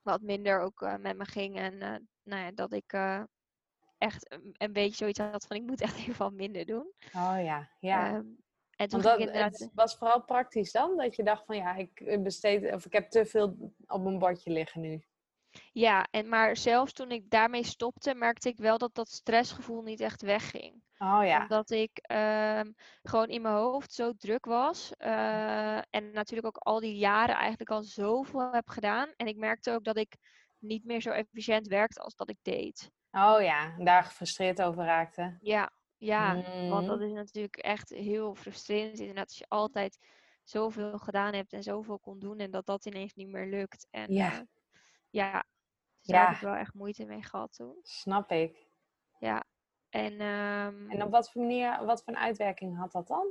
wat 0.02 0.22
minder 0.22 0.60
ook 0.60 0.82
eh, 0.82 0.96
met 0.96 1.18
me 1.18 1.26
ging. 1.26 1.58
En 1.58 1.82
eh, 1.82 1.96
nou 2.24 2.44
ja, 2.44 2.52
dat 2.52 2.74
ik 2.74 2.94
eh, 2.94 3.24
echt 3.98 4.32
een, 4.32 4.56
een 4.58 4.74
beetje 4.74 4.96
zoiets 4.96 5.20
had 5.20 5.46
van, 5.46 5.58
ik 5.58 5.64
moet 5.64 5.82
echt 5.82 5.98
even 6.08 6.18
wat 6.18 6.34
minder 6.34 6.66
doen. 6.66 6.94
Oh 7.06 7.38
ja, 7.44 7.70
ja. 7.80 8.08
Ehm, 8.08 8.26
en 8.76 8.88
toen 8.88 9.02
dat, 9.02 9.20
inderdaad... 9.20 9.60
het 9.60 9.72
was 9.74 9.98
vooral 9.98 10.24
praktisch 10.24 10.72
dan? 10.72 10.98
Dat 10.98 11.16
je 11.16 11.24
dacht 11.24 11.46
van, 11.46 11.56
ja, 11.56 11.76
ik 11.76 12.24
besteed... 12.24 12.74
Of 12.74 12.86
ik 12.86 12.94
heb 12.94 13.10
te 13.10 13.26
veel 13.26 13.74
op 13.88 14.04
mijn 14.04 14.20
bordje 14.20 14.52
liggen 14.52 14.82
nu. 14.82 15.04
Ja, 15.72 16.08
en 16.12 16.30
maar 16.30 16.58
zelfs 16.58 16.94
toen 16.94 17.12
ik 17.12 17.30
daarmee 17.30 17.64
stopte, 17.64 18.14
merkte 18.16 18.50
ik 18.50 18.58
wel 18.58 18.78
dat 18.78 18.96
dat 18.96 19.10
stressgevoel 19.10 19.82
niet 19.82 20.00
echt 20.00 20.22
wegging. 20.22 20.84
Oh 21.00 21.24
ja. 21.26 21.42
Omdat 21.42 21.70
ik 21.72 21.98
ehm, 21.98 22.72
gewoon 23.04 23.28
in 23.30 23.42
mijn 23.42 23.56
hoofd 23.56 23.94
zo 23.94 24.14
druk 24.14 24.46
was. 24.46 24.92
eh, 24.98 25.78
en 25.78 26.12
natuurlijk 26.12 26.48
ook 26.48 26.58
al 26.58 26.80
die 26.80 26.98
jaren 26.98 27.36
eigenlijk 27.36 27.70
al 27.70 27.84
zoveel 27.84 28.52
heb 28.54 28.70
gedaan. 28.70 29.14
En 29.18 29.28
ik 29.28 29.38
merkte 29.38 29.72
ook 29.72 29.84
dat 29.84 29.98
ik 29.98 30.18
niet 30.60 30.84
meer 30.86 31.02
zo 31.02 31.10
efficiënt 31.10 31.68
werkte 31.68 32.00
als 32.02 32.16
dat 32.16 32.30
ik 32.30 32.38
deed. 32.42 32.92
Oh 33.12 33.42
ja, 33.42 33.74
en 33.78 33.86
daar 33.86 34.04
gefrustreerd 34.04 34.62
over 34.62 34.84
raakte. 34.86 35.40
Ja, 35.40 35.72
Ja, 35.98 36.44
want 36.66 36.86
dat 36.86 37.00
Mhm. 37.00 37.02
is 37.02 37.12
natuurlijk 37.12 37.58
echt 37.58 37.90
heel 37.90 38.36
frustrerend. 38.36 39.00
Inderdaad, 39.00 39.28
als 39.28 39.38
je 39.38 39.46
altijd 39.48 39.98
zoveel 40.44 40.98
gedaan 40.98 41.34
hebt 41.34 41.54
en 41.54 41.64
zoveel 41.64 42.00
kon 42.00 42.20
doen 42.20 42.38
en 42.40 42.52
dat 42.52 42.66
dat 42.66 42.86
ineens 42.86 43.14
niet 43.14 43.28
meer 43.28 43.48
lukt. 43.48 43.88
En 43.92 44.14
Ja. 44.14 44.46
Ja, 45.14 45.44
dus 46.00 46.08
daar 46.08 46.20
heb 46.22 46.30
Ja. 46.30 46.36
ik 46.36 46.42
wel 46.42 46.54
echt 46.56 46.74
moeite 46.74 47.06
mee 47.06 47.24
gehad 47.24 47.54
toen. 47.56 47.78
Snap 47.82 48.32
ik. 48.32 48.68
Ja, 49.18 49.44
en 49.90 50.20
ehm, 50.20 50.90
En 50.90 51.04
op 51.04 51.12
wat 51.12 51.32
voor 51.32 51.42
manier, 51.42 51.86
wat 51.86 52.04
voor 52.04 52.14
een 52.14 52.20
uitwerking 52.20 52.78
had 52.78 52.92
dat 52.92 53.08
dan? 53.08 53.28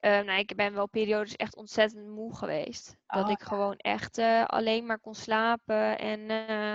eh, 0.00 0.20
nou, 0.20 0.38
ik 0.38 0.56
ben 0.56 0.74
wel 0.74 0.88
periodes 0.88 1.36
echt 1.36 1.56
ontzettend 1.56 2.08
moe 2.08 2.36
geweest. 2.36 2.96
Dat 3.06 3.24
Oh, 3.24 3.30
ik 3.30 3.40
gewoon 3.42 3.76
echt 3.76 4.18
eh, 4.18 4.44
alleen 4.44 4.86
maar 4.86 5.00
kon 5.00 5.14
slapen 5.14 5.98
en 5.98 6.30
eh, 6.30 6.74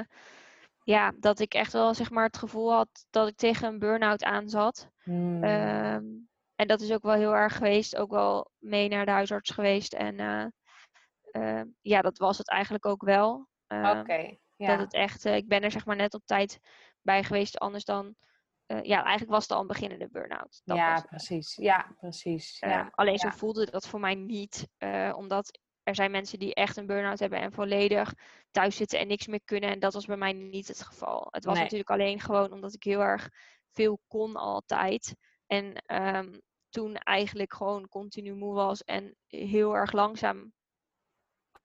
ja, 0.84 1.12
dat 1.20 1.40
ik 1.40 1.54
echt 1.54 1.74
wel 1.74 1.94
zeg 1.94 2.10
maar 2.10 2.26
het 2.26 2.38
gevoel 2.38 2.72
had 2.72 3.06
dat 3.10 3.28
ik 3.28 3.36
tegen 3.36 3.68
een 3.68 3.80
burn-out 3.80 4.24
aan 4.24 4.50
zat. 4.50 4.90
Hmm. 5.04 5.44
Ehm, 5.44 6.06
en 6.56 6.68
dat 6.68 6.82
is 6.82 6.92
ook 6.92 7.04
wel 7.04 7.14
heel 7.14 7.36
erg 7.36 7.56
geweest. 7.58 7.96
Ook 7.96 8.12
wel 8.12 8.52
mee 8.60 8.90
naar 8.90 9.06
de 9.06 9.12
huisarts 9.12 9.50
geweest. 9.52 9.94
En 9.94 10.20
eh, 10.20 10.46
ehm, 11.32 11.68
ja, 11.82 12.02
dat 12.02 12.18
was 12.18 12.38
het 12.38 12.50
eigenlijk 12.50 12.86
ook 12.86 13.04
wel. 13.04 13.48
Ehm, 13.82 14.00
Oké, 14.00 14.36
ja. 14.56 14.68
Dat 14.68 14.80
het 14.80 14.94
echt, 14.94 15.26
eh, 15.26 15.36
ik 15.36 15.48
ben 15.48 15.62
er 15.64 15.72
zeg 15.72 15.86
maar 15.86 15.96
net 15.96 16.14
op 16.14 16.26
tijd 16.26 16.60
bij 17.02 17.24
geweest. 17.24 17.58
Anders 17.60 17.86
dan, 17.86 18.16
eh, 18.66 18.82
ja, 18.84 19.02
eigenlijk 19.02 19.32
was 19.32 19.42
het 19.44 19.52
al 19.52 19.62
een 19.62 19.68
beginnende 19.68 20.10
burn-out. 20.12 20.62
Dat 20.66 20.78
ja, 20.78 21.02
precies. 21.02 21.56
Ja, 21.56 21.96
precies. 22.00 22.60
Ehm, 22.60 22.72
ja. 22.72 22.90
alleen 22.92 23.18
zo 23.20 23.30
voelde 23.30 23.72
dat 23.72 23.88
voor 23.88 24.00
mij 24.00 24.16
niet. 24.16 24.68
eh, 24.78 25.14
omdat 25.18 25.60
er 25.84 25.96
zijn 25.96 26.12
mensen 26.12 26.40
die 26.40 26.54
echt 26.54 26.78
een 26.78 26.86
burn-out 26.86 27.20
hebben 27.20 27.40
en 27.40 27.52
volledig 27.52 28.14
thuis 28.52 28.76
zitten 28.76 29.00
en 29.00 29.08
niks 29.08 29.28
meer 29.28 29.42
kunnen. 29.46 29.70
En 29.70 29.80
dat 29.80 29.94
was 29.94 30.06
bij 30.06 30.18
mij 30.18 30.34
niet 30.34 30.68
het 30.68 30.82
geval. 30.82 31.28
Het 31.32 31.44
was 31.46 31.54
Nee. 31.54 31.64
natuurlijk 31.64 31.90
alleen 31.90 32.20
gewoon 32.20 32.52
omdat 32.52 32.74
ik 32.74 32.84
heel 32.84 33.02
erg 33.02 33.30
veel 33.72 34.00
kon 34.08 34.36
altijd. 34.36 35.16
En 35.48 35.74
ehm, 35.76 36.40
toen 36.70 36.96
eigenlijk 36.96 37.54
gewoon 37.54 37.88
continu 37.88 38.34
moe 38.34 38.54
was 38.54 38.84
en 38.84 39.16
heel 39.28 39.76
erg 39.76 39.92
langzaam 39.92 40.54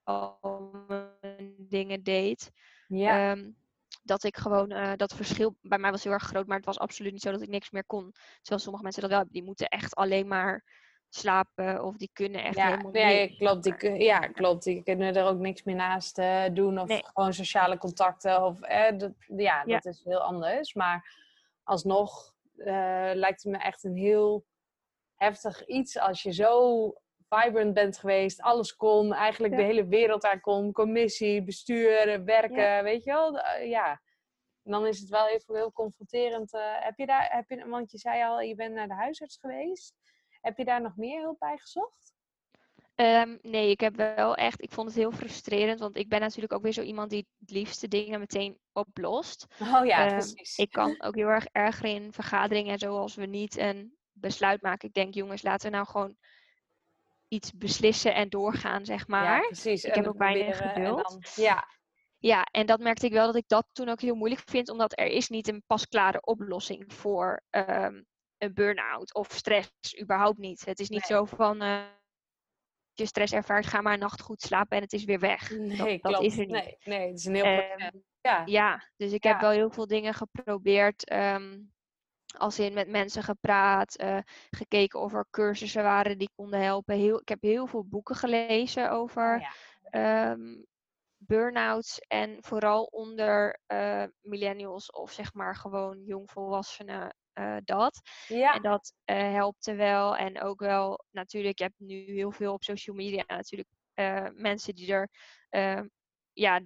al 0.09 0.71
mijn 0.87 1.55
dingen 1.59 2.03
deed. 2.03 2.51
Ja, 2.88 3.31
Ehm, 3.33 3.51
dat 4.03 4.25
ik 4.25 4.37
gewoon, 4.37 4.71
eh, 4.71 4.92
dat 4.97 5.14
verschil 5.14 5.57
bij 5.61 5.79
mij 5.79 5.90
was 5.90 6.05
heel 6.05 6.12
erg 6.12 6.23
groot, 6.23 6.47
maar 6.47 6.57
het 6.57 6.66
was 6.66 6.79
absoluut 6.79 7.12
niet 7.12 7.23
zo 7.23 7.31
dat 7.31 7.42
ik 7.42 7.49
niks 7.49 7.71
meer 7.71 7.85
kon. 7.87 8.12
Terwijl 8.40 8.61
sommige 8.61 8.83
mensen 8.83 9.01
dat 9.03 9.11
wel 9.11 9.18
hebben. 9.18 9.37
Die 9.38 9.47
moeten 9.47 9.68
echt 9.68 9.94
alleen 9.94 10.27
maar 10.29 10.64
slapen 11.09 11.85
of 11.85 11.97
die 11.97 12.11
kunnen 12.12 12.44
echt 12.44 12.57
ja, 12.57 12.68
helemaal 12.71 12.92
nee, 12.92 13.21
niks. 13.21 13.37
klopt. 13.37 13.62
Die, 13.62 14.03
ja, 14.03 14.18
klopt. 14.18 14.64
Die 14.64 14.83
kunnen 14.83 15.14
er 15.16 15.25
ook 15.27 15.38
niks 15.38 15.62
meer 15.62 15.75
naast 15.75 16.18
eh, 16.18 16.44
doen. 16.53 16.79
Of 16.79 16.88
Nee. 16.88 17.03
gewoon 17.05 17.33
sociale 17.33 17.79
contacten. 17.79 18.42
Of, 18.44 18.61
eh, 18.61 18.99
dat, 18.99 19.12
ja, 19.18 19.62
Ja. 19.66 19.79
dat 19.79 19.85
is 19.85 20.05
heel 20.05 20.21
anders. 20.23 20.75
Maar 20.75 21.16
alsnog 21.62 22.35
lijkt 23.14 23.42
het 23.42 23.53
me 23.53 23.59
echt 23.59 23.85
een 23.85 23.97
heel 23.97 24.44
heftig 25.14 25.66
iets 25.66 25.99
als 25.99 26.23
je 26.23 26.33
zo 26.33 26.92
vibrant 27.28 27.74
bent 27.74 27.98
geweest, 27.98 28.40
alles 28.40 28.76
kon, 28.76 29.12
eigenlijk 29.12 29.52
Ja. 29.54 29.58
de 29.60 29.66
hele 29.66 29.86
wereld 29.86 30.24
aan 30.24 30.40
kon, 30.40 30.72
commissie, 30.72 31.42
bestuur, 31.42 32.24
werken, 32.24 32.82
weet 32.84 33.04
je 33.04 33.10
wel? 33.10 33.38
Eh, 33.38 33.68
ja. 33.68 34.00
En 34.64 34.70
dan 34.72 34.86
is 34.86 35.00
het 35.00 35.08
wel 35.08 35.28
even 35.28 35.54
heel 35.54 35.72
confronterend. 35.72 36.52
eh, 36.52 36.60
heb 36.78 36.98
je 36.98 37.06
daar, 37.06 37.28
heb 37.30 37.48
je, 37.48 37.68
want 37.68 37.90
je 37.90 37.98
zei 37.98 38.22
al, 38.24 38.40
je 38.40 38.54
bent 38.54 38.74
naar 38.74 38.88
de 38.88 38.94
huisarts 38.94 39.38
geweest. 39.40 39.94
Heb 40.40 40.56
je 40.58 40.64
daar 40.64 40.80
nog 40.82 40.96
meer 40.96 41.20
hulp 41.20 41.38
bij 41.38 41.56
gezocht? 41.58 42.12
Ehm, 42.94 43.36
nee, 43.42 43.70
ik 43.70 43.80
heb 43.80 43.96
wel 43.96 44.34
echt, 44.34 44.62
ik 44.62 44.72
vond 44.72 44.88
het 44.88 44.96
heel 44.96 45.12
frustrerend, 45.12 45.80
want 45.80 45.96
ik 45.96 46.08
ben 46.08 46.20
natuurlijk 46.20 46.52
ook 46.52 46.62
weer 46.62 46.72
zo 46.72 46.82
iemand 46.82 47.10
die 47.10 47.26
het 47.38 47.50
liefste 47.50 47.88
dingen 47.88 48.18
meteen 48.18 48.58
oplost. 48.72 49.46
Oh 49.60 49.86
ja, 49.86 50.06
Ehm, 50.06 50.14
precies. 50.14 50.56
Ik 50.56 50.70
kan 50.70 51.02
ook 51.02 51.14
heel 51.14 51.28
erg 51.28 51.46
erger 51.52 51.84
in 51.88 52.12
vergaderingen 52.12 52.72
en 52.72 52.78
zo 52.78 52.96
als 52.98 53.14
we 53.14 53.26
niet 53.26 53.56
een 53.56 53.96
besluit 54.12 54.62
maken. 54.62 54.88
Ik 54.88 54.94
denk, 54.94 55.14
jongens, 55.14 55.42
laten 55.42 55.70
we 55.70 55.76
nou 55.76 55.88
gewoon 55.88 56.16
iets 57.28 57.52
beslissen 57.52 58.14
en 58.14 58.28
doorgaan, 58.28 58.84
zeg 58.84 59.06
maar. 59.08 59.24
Ja, 59.24 59.46
precies. 59.46 59.84
ik 59.84 59.90
En 59.94 60.02
heb 60.02 60.08
ook 60.14 60.20
en 60.20 60.54
geduld. 60.54 61.08
dan- 61.08 61.22
ja, 61.44 61.76
Ja, 62.20 62.42
en 62.50 62.66
dat 62.66 62.80
merkte 62.80 63.06
ik 63.06 63.12
wel 63.12 63.26
dat 63.26 63.36
ik 63.36 63.48
dat 63.48 63.66
toen 63.72 63.88
ook 63.88 64.00
heel 64.00 64.14
moeilijk 64.14 64.42
vind, 64.44 64.68
omdat 64.68 64.98
er 64.98 65.06
is 65.06 65.28
niet 65.28 65.48
een 65.48 65.62
pasklare 65.66 66.20
oplossing 66.24 66.92
voor 66.94 67.42
ehm, 67.50 68.02
een 68.38 68.54
burn-out 68.54 69.14
of 69.14 69.30
stress, 69.32 69.70
überhaupt 70.00 70.38
niet. 70.38 70.64
Het 70.64 70.78
is 70.78 70.88
niet 70.88 71.08
Nee. 71.08 71.18
zo 71.18 71.24
van, 71.24 71.60
als 71.60 71.86
je 72.94 73.06
stress 73.06 73.32
ervaart, 73.32 73.66
ga 73.66 73.80
maar 73.80 73.92
een 73.92 73.98
nacht 73.98 74.20
goed 74.20 74.42
slapen 74.42 74.76
en 74.76 74.82
het 74.82 74.92
is 74.92 75.04
weer 75.04 75.18
weg. 75.20 75.50
nee, 75.50 75.98
dat, 76.00 76.22
is 76.22 76.32
er 76.38 76.46
niet. 76.46 76.50
Nee, 76.50 76.76
nee, 76.84 77.08
het 77.08 77.18
is 77.18 77.24
een 77.24 77.34
heel 77.34 77.44
proces. 77.44 77.90
Ja, 78.20 78.42
Ja, 78.46 78.88
dus 78.96 79.12
ik 79.12 79.24
Ja. 79.24 79.30
heb 79.30 79.40
wel 79.40 79.50
heel 79.50 79.70
veel 79.70 79.86
dingen 79.86 80.14
geprobeerd. 80.14 81.04
ehm, 81.08 81.58
als 82.36 82.58
in 82.58 82.74
met 82.74 82.88
mensen 82.88 83.22
gepraat, 83.22 83.96
eh, 83.96 84.18
gekeken 84.50 85.00
of 85.00 85.14
er 85.14 85.26
cursussen 85.30 85.82
waren 85.82 86.18
die 86.18 86.30
konden 86.34 86.60
helpen. 86.60 86.94
Heel, 86.96 87.20
ik 87.20 87.28
heb 87.28 87.42
heel 87.42 87.66
veel 87.66 87.84
boeken 87.84 88.14
gelezen 88.16 88.90
over 88.90 89.34
Oh 89.34 89.40
ja. 89.40 89.52
ehm, 90.30 90.62
burn-outs 91.16 91.98
en 91.98 92.36
vooral 92.40 92.84
onder 92.84 93.60
eh, 93.66 94.04
millennials 94.20 94.90
of 94.90 95.12
zeg 95.12 95.34
maar 95.34 95.56
gewoon 95.56 96.02
jongvolwassenen 96.04 97.16
eh, 97.32 97.56
dat. 97.64 98.00
Ja, 98.26 98.54
En 98.54 98.62
dat 98.62 98.92
helpte 99.04 99.74
wel. 99.74 100.16
En 100.16 100.40
ook 100.40 100.60
wel 100.60 101.04
natuurlijk, 101.10 101.58
je 101.58 101.64
hebt 101.64 101.78
nu 101.78 101.94
heel 101.94 102.30
veel 102.30 102.52
op 102.52 102.62
social 102.62 102.96
media 102.96 103.24
natuurlijk 103.26 103.68
mensen 104.34 104.74
die 104.74 104.92
er 104.92 105.08
eh, 105.48 105.80
ja, 106.32 106.60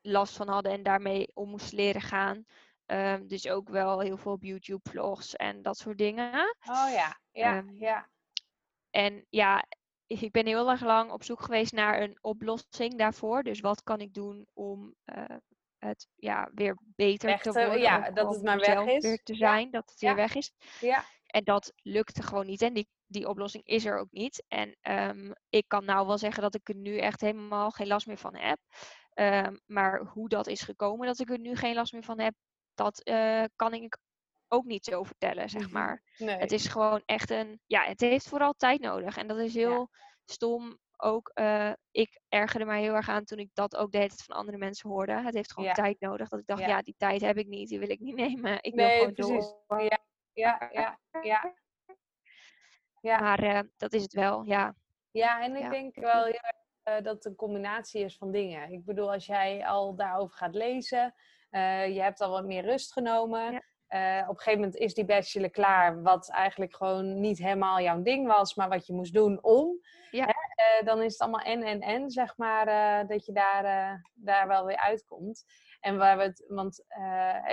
last 0.00 0.36
van 0.36 0.48
hadden 0.48 0.72
en 0.72 0.82
daarmee 0.82 1.30
om 1.34 1.48
moesten 1.48 1.76
leren 1.76 2.00
gaan. 2.00 2.44
Ehm, 2.86 3.26
dus 3.26 3.48
ook 3.48 3.68
wel 3.68 4.00
heel 4.00 4.16
veel 4.16 4.32
op 4.32 4.42
YouTube 4.42 4.90
vlogs 4.90 5.36
en 5.36 5.62
dat 5.62 5.76
soort 5.78 5.98
dingen. 5.98 6.56
oh 6.68 6.88
ja, 6.92 7.20
ja, 7.30 7.56
Ehm, 7.56 7.74
ja. 7.78 8.10
En 8.90 9.26
ja, 9.28 9.64
ik 10.06 10.30
ben 10.30 10.46
heel 10.46 10.70
erg 10.70 10.80
lang 10.82 11.10
op 11.10 11.22
zoek 11.22 11.40
geweest 11.42 11.72
naar 11.72 12.02
een 12.02 12.18
oplossing 12.20 12.98
daarvoor. 12.98 13.42
Dus 13.42 13.60
wat 13.60 13.82
kan 13.82 14.00
ik 14.00 14.14
doen 14.14 14.46
om 14.52 14.94
eh, 15.04 15.36
het 15.78 16.08
ja, 16.14 16.50
weer 16.54 16.76
beter 16.96 17.40
te 17.40 17.52
worden? 17.52 17.80
ja, 17.80 17.98
of 17.98 18.06
dat 18.14 18.34
het 18.34 18.42
maar 18.42 18.58
weg 18.58 18.84
is. 18.86 19.02
weer 19.02 19.22
te 19.22 19.32
Ja, 19.32 19.38
zijn, 19.38 19.70
dat 19.70 19.90
het 19.90 20.00
ja. 20.00 20.06
weer 20.06 20.16
weg 20.16 20.34
is. 20.34 20.52
ja. 20.80 21.04
En 21.26 21.44
dat 21.44 21.72
lukte 21.82 22.22
gewoon 22.22 22.46
niet. 22.46 22.62
En 22.62 22.72
die, 22.72 22.88
die 23.06 23.28
oplossing 23.28 23.64
is 23.66 23.84
er 23.84 23.98
ook 23.98 24.10
niet. 24.10 24.44
En 24.48 24.76
ehm, 24.80 25.32
ik 25.48 25.64
kan 25.68 25.84
nou 25.84 26.06
wel 26.06 26.18
zeggen 26.18 26.42
dat 26.42 26.54
ik 26.54 26.68
er 26.68 26.74
nu 26.74 26.98
echt 26.98 27.20
helemaal 27.20 27.70
geen 27.70 27.86
last 27.86 28.06
meer 28.06 28.18
van 28.18 28.36
heb. 28.36 28.58
Maar 29.66 30.00
hoe 30.00 30.28
dat 30.28 30.46
is 30.46 30.60
gekomen 30.60 31.06
dat 31.06 31.18
ik 31.20 31.30
er 31.30 31.38
nu 31.38 31.56
geen 31.56 31.74
last 31.74 31.92
meer 31.92 32.02
van 32.02 32.20
heb, 32.20 32.34
dat 32.74 33.02
eh, 33.02 33.44
kan 33.56 33.74
ik 33.74 33.98
ook 34.48 34.64
niet 34.64 34.84
zo 34.84 35.02
vertellen, 35.02 35.48
zeg 35.50 35.62
Mhm. 35.62 35.72
maar. 35.72 36.02
Nee. 36.18 36.36
Het 36.36 36.52
is 36.52 36.66
gewoon 36.66 37.02
echt 37.04 37.30
een. 37.30 37.60
Ja, 37.66 37.82
het 37.84 38.00
heeft 38.00 38.28
vooral 38.28 38.52
tijd 38.52 38.80
nodig. 38.80 39.16
En 39.16 39.26
dat 39.26 39.38
is 39.38 39.54
heel 39.54 39.88
stom. 40.24 40.78
Ook 40.96 41.30
eh, 41.34 41.72
ik 41.90 42.20
ergerde 42.28 42.64
mij 42.64 42.80
heel 42.80 42.94
erg 42.94 43.08
aan 43.08 43.24
toen 43.24 43.38
ik 43.38 43.50
dat 43.52 43.76
ook 43.76 43.92
de 43.92 43.96
hele 43.98 44.08
tijd 44.08 44.22
van 44.24 44.36
andere 44.36 44.56
mensen 44.58 44.88
hoorde. 44.90 45.12
Het 45.22 45.34
heeft 45.34 45.52
gewoon 45.52 45.68
Ja. 45.68 45.74
tijd 45.74 46.00
nodig. 46.00 46.28
Dat 46.28 46.40
ik 46.40 46.46
dacht, 46.46 46.60
Ja. 46.60 46.66
ja. 46.68 46.82
die 46.82 46.94
tijd 46.98 47.20
heb 47.20 47.36
ik 47.36 47.46
niet. 47.46 47.68
Die 47.68 47.78
wil 47.78 47.90
ik 47.90 48.00
niet 48.00 48.14
nemen. 48.28 48.62
Ik 48.62 48.74
wil 48.74 48.86
nee, 48.86 48.98
gewoon 48.98 49.12
precies. 49.14 49.54
door. 49.66 49.82
Ja, 49.82 49.98
ja, 50.32 50.68
ja, 50.72 50.98
ja. 51.22 51.54
Ja. 53.00 53.20
Maar 53.20 53.38
eh, 53.42 53.60
dat 53.76 53.92
is 53.92 54.02
het 54.02 54.12
wel, 54.12 54.42
ja. 54.44 54.74
Ja, 55.10 55.42
en 55.42 55.56
ik 55.56 55.70
denk 55.70 55.94
wel 55.94 56.24
heel 56.24 56.40
erg, 56.82 57.02
dat 57.02 57.14
het 57.14 57.24
een 57.24 57.34
combinatie 57.34 58.04
is 58.04 58.16
van 58.16 58.30
dingen. 58.32 58.72
Ik 58.72 58.84
bedoel, 58.84 59.12
als 59.12 59.26
jij 59.26 59.66
al 59.66 59.94
daarover 59.96 60.36
gaat 60.36 60.54
lezen, 60.54 61.14
eh, 61.52 61.94
je 61.94 62.00
hebt 62.02 62.20
al 62.20 62.30
wat 62.30 62.44
meer 62.44 62.62
rust 62.64 62.92
genomen. 62.92 63.52
Ja. 63.52 63.62
eh, 63.86 64.22
op 64.28 64.34
een 64.34 64.40
gegeven 64.40 64.60
moment 64.60 64.76
is 64.78 64.94
die 64.94 65.04
bachelor 65.04 65.50
klaar, 65.50 66.02
wat 66.02 66.30
eigenlijk 66.30 66.76
gewoon 66.76 67.20
niet 67.20 67.38
helemaal 67.38 67.80
jouw 67.80 68.02
ding 68.02 68.26
was, 68.26 68.54
maar 68.54 68.68
wat 68.68 68.86
je 68.86 68.92
moest 68.92 69.14
doen 69.14 69.42
om. 69.42 69.80
Ja. 70.10 70.24
Hè? 70.24 70.30
Eh, 70.78 70.86
dan 70.86 71.02
is 71.02 71.12
het 71.12 71.20
allemaal 71.20 71.40
en 71.40 71.62
en 71.62 71.80
en, 71.80 72.10
zeg 72.10 72.36
maar, 72.36 72.66
dat 73.06 73.26
je 73.26 73.32
daar, 73.32 73.62
daar 74.14 74.48
wel 74.48 74.64
weer 74.66 74.76
uitkomt. 74.78 75.44
En 75.80 75.96
waar 75.98 76.16
we 76.16 76.22
het, 76.22 76.44
want 76.48 76.76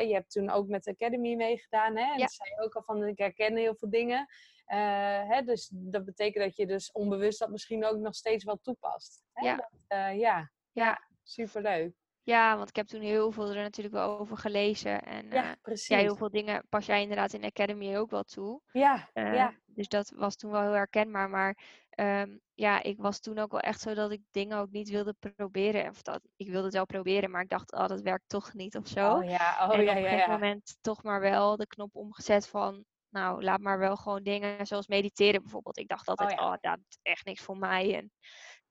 je 0.08 0.10
hebt 0.14 0.32
toen 0.32 0.50
ook 0.50 0.68
met 0.68 0.84
de 0.84 0.92
Academy 0.92 1.36
meegedaan, 1.36 1.98
hè? 1.98 2.12
En 2.12 2.18
Ja. 2.20 2.28
zei 2.28 2.50
je 2.50 2.62
ook 2.64 2.76
al 2.76 2.84
van, 2.84 3.08
ik 3.08 3.18
herken 3.18 3.56
heel 3.56 3.76
veel 3.76 3.90
dingen. 3.90 4.28
Hè, 4.66 5.42
dus 5.42 5.70
dat 5.74 6.06
betekent 6.06 6.44
dat 6.44 6.56
je 6.56 6.66
dus 6.68 6.92
onbewust 6.92 7.40
dat 7.40 7.50
misschien 7.50 7.86
ook 7.86 7.98
nog 7.98 8.16
steeds 8.16 8.44
wel 8.44 8.58
toepast. 8.62 9.24
Hè? 9.34 9.48
Ja. 9.48 9.56
Dat, 9.56 9.70
ja. 9.88 10.14
Ja. 10.16 10.50
ja, 10.72 11.02
superleuk. 11.24 11.96
Ja, 12.30 12.58
want 12.58 12.70
ik 12.70 12.76
heb 12.76 12.88
toen 12.88 13.02
heel 13.02 13.32
veel 13.32 13.50
er 13.50 13.56
natuurlijk 13.56 13.96
wel 13.96 14.20
over 14.20 14.38
gelezen. 14.38 15.02
En 15.04 15.30
Ja, 15.30 15.44
ja, 15.44 15.56
precies. 15.62 15.88
ja 15.88 15.98
heel 15.98 16.16
veel 16.16 16.30
dingen 16.30 16.66
pas 16.70 16.86
jij 16.86 17.02
inderdaad 17.02 17.34
in 17.34 17.42
de 17.42 17.48
Academy 17.48 17.98
ook 17.98 18.10
wel 18.10 18.24
toe. 18.24 18.62
Ja, 18.72 19.10
Eh, 19.14 19.34
ja, 19.34 19.54
Dus 19.66 19.88
dat 19.88 20.12
was 20.16 20.36
toen 20.36 20.52
wel 20.52 20.62
heel 20.62 20.72
herkenbaar. 20.72 21.30
Maar 21.30 21.58
ehm, 21.90 22.38
ja, 22.54 22.84
ik 22.84 22.98
was 22.98 23.20
toen 23.20 23.38
ook 23.38 23.52
wel 23.52 23.60
echt 23.60 23.82
zo 23.82 23.94
dat 23.94 24.12
ik 24.12 24.22
dingen 24.32 24.58
ook 24.58 24.72
niet 24.72 24.90
wilde 24.90 25.16
proberen. 25.36 25.90
Of 25.90 26.02
dat, 26.02 26.22
ik 26.36 26.50
wilde 26.50 26.66
het 26.66 26.74
wel 26.74 26.86
proberen, 26.86 27.32
maar 27.32 27.42
ik 27.42 27.50
dacht, 27.50 27.74
oh, 27.74 27.88
dat 27.88 28.02
werkt 28.02 28.30
toch 28.30 28.54
niet 28.54 28.78
of 28.78 28.88
zo. 28.88 29.14
Oh 29.16 29.24
ja, 29.24 29.68
oh 29.68 29.76
en 29.76 29.84
ja, 29.84 29.92
op 29.92 29.98
een 29.98 30.04
gegeven 30.04 30.32
moment 30.32 30.78
toch 30.82 31.04
maar 31.04 31.20
wel 31.22 31.56
de 31.56 31.68
knop 31.68 31.96
omgezet 31.96 32.48
van, 32.48 32.86
nou, 33.10 33.44
laat 33.44 33.60
maar 33.60 33.80
wel 33.80 33.96
gewoon 33.96 34.24
dingen 34.24 34.68
zoals 34.68 34.88
mediteren 34.88 35.42
bijvoorbeeld. 35.42 35.78
Ik 35.78 35.88
dacht 35.88 36.08
altijd, 36.08 36.32
ja. 36.32 36.46
oh, 36.46 36.56
dat 36.62 36.80
is 36.88 37.00
echt 37.02 37.26
niks 37.26 37.42
voor 37.42 37.58
mij. 37.58 37.96
En 37.96 38.12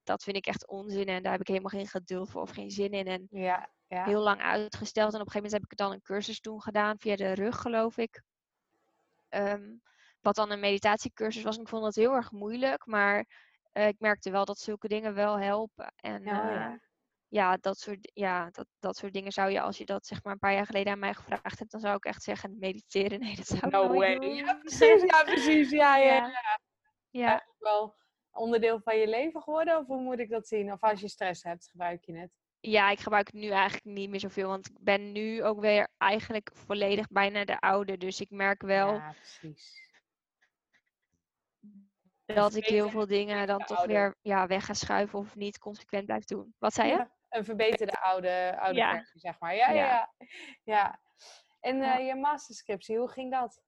dat 0.08 0.22
vind 0.22 0.36
ik 0.36 0.46
echt 0.46 0.66
onzin 0.68 1.06
en 1.08 1.22
daar 1.22 1.32
heb 1.32 1.40
ik 1.40 1.46
helemaal 1.48 1.70
geen 1.70 1.86
geduld 1.88 2.30
voor 2.30 2.42
of 2.42 2.50
geen 2.50 2.70
zin 2.70 2.90
in. 2.90 3.06
En 3.06 3.26
Ja, 3.30 3.68
ja. 3.86 4.04
heel 4.04 4.20
lang 4.22 4.40
uitgesteld. 4.40 5.14
En 5.14 5.20
op 5.20 5.26
een 5.26 5.32
gegeven 5.32 5.50
moment 5.50 5.52
heb 5.62 5.72
ik 5.72 5.76
dan 5.78 5.92
een 5.92 6.02
cursus 6.02 6.40
toen 6.40 6.62
gedaan 6.62 6.98
via 6.98 7.16
de 7.16 7.32
rug, 7.32 7.56
geloof 7.60 7.96
ik. 7.96 8.22
ehm, 9.28 9.74
wat 10.20 10.34
dan 10.34 10.50
een 10.50 10.60
meditatiecursus 10.60 11.42
was. 11.42 11.56
Ik 11.58 11.68
vond 11.68 11.82
dat 11.82 11.94
heel 11.94 12.12
erg 12.14 12.30
moeilijk, 12.30 12.86
maar 12.86 13.26
eh, 13.72 13.86
ik 13.88 13.98
merkte 13.98 14.30
wel 14.30 14.44
dat 14.44 14.58
zulke 14.58 14.88
dingen 14.88 15.14
wel 15.14 15.38
helpen. 15.38 15.92
En 15.96 16.22
Ja, 16.22 16.38
oh 16.40 16.46
eh, 16.48 16.54
ja. 16.54 16.78
ja, 17.28 17.56
dat 17.60 17.78
soort, 17.78 18.10
ja 18.14 18.48
dat, 18.50 18.66
dat 18.78 18.96
soort 18.96 19.12
dingen 19.12 19.32
zou 19.32 19.50
je, 19.50 19.60
als 19.60 19.78
je 19.78 19.84
dat 19.84 20.06
zeg 20.06 20.22
maar 20.22 20.32
een 20.32 20.38
paar 20.38 20.52
jaar 20.52 20.66
geleden 20.66 20.92
aan 20.92 20.98
mij 20.98 21.14
gevraagd 21.14 21.58
hebt, 21.58 21.70
dan 21.70 21.80
zou 21.80 21.96
ik 21.96 22.04
echt 22.04 22.22
zeggen, 22.22 22.56
mediteren, 22.58 23.20
nee, 23.24 23.36
dat 23.36 23.46
zou 23.46 23.66
ik 23.66 23.72
No 23.72 23.88
way. 23.94 24.18
doen. 24.18 24.34
Ja, 24.34 24.54
precies. 24.54 25.02
Ja, 25.02 25.22
precies. 25.22 25.70
Ja, 25.70 25.96
ja, 25.96 26.14
ja. 26.14 26.58
Ja. 27.10 27.46
Wel 27.58 27.94
onderdeel 28.32 28.80
van 28.80 28.96
je 28.96 29.08
leven 29.08 29.42
geworden? 29.42 29.78
Of 29.78 29.86
hoe 29.86 30.02
moet 30.02 30.18
ik 30.18 30.30
dat 30.30 30.48
zien? 30.48 30.72
Of 30.72 30.80
als 30.82 31.00
je 31.00 31.08
stress 31.08 31.42
hebt, 31.42 31.68
gebruik 31.70 32.04
je 32.04 32.16
het? 32.16 32.30
Ja, 32.60 32.90
ik 32.90 32.98
gebruik 33.00 33.26
het 33.26 33.34
nu 33.36 33.48
eigenlijk 33.48 33.84
niet 33.84 34.10
meer 34.10 34.20
zoveel, 34.20 34.48
want 34.48 34.68
ik 34.68 34.76
ben 34.80 35.12
nu 35.12 35.44
ook 35.44 35.60
weer 35.60 35.88
eigenlijk 35.98 36.50
volledig 36.54 37.08
bijna 37.08 37.44
de 37.44 37.58
oude. 37.60 37.96
Dus 37.96 38.20
ik 38.20 38.30
merk 38.30 38.62
wel 38.62 38.94
Ja, 38.94 39.12
precies. 39.12 39.86
dat 42.24 42.54
ik 42.54 42.64
heel 42.64 42.90
veel 42.90 43.06
dingen 43.06 43.46
dan 43.46 43.64
toch 43.64 43.84
weer 43.84 44.16
ja, 44.22 44.46
weg 44.46 44.64
ga 44.64 44.74
schuiven 44.74 45.18
of 45.18 45.36
niet 45.36 45.58
consequent 45.58 46.06
blijf 46.06 46.24
doen. 46.24 46.54
Wat 46.58 46.74
zei 46.74 46.88
je? 46.88 46.94
Ja, 46.94 47.10
een 47.28 47.44
verbeterde 47.44 47.92
oude, 48.00 48.56
oude 48.60 48.78
Ja. 48.78 48.94
versie, 48.96 49.20
zeg 49.20 49.40
maar. 49.40 49.54
Ja, 49.54 49.70
ja, 49.70 49.84
Ja. 49.84 50.12
ja. 50.64 51.00
En 51.60 51.82
eh, 51.82 52.06
je 52.06 52.14
masterscriptie, 52.14 52.98
hoe 52.98 53.08
ging 53.08 53.32
dat? 53.32 53.62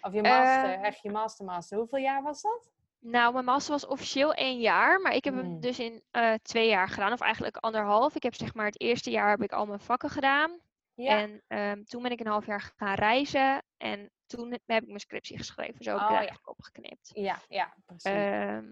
Of 0.00 0.12
je 0.12 0.22
master, 0.22 0.72
Eh, 0.72 0.82
echt 0.84 1.02
je 1.02 1.10
master 1.10 1.44
master. 1.44 1.78
Hoeveel 1.78 1.98
jaar 1.98 2.22
was 2.22 2.42
dat? 2.42 2.71
Nou, 3.04 3.32
mijn 3.32 3.44
master 3.44 3.72
was 3.72 3.86
officieel 3.86 4.32
één 4.34 4.60
jaar, 4.60 5.00
maar 5.00 5.14
ik 5.14 5.24
heb 5.24 5.34
hem 5.34 5.44
Hmm. 5.44 5.60
dus 5.60 5.78
in 5.78 6.02
eh, 6.10 6.34
twee 6.42 6.68
jaar 6.68 6.88
gedaan, 6.88 7.12
of 7.12 7.20
eigenlijk 7.20 7.56
anderhalf. 7.56 8.14
Ik 8.14 8.22
heb 8.22 8.34
zeg 8.34 8.54
maar 8.54 8.66
het 8.66 8.80
eerste 8.80 9.10
jaar 9.10 9.30
heb 9.30 9.42
ik 9.42 9.52
al 9.52 9.66
mijn 9.66 9.80
vakken 9.80 10.10
gedaan. 10.10 10.60
Ja. 10.94 11.18
En 11.20 11.42
ehm, 11.46 11.82
toen 11.84 12.02
ben 12.02 12.10
ik 12.10 12.20
een 12.20 12.26
half 12.26 12.46
jaar 12.46 12.72
gaan 12.76 12.94
reizen 12.94 13.62
en 13.76 14.10
toen 14.26 14.50
heb 14.50 14.82
ik 14.82 14.86
mijn 14.88 15.00
scriptie 15.00 15.36
geschreven. 15.38 15.84
Zo 15.84 15.90
heb 15.98 16.00
ik 16.10 16.16
Oh, 16.16 16.22
ja. 16.22 16.38
opgeknipt. 16.44 17.10
ja, 17.14 17.38
ja, 17.48 17.74
precies. 17.86 18.10
Ehm, 18.10 18.66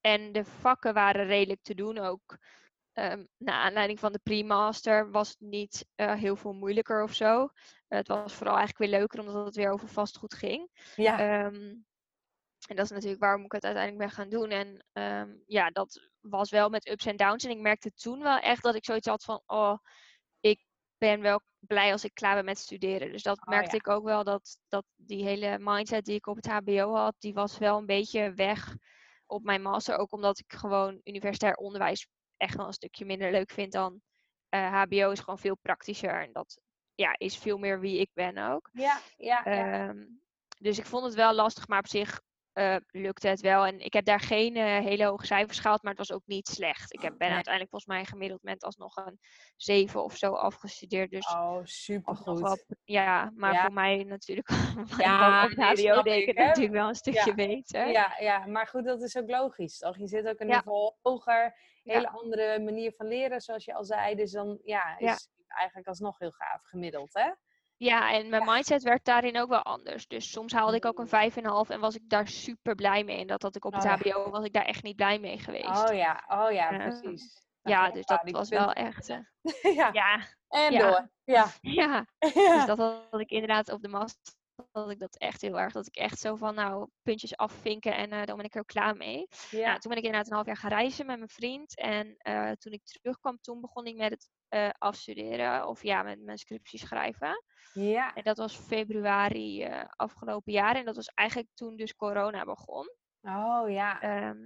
en 0.00 0.32
de 0.32 0.44
vakken 0.44 0.94
waren 0.94 1.26
redelijk 1.26 1.62
te 1.62 1.74
doen 1.74 1.98
ook. 1.98 2.38
Ehm 2.92 3.24
naar 3.36 3.54
aanleiding 3.54 3.98
van 4.00 4.12
de 4.12 4.18
pre-master 4.22 5.10
was 5.10 5.28
het 5.28 5.40
niet 5.40 5.86
eh, 5.94 6.14
heel 6.14 6.36
veel 6.36 6.52
moeilijker 6.52 7.02
of 7.02 7.12
zo. 7.14 7.48
het 7.88 8.08
was 8.08 8.34
vooral 8.34 8.56
eigenlijk 8.56 8.90
weer 8.90 9.00
leuker 9.00 9.20
omdat 9.20 9.44
het 9.46 9.54
weer 9.56 9.70
over 9.72 9.88
vastgoed 9.88 10.34
ging. 10.34 10.68
ja, 10.96 11.50
en 12.68 12.76
dat 12.76 12.84
is 12.84 12.90
natuurlijk 12.90 13.20
waarom 13.20 13.44
ik 13.44 13.52
het 13.52 13.64
uiteindelijk 13.64 14.04
ben 14.04 14.16
gaan 14.16 14.28
doen. 14.28 14.50
En 14.50 14.84
ehm, 14.92 15.34
ja, 15.46 15.70
dat 15.70 16.08
was 16.20 16.50
wel 16.50 16.68
met 16.68 16.88
ups 16.88 17.06
en 17.06 17.16
downs. 17.16 17.44
En 17.44 17.50
ik 17.50 17.60
merkte 17.60 17.92
toen 17.92 18.22
wel 18.22 18.38
echt 18.38 18.62
dat 18.62 18.74
ik 18.74 18.84
zoiets 18.84 19.06
had 19.06 19.24
van, 19.24 19.42
oh, 19.46 19.78
ik 20.40 20.64
ben 20.98 21.20
wel 21.20 21.42
blij 21.58 21.92
als 21.92 22.04
ik 22.04 22.14
klaar 22.14 22.34
ben 22.34 22.44
met 22.44 22.58
studeren. 22.58 23.12
Dus 23.12 23.22
dat 23.22 23.40
Oh, 23.40 23.48
merkte 23.48 23.76
ja. 23.76 23.78
ik 23.78 23.88
ook 23.88 24.04
wel, 24.04 24.24
dat, 24.24 24.58
dat 24.68 24.84
die 24.96 25.24
hele 25.24 25.58
mindset 25.58 26.04
die 26.04 26.14
ik 26.14 26.26
op 26.26 26.36
het 26.36 26.46
hbo 26.46 26.94
had, 26.94 27.14
die 27.18 27.34
was 27.34 27.58
wel 27.58 27.78
een 27.78 27.86
beetje 27.86 28.32
weg 28.32 28.76
op 29.26 29.42
mijn 29.44 29.62
master. 29.62 29.96
Ook 29.96 30.12
omdat 30.12 30.38
ik 30.38 30.52
gewoon 30.52 31.00
universitair 31.04 31.54
onderwijs 31.54 32.08
echt 32.36 32.56
wel 32.56 32.66
een 32.66 32.72
stukje 32.72 33.04
minder 33.04 33.30
leuk 33.30 33.50
vind 33.50 33.72
dan 33.72 34.00
eh, 34.48 34.82
hbo 34.82 35.10
is 35.10 35.20
gewoon 35.20 35.38
veel 35.38 35.56
praktischer. 35.62 36.22
En 36.22 36.32
dat 36.32 36.60
ja, 36.94 37.14
is 37.18 37.38
veel 37.38 37.58
meer 37.58 37.80
wie 37.80 37.98
ik 37.98 38.10
ben 38.12 38.38
ook. 38.38 38.68
ja, 38.72 39.00
ja, 39.16 39.40
ja. 39.44 39.88
Ehm, 39.88 40.06
dus 40.58 40.78
ik 40.78 40.86
vond 40.86 41.04
het 41.04 41.14
wel 41.14 41.34
lastig, 41.34 41.68
maar 41.68 41.78
op 41.78 41.86
zich 41.86 42.20
eh, 42.60 42.76
lukte 43.02 43.28
het 43.28 43.40
wel. 43.40 43.66
En 43.66 43.80
ik 43.80 43.92
heb 43.92 44.04
daar 44.04 44.20
geen 44.20 44.56
eh, 44.56 44.64
hele 44.64 45.04
hoge 45.04 45.26
cijfers 45.26 45.58
gehaald, 45.58 45.82
maar 45.82 45.94
het 45.94 46.08
was 46.08 46.16
ook 46.16 46.26
niet 46.26 46.48
slecht. 46.48 46.92
Ik 46.92 47.02
heb, 47.02 47.14
ben 47.18 47.26
Nee. 47.26 47.34
uiteindelijk 47.34 47.70
volgens 47.70 47.92
mij 47.92 48.04
gemiddeld 48.04 48.42
met 48.42 48.64
alsnog 48.64 48.96
een 48.96 49.18
7 49.56 50.04
of 50.04 50.16
zo 50.16 50.32
afgestudeerd. 50.32 51.10
Dus 51.10 51.26
Oh, 51.26 51.54
alsnog 51.54 51.66
supergoed. 51.68 52.40
wel, 52.40 52.58
ja, 52.84 53.30
maar 53.34 53.54
Ja. 53.54 53.60
voor 53.60 53.72
mij 53.72 54.04
natuurlijk, 54.04 54.48
Ja, 54.98 55.44
op 55.44 55.50
HBO 55.56 56.02
deed 56.02 56.20
ik 56.20 56.26
het 56.26 56.36
natuurlijk 56.36 56.74
wel 56.74 56.88
een 56.88 56.94
stukje 56.94 57.28
Ja. 57.28 57.34
beter. 57.34 57.88
Ja, 57.88 58.16
ja, 58.18 58.46
maar 58.46 58.66
goed, 58.66 58.84
dat 58.84 59.02
is 59.02 59.16
ook 59.16 59.30
logisch, 59.30 59.78
toch? 59.78 59.96
Je 59.98 60.06
zit 60.06 60.26
ook 60.28 60.40
een 60.40 60.48
Ja. 60.48 60.54
niveau 60.56 60.94
hoger, 61.02 61.56
hele 61.82 62.08
andere 62.08 62.58
manier 62.60 62.92
van 62.92 63.06
leren, 63.06 63.40
zoals 63.40 63.64
je 63.64 63.74
al 63.74 63.84
zei. 63.84 64.14
Dus 64.14 64.32
dan, 64.32 64.58
ja, 64.64 64.98
is 64.98 65.28
eigenlijk 65.46 65.88
alsnog 65.88 66.18
heel 66.18 66.30
gaaf 66.30 66.62
gemiddeld, 66.62 67.14
hè? 67.14 67.30
Ja, 67.82 68.12
en 68.12 68.28
mijn 68.28 68.44
mindset 68.44 68.82
werd 68.82 69.04
daarin 69.04 69.40
ook 69.40 69.48
wel 69.48 69.62
anders. 69.62 70.06
Dus 70.06 70.30
soms 70.30 70.52
haalde 70.52 70.76
ik 70.76 70.84
ook 70.84 70.98
een 70.98 71.32
5,5 71.32 71.68
en 71.68 71.80
was 71.80 71.94
ik 71.94 72.08
daar 72.08 72.28
super 72.28 72.74
blij 72.74 73.04
mee. 73.04 73.18
En 73.18 73.26
dat 73.26 73.42
had 73.42 73.56
ik 73.56 73.64
op 73.64 73.72
het 73.72 73.84
Oh 73.84 73.90
ja. 73.90 73.96
HBO, 73.96 74.30
was 74.30 74.44
ik 74.44 74.52
daar 74.52 74.64
echt 74.64 74.82
niet 74.82 74.96
blij 74.96 75.18
mee 75.18 75.38
geweest. 75.38 75.90
Oh 75.90 75.96
ja, 75.96 76.24
oh 76.28 76.52
ja, 76.52 76.68
precies. 76.68 77.40
Dan 77.62 77.72
ja, 77.72 77.90
dus 77.90 78.04
paar 78.04 78.24
dat 78.24 78.30
was 78.30 78.48
wel 78.48 78.72
echt. 78.72 79.08
eh, 79.08 79.18
ja. 79.76 79.90
ja, 79.92 80.20
en 80.48 80.78
door. 80.78 81.10
Ja. 81.24 81.46
ja. 81.80 82.06
Dus 82.20 82.66
dat 82.66 82.78
had 82.78 83.20
ik 83.20 83.30
inderdaad 83.30 83.72
op 83.72 83.82
de 83.82 83.88
master 83.88 84.34
had 84.72 84.90
ik 84.90 84.98
dat 84.98 85.16
echt 85.16 85.40
heel 85.40 85.58
erg. 85.60 85.72
Dat 85.72 85.86
ik 85.86 85.96
echt 85.96 86.18
zo 86.18 86.36
van, 86.36 86.54
nou, 86.54 86.88
puntjes 87.02 87.36
afvinken 87.36 87.96
en 87.96 88.26
dan 88.26 88.36
ben 88.36 88.44
ik 88.44 88.54
er 88.54 88.60
ook 88.60 88.66
klaar 88.66 88.96
mee. 88.96 89.26
Ja. 89.50 89.66
Nou, 89.66 89.78
toen 89.78 89.90
ben 89.90 90.00
ik 90.00 90.04
inderdaad 90.04 90.26
een 90.26 90.34
half 90.34 90.46
jaar 90.46 90.56
gaan 90.56 90.70
reizen 90.70 91.06
met 91.06 91.16
mijn 91.16 91.28
vriend. 91.28 91.76
En 91.78 92.14
eh, 92.16 92.50
toen 92.50 92.72
ik 92.72 92.84
terugkwam, 92.84 93.38
toen 93.40 93.60
begon 93.60 93.84
ik 93.84 93.96
met 93.96 94.10
het 94.10 94.28
eh, 94.48 94.68
afstuderen. 94.78 95.66
Of 95.66 95.82
ja, 95.82 96.02
met 96.02 96.20
mijn 96.20 96.38
scriptie 96.38 96.78
schrijven. 96.78 97.44
ja. 97.72 98.14
En 98.14 98.22
dat 98.22 98.36
was 98.36 98.56
februari 98.56 99.68
afgelopen 99.88 100.52
jaar. 100.52 100.76
En 100.76 100.84
dat 100.84 100.96
was 100.96 101.08
eigenlijk 101.14 101.48
toen 101.54 101.76
dus 101.76 101.94
corona 101.94 102.44
begon. 102.44 102.88
Oh 103.22 103.70
ja. 103.70 104.00
Ehm, 104.00 104.38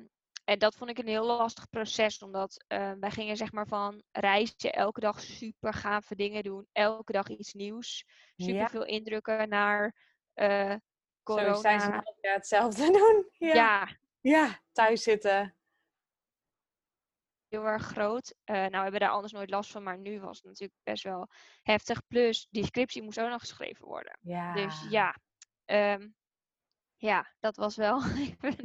en 0.45 0.59
dat 0.59 0.75
vond 0.77 0.91
ik 0.91 0.99
een 0.99 1.07
heel 1.09 1.25
lastig 1.27 1.69
proces, 1.71 2.23
omdat 2.23 2.65
eh, 2.67 2.93
wij 3.01 3.11
gingen 3.11 3.37
zeg 3.37 3.53
maar 3.53 3.67
van 3.67 4.03
reizen, 4.13 4.73
elke 4.73 5.01
dag 5.01 5.21
super 5.21 5.73
gave 5.75 6.15
dingen 6.15 6.43
doen, 6.43 6.69
elke 6.73 7.13
dag 7.13 7.29
iets 7.29 7.53
nieuws, 7.53 8.05
super 8.37 8.55
Ja. 8.55 8.69
veel 8.69 8.85
indrukken 8.85 9.49
naar 9.49 9.97
eh, 10.35 10.75
corona. 11.23 11.55
Zo 11.55 11.61
zijn 11.61 11.81
ze 11.81 11.87
jaar 12.21 12.35
hetzelfde 12.35 12.91
doen. 12.99 13.29
Ja. 13.31 13.55
ja. 13.55 13.89
ja, 14.21 14.61
thuis 14.73 15.03
zitten. 15.03 15.57
heel 17.49 17.65
erg 17.67 17.83
groot. 17.83 18.35
Eh, 18.45 18.55
nou, 18.55 18.71
we 18.71 18.77
hebben 18.83 19.01
daar 19.01 19.11
anders 19.11 19.33
nooit 19.33 19.51
last 19.51 19.71
van, 19.71 19.83
maar 19.83 19.99
nu 19.99 20.21
was 20.21 20.37
het 20.37 20.47
natuurlijk 20.47 20.81
best 20.83 21.03
wel 21.05 21.29
heftig. 21.63 22.07
Plus, 22.07 22.47
die 22.51 22.65
scriptie 22.65 23.03
moest 23.03 23.21
ook 23.21 23.29
nog 23.29 23.41
geschreven 23.41 23.85
worden. 23.87 24.19
Ja. 24.21 24.53
Dus 24.55 24.87
ja, 24.91 25.17
ehm, 25.65 26.09
ja, 26.97 27.27
dat 27.41 27.57
was 27.57 27.77
wel 27.77 28.03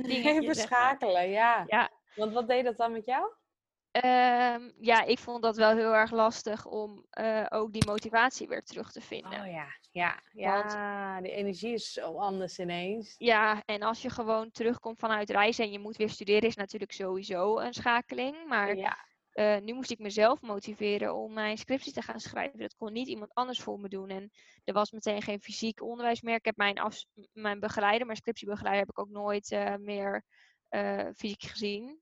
even 0.06 0.46
maar. 0.46 0.56
schakelen, 0.56 1.30
ja. 1.30 1.64
Ja. 1.68 1.90
Want 2.16 2.34
wat 2.34 2.48
deed 2.48 2.64
dat 2.64 2.78
dan 2.78 2.92
met 2.92 3.06
jou? 3.06 3.34
Ehm, 3.92 4.72
ja, 4.80 5.04
ik 5.04 5.20
vond 5.20 5.44
dat 5.44 5.56
wel 5.56 5.76
heel 5.76 5.94
erg 5.96 6.12
lastig 6.12 6.66
om 6.66 7.06
eh, 7.10 7.46
ook 7.50 7.72
die 7.74 7.86
motivatie 7.86 8.48
weer 8.48 8.64
terug 8.64 8.92
te 8.92 9.02
vinden. 9.02 9.40
Oh 9.42 9.48
ja, 9.48 9.68
ja, 9.92 10.20
ja. 10.32 11.22
Die 11.22 11.32
energie 11.32 11.74
is 11.74 11.92
zo 11.92 12.18
anders 12.18 12.60
ineens. 12.60 13.16
Ja, 13.18 13.62
en 13.66 13.82
als 13.82 14.02
je 14.02 14.10
gewoon 14.10 14.52
terugkomt 14.52 15.00
vanuit 15.00 15.30
reizen 15.30 15.64
en 15.66 15.72
je 15.72 15.80
moet 15.80 15.98
weer 15.98 16.10
studeren, 16.10 16.50
is 16.50 16.56
natuurlijk 16.56 16.92
sowieso 16.92 17.60
een 17.60 17.74
schakeling. 17.74 18.48
Maar 18.48 18.76
Ja. 18.76 19.08
Eh, 19.32 19.58
nu 19.58 19.74
moest 19.74 19.92
ik 19.92 20.00
mezelf 20.00 20.42
motiveren 20.42 21.16
om 21.16 21.34
mijn 21.34 21.58
scriptie 21.58 21.94
te 21.94 22.02
gaan 22.02 22.20
schrijven. 22.20 22.60
Dat 22.60 22.76
kon 22.76 22.94
niet 22.94 23.08
iemand 23.08 23.34
anders 23.34 23.62
voor 23.62 23.80
me 23.80 23.90
doen. 23.90 24.10
En 24.10 24.32
er 24.64 24.74
was 24.74 24.92
meteen 24.92 25.22
geen 25.22 25.42
fysiek 25.42 25.82
onderwijs 25.82 26.22
meer. 26.22 26.36
Ik 26.36 26.46
heb 26.46 26.58
mijn, 26.58 26.92
mijn 27.34 27.60
begeleider, 27.60 28.06
mijn 28.06 28.18
scriptiebegeleider, 28.18 28.86
heb 28.86 28.90
ik 28.90 29.00
ook 29.00 29.10
nooit 29.10 29.52
eh, 29.52 29.76
meer 29.76 30.24
eh, 30.70 31.08
fysiek 31.16 31.44
gezien. 31.44 32.00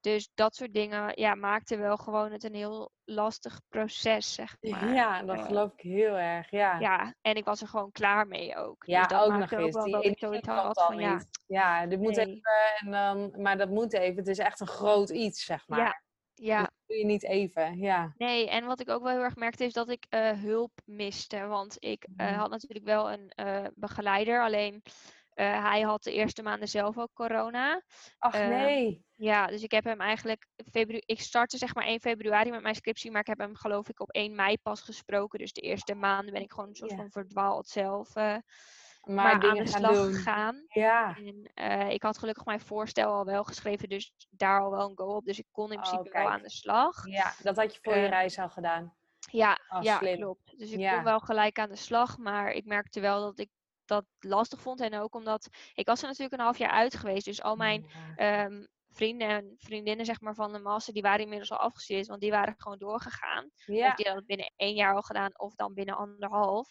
Dus 0.00 0.30
dat 0.34 0.54
soort 0.54 0.72
dingen 0.74 1.12
ja, 1.14 1.34
maakte 1.34 1.76
wel 1.76 1.96
gewoon 1.96 2.32
het 2.32 2.44
een 2.44 2.54
heel 2.54 2.90
lastig 3.04 3.60
proces, 3.68 4.34
zeg 4.34 4.56
maar. 4.60 4.94
ja, 4.94 5.22
dat 5.22 5.36
eh, 5.36 5.44
geloof 5.44 5.72
ik 5.72 5.80
heel 5.80 6.16
erg. 6.16 6.50
Ja, 6.50 6.78
Ja, 6.78 7.14
en 7.20 7.34
ik 7.34 7.44
was 7.44 7.60
er 7.60 7.68
gewoon 7.68 7.92
klaar 7.92 8.26
mee 8.26 8.56
ook. 8.56 8.84
Ja, 8.86 9.00
dus 9.00 9.08
dat 9.18 9.26
ook 9.26 9.38
nog 9.38 9.52
ook 9.52 9.60
eens. 9.60 9.84
Die 9.84 10.02
ik 10.02 10.18
zoiets 10.18 10.48
had 10.48 10.82
van 10.82 10.98
ja. 10.98 11.22
Ja, 11.46 11.86
dit 11.86 11.98
moet 12.00 12.16
nee. 12.16 12.26
even 12.26 12.76
en 12.78 12.90
dan, 12.90 13.42
maar 13.42 13.58
dat 13.58 13.68
moet 13.68 13.92
even. 13.92 14.16
Het 14.16 14.28
is 14.28 14.38
echt 14.38 14.60
een 14.60 14.66
groot 14.66 15.10
iets, 15.10 15.44
zeg 15.44 15.68
maar. 15.68 15.78
Ja, 15.78 16.02
ja, 16.34 16.60
Dat 16.60 16.72
doe 16.86 16.96
je 16.96 17.04
niet 17.04 17.24
even. 17.24 17.78
Ja. 17.78 18.12
nee. 18.16 18.50
En 18.50 18.66
wat 18.66 18.80
ik 18.80 18.88
ook 18.88 19.02
wel 19.02 19.12
heel 19.12 19.22
erg 19.22 19.36
merkte 19.36 19.64
is 19.64 19.72
dat 19.72 19.88
ik 19.88 20.06
eh, 20.08 20.30
hulp 20.30 20.72
miste. 20.84 21.46
Want 21.46 21.76
ik 21.78 22.06
eh, 22.16 22.30
Mm. 22.30 22.34
had 22.38 22.50
natuurlijk 22.50 22.84
wel 22.84 23.10
een 23.12 23.32
begeleider, 23.74 24.42
alleen 24.42 24.82
eh, 25.38 25.64
hij 25.64 25.80
had 25.80 26.02
de 26.02 26.12
eerste 26.12 26.42
maanden 26.42 26.68
zelf 26.68 26.98
ook 26.98 27.12
corona. 27.12 27.82
Ach 28.18 28.34
Ehm, 28.34 28.48
nee. 28.48 29.06
Ja, 29.14 29.46
dus 29.46 29.62
ik 29.62 29.70
heb 29.70 29.84
hem 29.84 30.00
eigenlijk. 30.00 30.46
Febru 30.70 30.96
ik 31.06 31.20
startte 31.20 31.58
zeg 31.58 31.74
maar 31.74 31.84
1 31.86 32.00
februari 32.00 32.50
met 32.50 32.62
mijn 32.62 32.74
scriptie, 32.74 33.10
maar 33.10 33.20
ik 33.20 33.26
heb 33.26 33.38
hem 33.38 33.56
geloof 33.56 33.88
ik 33.88 34.00
op 34.00 34.10
1 34.10 34.34
mei 34.34 34.58
pas 34.58 34.80
gesproken. 34.80 35.38
Dus 35.38 35.52
de 35.52 35.60
eerste 35.60 35.94
maanden 35.94 36.32
ben 36.32 36.42
ik 36.42 36.52
gewoon 36.52 36.68
een 36.68 36.74
soort 36.74 36.94
van 36.94 37.10
verdwaald 37.10 37.68
zelf. 37.68 38.16
eh, 38.16 38.36
Maar, 39.02 39.14
maar 39.14 39.40
aan 39.50 39.56
de 39.56 39.66
slag 39.66 39.94
doen. 39.96 40.12
gegaan. 40.14 40.64
Ja. 40.68 41.16
En 41.16 41.50
eh, 41.54 41.90
ik 41.90 42.02
had 42.02 42.18
gelukkig 42.18 42.44
mijn 42.44 42.60
voorstel 42.60 43.12
al 43.12 43.24
wel 43.24 43.44
geschreven, 43.44 43.88
dus 43.88 44.12
daar 44.30 44.60
al 44.60 44.70
wel 44.70 44.88
een 44.90 44.98
go 44.98 45.04
op. 45.16 45.24
Dus 45.24 45.38
ik 45.38 45.46
kon 45.52 45.72
in 45.72 45.78
Oh, 45.78 45.82
principe 45.84 46.18
wel 46.18 46.28
aan 46.28 46.42
de 46.42 46.50
slag. 46.50 47.06
ja, 47.06 47.34
dat 47.42 47.56
had 47.56 47.74
je 47.74 47.78
voor 47.82 47.94
je 47.96 48.00
Ehm, 48.02 48.10
reis 48.10 48.38
al 48.38 48.48
gedaan. 48.48 48.96
Ja, 49.30 49.58
Oh, 49.68 49.82
ja 49.82 49.98
klopt. 49.98 50.58
Dus 50.58 50.70
ik 50.72 50.78
Ja. 50.80 50.94
kon 50.94 51.04
wel 51.04 51.20
gelijk 51.20 51.58
aan 51.58 51.68
de 51.68 51.76
slag, 51.76 52.18
maar 52.18 52.50
ik 52.50 52.64
merkte 52.64 53.00
wel 53.00 53.20
dat 53.20 53.38
ik 53.38 53.48
dat 53.88 54.04
lastig 54.18 54.60
vond. 54.60 54.80
En 54.80 54.94
ook 54.94 55.14
omdat 55.14 55.48
ik 55.74 55.86
was 55.86 56.00
er 56.02 56.06
natuurlijk 56.06 56.34
een 56.34 56.44
half 56.44 56.58
jaar 56.58 56.70
uit 56.70 56.94
geweest. 56.96 57.24
Dus 57.24 57.42
al 57.42 57.56
mijn 57.56 57.86
Ja. 58.16 58.44
ehm, 58.46 58.64
vrienden 58.90 59.28
en 59.28 59.54
vriendinnen 59.58 60.06
zeg 60.06 60.20
maar, 60.20 60.34
van 60.34 60.52
de 60.52 60.58
master, 60.58 60.92
die 60.92 61.02
waren 61.02 61.20
inmiddels 61.20 61.50
al 61.50 61.58
afgestudeerd, 61.58 62.06
want 62.06 62.20
die 62.20 62.30
waren 62.30 62.54
gewoon 62.56 62.78
doorgegaan. 62.78 63.50
Ja. 63.64 63.88
Of 63.88 63.94
die 63.94 64.04
hadden 64.06 64.14
het 64.14 64.26
binnen 64.26 64.52
één 64.56 64.74
jaar 64.74 64.94
al 64.94 65.02
gedaan, 65.02 65.38
of 65.38 65.54
dan 65.54 65.74
binnen 65.74 65.96
anderhalf. 65.96 66.68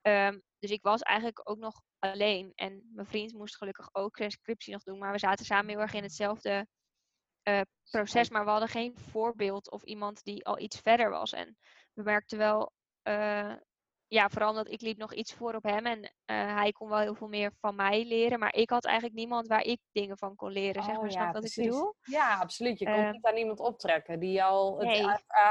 Ehm, 0.00 0.38
dus 0.58 0.70
ik 0.70 0.82
was 0.82 1.00
eigenlijk 1.00 1.50
ook 1.50 1.58
nog 1.58 1.82
alleen. 1.98 2.52
En 2.54 2.90
mijn 2.94 3.06
vriend 3.06 3.32
moest 3.32 3.56
gelukkig 3.56 3.88
ook 3.92 4.16
zijn 4.16 4.30
scriptie 4.30 4.72
nog 4.72 4.82
doen. 4.82 4.98
Maar 4.98 5.12
we 5.12 5.18
zaten 5.18 5.44
samen 5.44 5.68
heel 5.70 5.80
erg 5.80 5.92
in 5.94 6.02
hetzelfde 6.02 6.66
uh, 7.48 7.60
proces. 7.90 8.28
Maar 8.30 8.44
we 8.44 8.50
hadden 8.50 8.68
geen 8.68 8.98
voorbeeld 8.98 9.70
of 9.70 9.82
iemand 9.82 10.22
die 10.24 10.44
al 10.46 10.58
iets 10.58 10.78
verder 10.80 11.10
was. 11.10 11.32
En 11.32 11.56
we 11.92 12.02
merkten 12.02 12.38
wel 12.38 12.72
uh, 13.08 13.52
ja, 14.08 14.28
vooral 14.28 14.50
omdat 14.50 14.70
ik 14.70 14.80
liep 14.80 14.98
nog 14.98 15.14
iets 15.14 15.34
voor 15.34 15.54
op 15.54 15.62
hem 15.62 15.86
en 15.86 15.98
uh, 16.02 16.54
hij 16.56 16.72
kon 16.72 16.88
wel 16.88 16.98
heel 16.98 17.14
veel 17.14 17.28
meer 17.28 17.52
van 17.60 17.76
mij 17.76 18.04
leren. 18.04 18.38
Maar 18.38 18.54
ik 18.54 18.70
had 18.70 18.84
eigenlijk 18.84 19.16
niemand 19.16 19.46
waar 19.46 19.62
ik 19.62 19.80
dingen 19.92 20.18
van 20.18 20.36
kon 20.36 20.50
leren. 20.50 20.82
zeg 20.82 20.94
maar, 20.94 21.02
oh, 21.04 21.08
snap 21.10 21.26
ja, 21.26 21.32
wat 21.32 21.40
precies. 21.40 21.64
ik 21.64 21.70
bedoel? 21.70 21.94
Ja, 22.02 22.38
absoluut. 22.38 22.78
Je 22.78 22.84
kon 22.84 22.94
Uh, 22.98 23.10
niet 23.10 23.24
aan 23.24 23.36
iemand 23.36 23.58
optrekken 23.60 24.20
die 24.20 24.44
al 24.44 24.78
het 24.78 24.86
nee. 24.88 25.06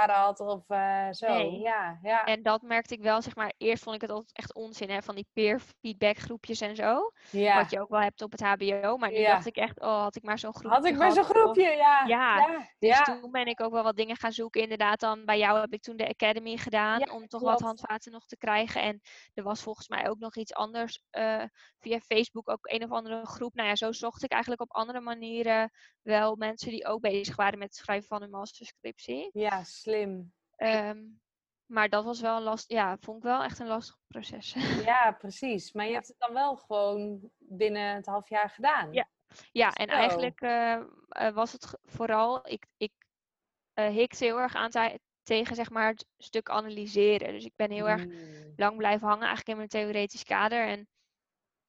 had 0.08 0.40
of 0.40 0.70
eh, 0.70 1.08
zo. 1.12 1.28
Nee. 1.28 1.60
Ja, 1.60 2.00
ja. 2.02 2.24
En 2.26 2.44
dat 2.44 2.62
merkte 2.62 2.94
ik 2.94 3.02
wel, 3.02 3.22
zeg 3.22 3.36
maar. 3.36 3.54
Eerst 3.58 3.84
vond 3.84 3.96
ik 3.96 4.02
het 4.02 4.10
altijd 4.12 4.38
echt 4.38 4.54
onzin, 4.54 4.90
hè, 4.90 5.02
van 5.02 5.16
die 5.16 5.28
peer 5.34 5.60
feedback 5.82 6.18
groepjes 6.18 6.62
en 6.62 6.76
zo. 6.76 7.12
ja. 7.32 7.56
Wat 7.58 7.70
je 7.72 7.82
ook 7.82 7.90
wel 7.90 8.02
hebt 8.02 8.22
op 8.22 8.32
het 8.32 8.42
HBO. 8.42 8.98
Maar 8.98 9.12
nu 9.12 9.18
Ja. 9.20 9.32
dacht 9.32 9.46
ik 9.46 9.56
echt, 9.56 9.80
oh, 9.82 10.02
had 10.02 10.16
ik 10.16 10.24
maar 10.24 10.40
zo'n 10.40 10.54
groepje 10.54 10.78
Had 10.78 10.86
ik 10.86 10.98
maar 10.98 11.12
zo'n 11.12 11.22
of- 11.22 11.28
groepje, 11.30 11.72
ja. 11.72 12.04
Ja. 12.06 12.58
Dus 12.80 13.02
toen 13.04 13.32
ben 13.32 13.46
ik 13.46 13.62
ook 13.62 13.72
wel 13.72 13.84
wat 13.84 13.96
dingen 13.96 14.16
gaan 14.16 14.32
zoeken. 14.32 14.62
Inderdaad, 14.62 15.00
dan 15.00 15.26
bij 15.26 15.38
jou 15.38 15.60
heb 15.60 15.74
ik 15.74 15.82
toen 15.82 15.98
de 15.98 16.08
Academy 16.10 16.58
gedaan. 16.58 17.12
Om 17.12 17.28
toch 17.28 17.42
wat 17.42 17.60
handvaten 17.62 18.12
nog 18.12 18.26
te 18.26 18.38
krijgen. 18.44 18.82
En 18.82 19.02
er 19.34 19.44
was 19.44 19.62
volgens 19.62 19.88
mij 19.88 20.10
ook 20.10 20.20
nog 20.20 20.36
iets 20.36 20.54
anders. 20.54 21.02
eh, 21.10 21.44
via 21.80 22.00
Facebook 22.00 22.50
ook 22.50 22.72
een 22.72 22.84
of 22.84 22.92
andere 22.92 23.26
groep. 23.26 23.54
Nou 23.54 23.68
ja, 23.68 23.76
zo 23.76 23.92
zocht 23.92 24.24
ik 24.24 24.32
eigenlijk 24.32 24.62
op 24.62 24.72
andere 24.72 25.00
manieren 25.00 25.72
wel 26.02 26.36
mensen 26.36 26.70
die 26.70 26.86
ook 26.86 27.02
bezig 27.02 27.36
waren 27.36 27.60
met 27.60 27.68
het 27.68 27.78
schrijven 27.78 28.08
van 28.08 28.22
een 28.22 28.30
masterscriptie. 28.30 29.30
Ja, 29.34 29.64
slim. 29.64 30.34
Ehm, 30.56 31.02
maar 31.66 31.90
dat 31.90 32.04
was 32.04 32.22
wel 32.22 32.38
een 32.38 32.44
last. 32.44 32.72
Ja, 32.72 32.98
vond 33.00 33.18
ik 33.18 33.24
wel 33.24 33.44
echt 33.44 33.60
een 33.60 33.68
lastig 33.68 33.98
proces. 34.08 34.54
Ja, 34.92 35.12
precies. 35.12 35.72
Maar 35.72 35.86
je 35.86 35.94
hebt 35.94 36.08
het 36.08 36.20
dan 36.20 36.34
wel 36.34 36.56
gewoon 36.56 37.30
binnen 37.38 37.96
het 37.96 38.06
half 38.06 38.30
jaar 38.30 38.50
gedaan. 38.50 38.94
Ja. 38.94 39.08
Ja, 39.52 39.74
en 39.74 39.88
eigenlijk 39.88 40.42
eh, 40.42 40.74
eh, 41.10 41.34
was 41.34 41.52
het 41.52 41.80
vooral, 41.84 42.48
ik, 42.48 42.68
ik 42.78 42.92
eh, 43.74 43.88
hikte 43.88 44.24
heel 44.26 44.40
erg 44.40 44.56
aan 44.56 44.72
tegen 45.24 45.56
zeg 45.56 45.70
maar 45.70 45.90
het 45.90 46.06
stuk 46.18 46.50
analyseren. 46.50 47.34
Dus 47.34 47.46
ik 47.46 47.54
ben 47.56 47.72
heel 47.72 47.90
erg 47.90 48.06
Mm. 48.06 48.54
lang 48.56 48.78
blijven 48.78 49.08
hangen 49.08 49.28
eigenlijk 49.28 49.50
in 49.50 49.58
mijn 49.58 49.70
theoretisch 49.70 50.24
kader. 50.24 50.68
En 50.68 50.88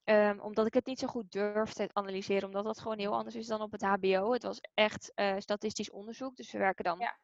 ehm, 0.03 0.39
omdat 0.39 0.65
ik 0.67 0.73
het 0.73 0.85
niet 0.85 0.99
zo 0.99 1.07
goed 1.07 1.31
durfde 1.31 1.87
te 1.87 1.93
analyseren, 1.93 2.47
omdat 2.47 2.63
dat 2.65 2.79
gewoon 2.79 2.99
heel 2.99 3.13
anders 3.15 3.35
is 3.35 3.47
dan 3.47 3.61
op 3.61 3.71
het 3.71 3.81
HBO. 3.81 4.31
Het 4.33 4.43
was 4.43 4.59
echt 4.73 5.11
eh, 5.13 5.35
statistisch 5.37 5.91
onderzoek, 5.91 6.35
dus 6.35 6.51
we 6.51 6.57
werken 6.57 6.83
dan 6.83 6.99
Ja. 6.99 7.19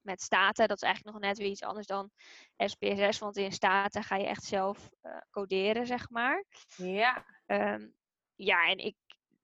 met 0.00 0.22
staten. 0.22 0.68
Dat 0.68 0.76
is 0.76 0.82
eigenlijk 0.82 1.16
nog 1.16 1.24
net 1.26 1.38
weer 1.38 1.48
iets 1.50 1.62
anders 1.62 1.86
dan 1.86 2.10
SPSS, 2.56 3.18
want 3.18 3.36
in 3.36 3.52
staten 3.52 4.02
ga 4.02 4.16
je 4.16 4.26
echt 4.26 4.44
zelf 4.44 4.88
eh, 5.00 5.16
coderen, 5.30 5.86
zeg 5.86 6.10
maar. 6.10 6.44
Ja. 6.76 7.24
Ehm, 7.46 7.88
ja, 8.34 8.68
en 8.68 8.78
ik 8.78 8.96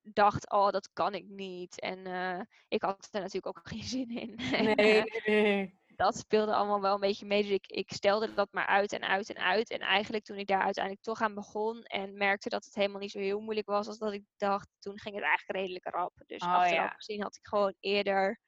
dacht, 0.03 0.51
oh, 0.51 0.70
dat 0.70 0.91
kan 0.93 1.14
ik 1.14 1.24
niet. 1.28 1.80
En 1.80 2.07
eh, 2.07 2.41
ik 2.68 2.82
had 2.82 3.09
er 3.11 3.20
natuurlijk 3.20 3.59
ook 3.59 3.68
geen 3.72 3.82
zin 3.82 4.09
in. 4.09 4.36
En, 4.38 4.64
Nee, 4.64 5.03
nee, 5.03 5.43
nee. 5.43 5.80
Dat 6.01 6.16
speelde 6.16 6.55
allemaal 6.55 6.80
wel 6.80 6.94
een 6.94 7.01
beetje 7.01 7.26
mee. 7.26 7.42
Dus 7.42 7.51
ik, 7.51 7.66
ik 7.66 7.92
stelde 7.92 8.34
dat 8.34 8.48
maar 8.53 8.66
uit 8.66 8.92
en 8.92 9.03
uit 9.03 9.28
en 9.34 9.42
uit. 9.42 9.70
En 9.70 9.78
eigenlijk 9.80 10.24
toen 10.24 10.36
ik 10.36 10.46
daar 10.46 10.62
uiteindelijk 10.62 11.05
toch 11.05 11.20
aan 11.20 11.34
begon 11.34 11.82
en 11.82 12.16
merkte 12.16 12.48
dat 12.48 12.64
het 12.64 12.74
helemaal 12.74 13.01
niet 13.01 13.11
zo 13.11 13.18
heel 13.18 13.40
moeilijk 13.40 13.66
was 13.66 13.86
als 13.86 13.98
dat 13.98 14.12
ik 14.12 14.24
dacht, 14.36 14.68
toen 14.78 14.98
ging 14.98 15.14
het 15.14 15.24
eigenlijk 15.24 15.59
redelijk 15.59 15.84
rap. 15.84 16.12
Dus 16.26 16.42
Oh, 16.42 16.53
achteraf 16.53 16.84
ja. 16.84 16.94
gezien 16.96 17.22
had 17.22 17.36
ik 17.36 17.46
gewoon 17.46 17.74
eerder 17.80 18.40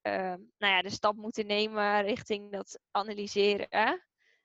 ehm, 0.00 0.40
nou 0.58 0.72
ja, 0.72 0.82
de 0.82 0.90
stap 0.90 1.16
moeten 1.16 1.46
nemen 1.46 2.02
richting 2.02 2.52
dat 2.52 2.80
analyseren. 2.90 3.66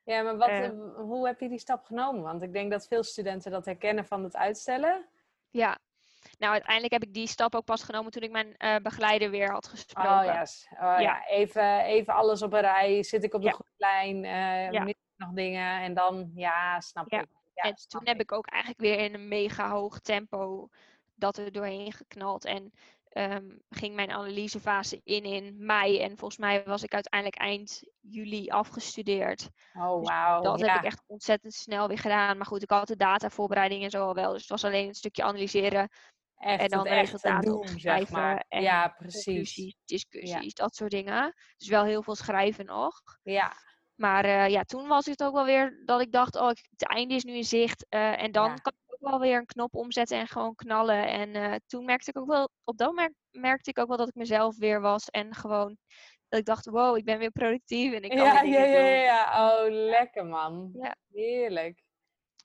Ja, 0.04 0.22
maar 0.22 0.38
wat, 0.38 0.48
Eh. 0.48 0.66
eh, 0.66 0.96
hoe 0.96 1.28
heb 1.28 1.40
je 1.40 1.50
die 1.50 1.60
stap 1.60 1.86
genomen? 1.86 2.22
Want 2.22 2.42
ik 2.42 2.54
denk 2.54 2.72
dat 2.72 2.88
veel 2.88 3.04
studenten 3.04 3.52
dat 3.52 3.66
herkennen 3.66 4.06
van 4.06 4.24
het 4.24 4.36
uitstellen. 4.36 5.10
Ja, 5.50 5.80
nou 6.38 6.54
uiteindelijk 6.54 6.94
heb 6.94 7.04
ik 7.04 7.14
die 7.14 7.28
stap 7.28 7.56
ook 7.56 7.66
pas 7.66 7.84
genomen 7.84 8.12
toen 8.12 8.22
ik 8.24 8.32
mijn 8.32 8.58
eh, 8.58 8.76
begeleider 8.76 9.30
weer 9.30 9.52
had 9.52 9.68
gesproken. 9.68 10.18
Oh 10.20 10.26
ja, 10.26 10.46
s- 10.46 10.68
oh, 10.72 10.96
ja. 11.00 11.28
Even, 11.28 11.80
even 11.80 12.14
alles 12.14 12.42
op 12.42 12.54
een 12.54 12.60
rij. 12.62 13.04
Zit 13.04 13.24
ik 13.24 13.34
op 13.34 13.42
de 13.42 13.48
Ja. 13.48 13.54
goede 13.54 13.72
lijn? 13.78 14.26
eh 14.26 14.72
Ja. 14.72 14.94
nog 15.16 15.32
dingen? 15.34 15.82
En 15.82 15.94
dan, 15.94 16.32
ja, 16.36 16.80
snap 16.80 17.12
Ja. 17.12 17.22
ik. 17.22 17.28
Ja, 17.54 17.64
en 17.70 17.78
snap 17.78 17.90
toen 18.02 18.10
heb 18.14 18.20
ik 18.22 18.32
ook 18.32 18.48
eigenlijk 18.48 18.82
weer 18.82 19.00
in 19.00 19.14
een 19.14 19.28
mega 19.28 19.70
hoog 19.70 20.00
tempo 20.00 20.70
dat 21.16 21.38
er 21.38 21.52
doorheen 21.52 21.92
geknald. 21.94 22.46
En 22.46 22.74
ehm, 23.10 23.50
ging 23.70 23.96
mijn 23.96 24.12
analysefase 24.12 25.02
in 25.04 25.24
in 25.24 25.56
mei. 25.66 26.00
En 26.02 26.18
volgens 26.18 26.40
mij 26.40 26.64
was 26.64 26.84
ik 26.84 26.94
uiteindelijk 26.94 27.42
eind 27.42 27.82
juli 28.00 28.50
afgestudeerd. 28.50 29.50
Oh, 29.74 30.00
dus 30.00 30.10
wauw. 30.10 30.42
dat 30.42 30.60
ja. 30.60 30.66
heb 30.66 30.76
ik 30.76 30.84
echt 30.84 31.04
ontzettend 31.08 31.54
snel 31.54 31.88
weer 31.88 31.98
gedaan. 32.00 32.38
Maar 32.38 32.46
goed, 32.46 32.64
ik 32.64 32.70
had 32.70 32.88
de 32.88 32.96
datavoorbereiding 32.96 33.84
en 33.84 33.90
zo 33.90 34.06
al 34.08 34.14
wel. 34.14 34.32
Dus 34.32 34.42
het 34.42 34.50
was 34.50 34.64
alleen 34.66 34.88
een 34.88 34.96
stukje 34.96 35.24
analyseren. 35.24 35.90
echt, 36.36 36.60
en 36.62 36.68
dan 36.70 36.84
de 36.84 36.90
resultaten 36.90 37.52
doen, 37.52 37.80
zeg 37.80 38.10
maar. 38.10 38.46
en 38.48 38.62
Ja, 38.62 38.88
precies. 38.88 39.24
Conclusies, 39.26 39.76
discussies, 39.86 40.54
dat 40.54 40.76
soort 40.76 40.92
dingen. 40.92 41.34
Dus 41.58 41.68
wel 41.68 41.84
heel 41.84 42.04
veel 42.04 42.16
schrijven 42.16 42.66
nog. 42.66 43.02
Ja, 43.22 43.54
Maar 43.96 44.26
eh, 44.26 44.48
ja, 44.50 44.64
toen 44.64 44.88
was 44.88 45.06
het 45.06 45.24
ook 45.24 45.34
wel 45.34 45.46
weer 45.46 45.82
dat 45.86 46.02
ik 46.02 46.12
dacht, 46.12 46.36
oh, 46.36 46.48
het 46.48 46.88
einde 46.88 47.14
is 47.14 47.24
nu 47.24 47.34
in 47.34 47.44
zicht. 47.44 47.86
eh, 47.90 48.22
en 48.22 48.32
dan 48.32 48.50
Ja. 48.50 48.54
kan 48.56 48.74
wel 49.00 49.20
weer 49.20 49.38
een 49.38 49.46
knop 49.46 49.76
omzetten 49.76 50.18
en 50.18 50.28
gewoon 50.28 50.56
knallen. 50.56 51.08
En 51.08 51.36
eh, 51.36 51.56
toen 51.68 51.86
merkte 51.86 52.10
ik 52.10 52.18
ook 52.18 52.28
wel, 52.28 52.50
op 52.64 52.78
dat 52.78 52.88
moment 52.88 53.16
merkte 53.32 53.70
ik 53.70 53.80
ook 53.80 53.88
wel 53.88 53.98
dat 53.98 54.08
ik 54.08 54.16
mezelf 54.16 54.58
weer 54.58 54.82
was. 54.82 55.10
En 55.10 55.36
gewoon 55.36 55.78
dat 56.28 56.40
ik 56.40 56.46
dacht, 56.46 56.66
wow, 56.66 56.98
ik 56.98 57.06
ben 57.06 57.18
weer 57.20 57.32
productief 57.32 57.94
en 57.94 58.02
ik 58.04 58.10
kan 58.10 58.20
ja, 58.20 58.42
weer 58.42 58.52
ja, 58.52 58.64
ja, 58.66 59.04
ja. 59.04 59.52
Oh, 59.52 59.70
lekker 59.70 60.26
man. 60.26 60.70
Ja. 60.74 60.96
Heerlijk. 61.12 61.84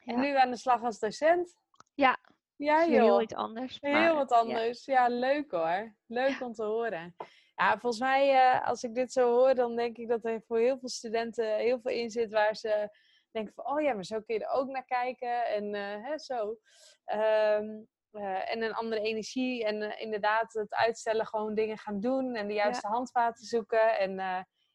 En 0.05 0.14
Ja. 0.14 0.20
nu 0.20 0.36
aan 0.36 0.50
de 0.50 0.57
slag 0.57 0.82
als 0.82 0.98
docent? 0.98 1.57
Ja, 1.94 2.18
Ja, 2.57 2.86
joh. 2.86 3.02
heel 3.02 3.20
iets 3.22 3.34
anders. 3.34 3.78
Heel 3.80 4.14
wat 4.14 4.32
anders. 4.32 4.84
Ja, 4.84 5.09
leuk 5.09 5.50
hoor. 5.50 5.94
Leuk 6.07 6.40
om 6.40 6.52
te 6.52 6.62
horen. 6.64 7.14
Ja, 7.57 7.78
volgens 7.78 8.02
mij, 8.02 8.30
eh, 8.32 8.66
als 8.66 8.82
ik 8.82 8.94
dit 8.94 9.12
zo 9.12 9.32
hoor, 9.32 9.55
dan 9.55 9.76
denk 9.76 9.96
ik 9.96 10.09
dat 10.09 10.24
er 10.24 10.42
voor 10.46 10.59
heel 10.59 10.78
veel 10.78 10.88
studenten 10.88 11.57
heel 11.57 11.80
veel 11.80 11.92
in 11.92 12.11
zit 12.11 12.32
waar 12.32 12.57
ze 12.57 12.88
denken 13.35 13.55
van, 13.55 13.66
oh 13.66 13.82
ja, 13.82 13.93
maar 13.95 14.05
zo 14.05 14.20
kun 14.20 14.35
je 14.35 14.45
er 14.45 14.51
ook 14.51 14.68
naar 14.68 14.85
kijken. 14.85 15.47
En 15.47 15.74
eh, 15.74 16.05
hè, 16.05 16.18
zo. 16.18 16.59
Ehm, 17.05 17.82
eh, 18.11 18.51
en 18.53 18.62
een 18.62 18.74
andere 18.74 19.01
energie. 19.01 19.64
En 19.64 19.82
eh, 19.82 20.01
inderdaad, 20.01 20.53
het 20.53 20.74
uitstellen, 20.74 21.26
gewoon 21.26 21.55
dingen 21.55 21.78
gaan 21.78 22.01
doen 22.01 22.35
en 22.35 22.47
de 22.47 22.55
juiste 22.55 22.89
handvaten 22.89 23.45
zoeken. 23.45 23.99
En 23.99 24.16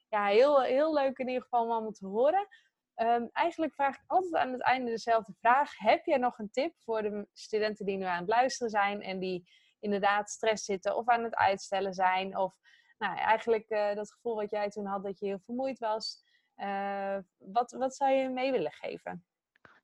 ja, 0.10 0.26
heel, 0.26 0.62
heel 0.62 0.94
leuk 0.94 1.18
in 1.18 1.28
ieder 1.28 1.42
geval 1.44 1.64
om 1.64 1.72
allemaal 1.72 1.92
te 1.92 2.08
horen. 2.08 2.48
Ehm, 2.96 3.26
eigenlijk 3.32 3.74
vraag 3.74 3.96
ik 3.96 4.04
altijd 4.08 4.36
aan 4.36 4.52
het 4.52 4.62
einde 4.62 4.92
dezelfde 4.92 5.34
vraag. 5.40 5.78
Heb 5.78 6.06
jij 6.06 6.18
nog 6.18 6.40
een 6.40 6.52
tip 6.52 6.74
voor 6.78 7.02
de 7.02 7.28
studenten 7.34 7.86
die 7.86 7.98
nu 7.98 8.06
aan 8.06 8.20
het 8.20 8.30
luisteren 8.30 8.70
zijn 8.70 9.02
en 9.02 9.20
die 9.20 9.50
inderdaad 9.80 10.30
stress 10.30 10.66
zitten 10.66 10.96
of 10.96 11.08
aan 11.08 11.24
het 11.24 11.36
uitstellen 11.36 11.94
zijn? 11.94 12.38
Of 12.38 12.56
nou, 12.98 13.18
eigenlijk 13.18 13.70
dat 13.96 14.12
gevoel 14.12 14.36
wat 14.36 14.52
jij 14.52 14.70
toen 14.70 14.86
had 14.86 15.04
dat 15.04 15.20
je 15.20 15.26
heel 15.26 15.40
vermoeid 15.40 15.80
was. 15.80 16.24
Eh, 16.60 17.18
wat, 17.38 17.72
wat 17.72 17.96
zou 17.96 18.12
je 18.12 18.30
mee 18.30 18.52
willen 18.52 18.72
geven? 18.72 19.26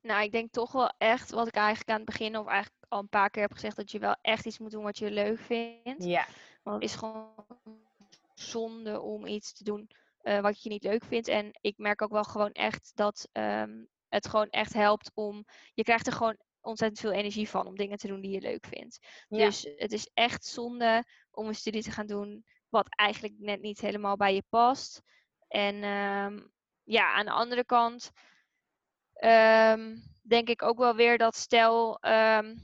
Nou, 0.01 0.23
ik 0.23 0.31
denk 0.31 0.51
toch 0.51 0.71
wel 0.71 0.93
echt, 0.97 1.31
wat 1.31 1.47
ik 1.47 1.55
eigenlijk 1.55 1.89
aan 1.89 1.95
het 1.95 2.05
begin 2.05 2.37
of 2.37 2.47
eigenlijk 2.47 2.85
al 2.87 2.99
een 2.99 3.09
paar 3.09 3.29
keer 3.29 3.41
heb 3.41 3.53
gezegd, 3.53 3.75
dat 3.75 3.91
je 3.91 3.99
wel 3.99 4.15
echt 4.21 4.45
iets 4.45 4.59
moet 4.59 4.71
doen 4.71 4.83
wat 4.83 4.97
je 4.97 5.11
leuk 5.11 5.39
vindt. 5.39 6.03
Ja, 6.03 6.25
Want 6.63 6.81
het 6.81 6.91
is 6.91 6.95
gewoon 6.95 7.33
zonde 8.33 9.01
om 9.01 9.25
iets 9.25 9.53
te 9.53 9.63
doen 9.63 9.89
eh, 10.21 10.39
wat 10.39 10.63
je 10.63 10.69
niet 10.69 10.83
leuk 10.83 11.03
vindt. 11.03 11.27
En 11.27 11.57
ik 11.61 11.77
merk 11.77 12.01
ook 12.01 12.11
wel 12.11 12.23
gewoon 12.23 12.51
echt 12.51 12.91
dat 12.95 13.29
ehm, 13.31 13.83
het 14.09 14.27
gewoon 14.27 14.49
echt 14.49 14.73
helpt 14.73 15.11
om. 15.13 15.45
Je 15.73 15.83
krijgt 15.83 16.07
er 16.07 16.13
gewoon 16.13 16.37
ontzettend 16.61 16.99
veel 16.99 17.11
energie 17.11 17.49
van 17.49 17.67
om 17.67 17.75
dingen 17.75 17.97
te 17.97 18.07
doen 18.07 18.21
die 18.21 18.31
je 18.31 18.41
leuk 18.41 18.65
vindt. 18.65 18.99
ja. 19.27 19.45
Dus 19.45 19.73
het 19.75 19.91
is 19.91 20.09
echt 20.13 20.45
zonde 20.45 21.03
om 21.31 21.47
een 21.47 21.55
studie 21.55 21.83
te 21.83 21.91
gaan 21.91 22.07
doen 22.07 22.45
wat 22.69 22.87
eigenlijk 22.89 23.33
net 23.37 23.61
niet 23.61 23.79
helemaal 23.81 24.15
bij 24.15 24.33
je 24.33 24.43
past. 24.49 25.01
En 25.47 25.83
ehm, 25.83 26.39
ja, 26.85 27.13
aan 27.13 27.25
de 27.25 27.31
andere 27.31 27.65
kant 27.65 28.11
ehm, 29.13 29.95
denk 30.21 30.49
ik 30.49 30.61
ook 30.61 30.77
wel 30.77 30.95
weer 30.95 31.17
dat 31.17 31.35
stel, 31.35 31.99
ehm, 31.99 32.55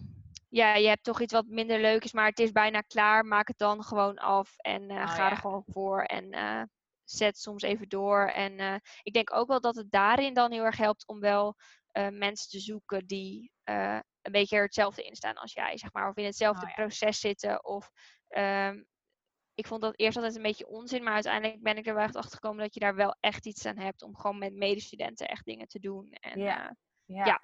ja, 0.50 0.76
je 0.76 0.88
hebt 0.88 1.04
toch 1.04 1.22
iets 1.22 1.34
wat 1.34 1.46
minder 1.48 1.80
leuk 1.80 2.04
is, 2.04 2.12
maar 2.14 2.28
het 2.28 2.40
is 2.40 2.52
bijna 2.52 2.82
klaar, 2.82 3.26
maak 3.26 3.48
het 3.48 3.58
dan 3.58 3.84
gewoon 3.84 4.18
af 4.18 4.58
en 4.58 4.90
eh, 4.90 5.04
Oh, 5.04 5.08
ga 5.08 5.26
ja. 5.26 5.30
er 5.30 5.38
gewoon 5.38 5.64
voor 5.68 6.04
en 6.04 6.32
eh, 6.32 6.62
zet 7.04 7.38
soms 7.38 7.64
even 7.64 7.90
door. 7.90 8.28
En 8.28 8.58
eh, 8.60 8.76
ik 9.04 9.14
denk 9.14 9.34
ook 9.36 9.48
wel 9.48 9.62
dat 9.62 9.76
het 9.76 9.92
daarin 9.92 10.34
dan 10.34 10.52
heel 10.52 10.64
erg 10.64 10.78
helpt 10.78 11.08
om 11.08 11.20
wel 11.20 11.56
mensen 12.12 12.50
te 12.50 12.60
zoeken 12.60 13.08
die 13.08 13.52
een 14.22 14.32
beetje 14.32 14.56
er 14.56 14.64
hetzelfde 14.64 15.04
in 15.04 15.16
staan 15.16 15.36
als 15.36 15.54
jij, 15.54 15.78
zeg 15.78 15.94
maar, 15.94 16.10
of 16.10 16.16
in 16.16 16.26
hetzelfde 16.26 16.66
Oh, 16.66 16.72
ja. 16.76 16.84
proces 16.84 17.20
zitten. 17.20 17.66
Of 17.66 17.92
ehm, 18.28 18.84
ik 19.62 19.68
vond 19.68 19.82
dat 19.82 19.94
eerst 20.00 20.18
altijd 20.18 20.36
een 20.36 20.42
beetje 20.42 20.68
onzin, 20.68 21.04
maar 21.04 21.14
uiteindelijk 21.14 21.62
ben 21.62 21.78
ik 21.78 21.88
er 21.88 21.94
wel 21.94 22.04
echt 22.04 22.16
achter 22.16 22.34
gekomen 22.34 22.64
dat 22.64 22.74
je 22.74 22.80
daar 22.80 22.96
wel 22.96 23.16
echt 23.20 23.46
iets 23.46 23.66
aan 23.66 23.78
hebt 23.78 24.02
om 24.04 24.16
gewoon 24.18 24.38
met 24.38 24.54
medestudenten 24.54 25.28
echt 25.28 25.46
dingen 25.46 25.68
te 25.68 25.80
doen. 25.80 26.08
En, 26.12 26.40
Ja. 26.40 26.70
eh, 26.70 26.76
Ja. 27.06 27.26
ja. 27.26 27.42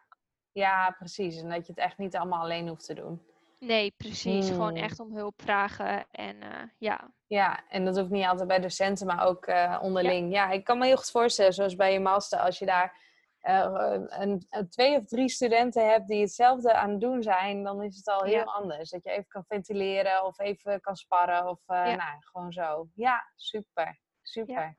ja, 0.51 0.91
precies. 0.91 1.41
En 1.41 1.49
dat 1.49 1.65
je 1.65 1.72
het 1.72 1.82
echt 1.82 1.97
niet 1.97 2.15
allemaal 2.15 2.41
alleen 2.41 2.68
hoeft 2.68 2.86
te 2.86 2.93
doen. 2.93 3.22
nee, 3.59 3.91
precies. 3.97 4.47
Gewoon 4.49 4.68
Hmm. 4.76 4.84
echt 4.84 4.99
om 4.99 5.15
hulp 5.15 5.41
vragen. 5.41 6.07
En 6.11 6.41
eh, 6.41 6.63
ja, 6.78 7.11
Ja, 7.28 7.68
en 7.70 7.86
dat 7.86 7.97
hoeft 7.97 8.09
niet 8.09 8.26
altijd 8.26 8.47
bij 8.47 8.59
docenten, 8.59 9.07
maar 9.07 9.26
ook 9.28 9.45
eh, 9.45 9.80
onderling. 9.82 10.32
Ja. 10.34 10.49
ik 10.49 10.63
kan 10.63 10.78
me 10.78 10.86
heel 10.86 10.95
goed 10.97 11.11
voorstellen, 11.11 11.53
zoals 11.53 11.76
bij 11.76 11.93
je 11.93 11.99
master, 11.99 12.39
als 12.39 12.59
je 12.59 12.65
daar 12.65 13.07
uh, 13.47 13.93
een, 14.07 14.45
een, 14.49 14.69
twee 14.69 14.97
of 14.97 15.05
drie 15.05 15.29
studenten 15.29 15.89
hebt 15.89 16.07
die 16.07 16.21
hetzelfde 16.21 16.73
aan 16.73 16.89
het 16.89 17.01
doen 17.01 17.23
zijn, 17.23 17.63
dan 17.63 17.83
is 17.83 17.95
het 17.95 18.07
al 18.07 18.23
heel 18.23 18.43
anders. 18.43 18.89
Dat 18.89 19.03
je 19.03 19.09
even 19.09 19.27
kan 19.27 19.45
ventileren 19.47 20.25
of 20.25 20.39
even 20.39 20.81
kan 20.81 20.95
sparren 20.95 21.49
of 21.49 21.59
uh, 21.67 21.83
nou, 21.83 22.17
gewoon 22.19 22.51
zo. 22.51 22.89
Ja, 22.93 23.31
super. 23.35 23.99
Super. 24.21 24.77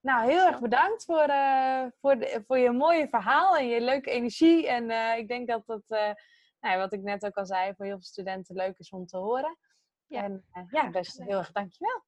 Nou, 0.00 0.30
heel 0.30 0.46
erg 0.46 0.60
bedankt 0.60 1.04
voor, 1.04 1.28
uh, 1.28 1.86
voor, 2.00 2.18
de, 2.18 2.42
voor 2.46 2.58
je 2.58 2.70
mooie 2.70 3.08
verhaal 3.08 3.56
en 3.56 3.68
je 3.68 3.80
leuke 3.80 4.10
energie. 4.10 4.68
En 4.68 5.16
ik 5.18 5.28
denk 5.28 5.48
dat 5.48 5.66
dat, 5.66 5.82
nou, 6.60 6.78
wat 6.78 6.92
ik 6.92 7.02
net 7.02 7.24
ook 7.24 7.36
al 7.36 7.46
zei, 7.46 7.74
voor 7.74 7.84
heel 7.84 7.94
veel 7.94 8.04
studenten 8.04 8.54
leuk 8.54 8.78
is 8.78 8.90
om 8.90 9.06
te 9.06 9.16
horen. 9.16 9.58
Ja. 10.06 10.22
En 10.22 10.44
ja, 10.70 10.90
best 10.90 11.18
heel 11.18 11.38
erg 11.38 11.52
dankjewel. 11.52 12.04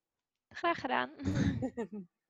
Graag 0.48 0.80
gedaan. 0.80 1.10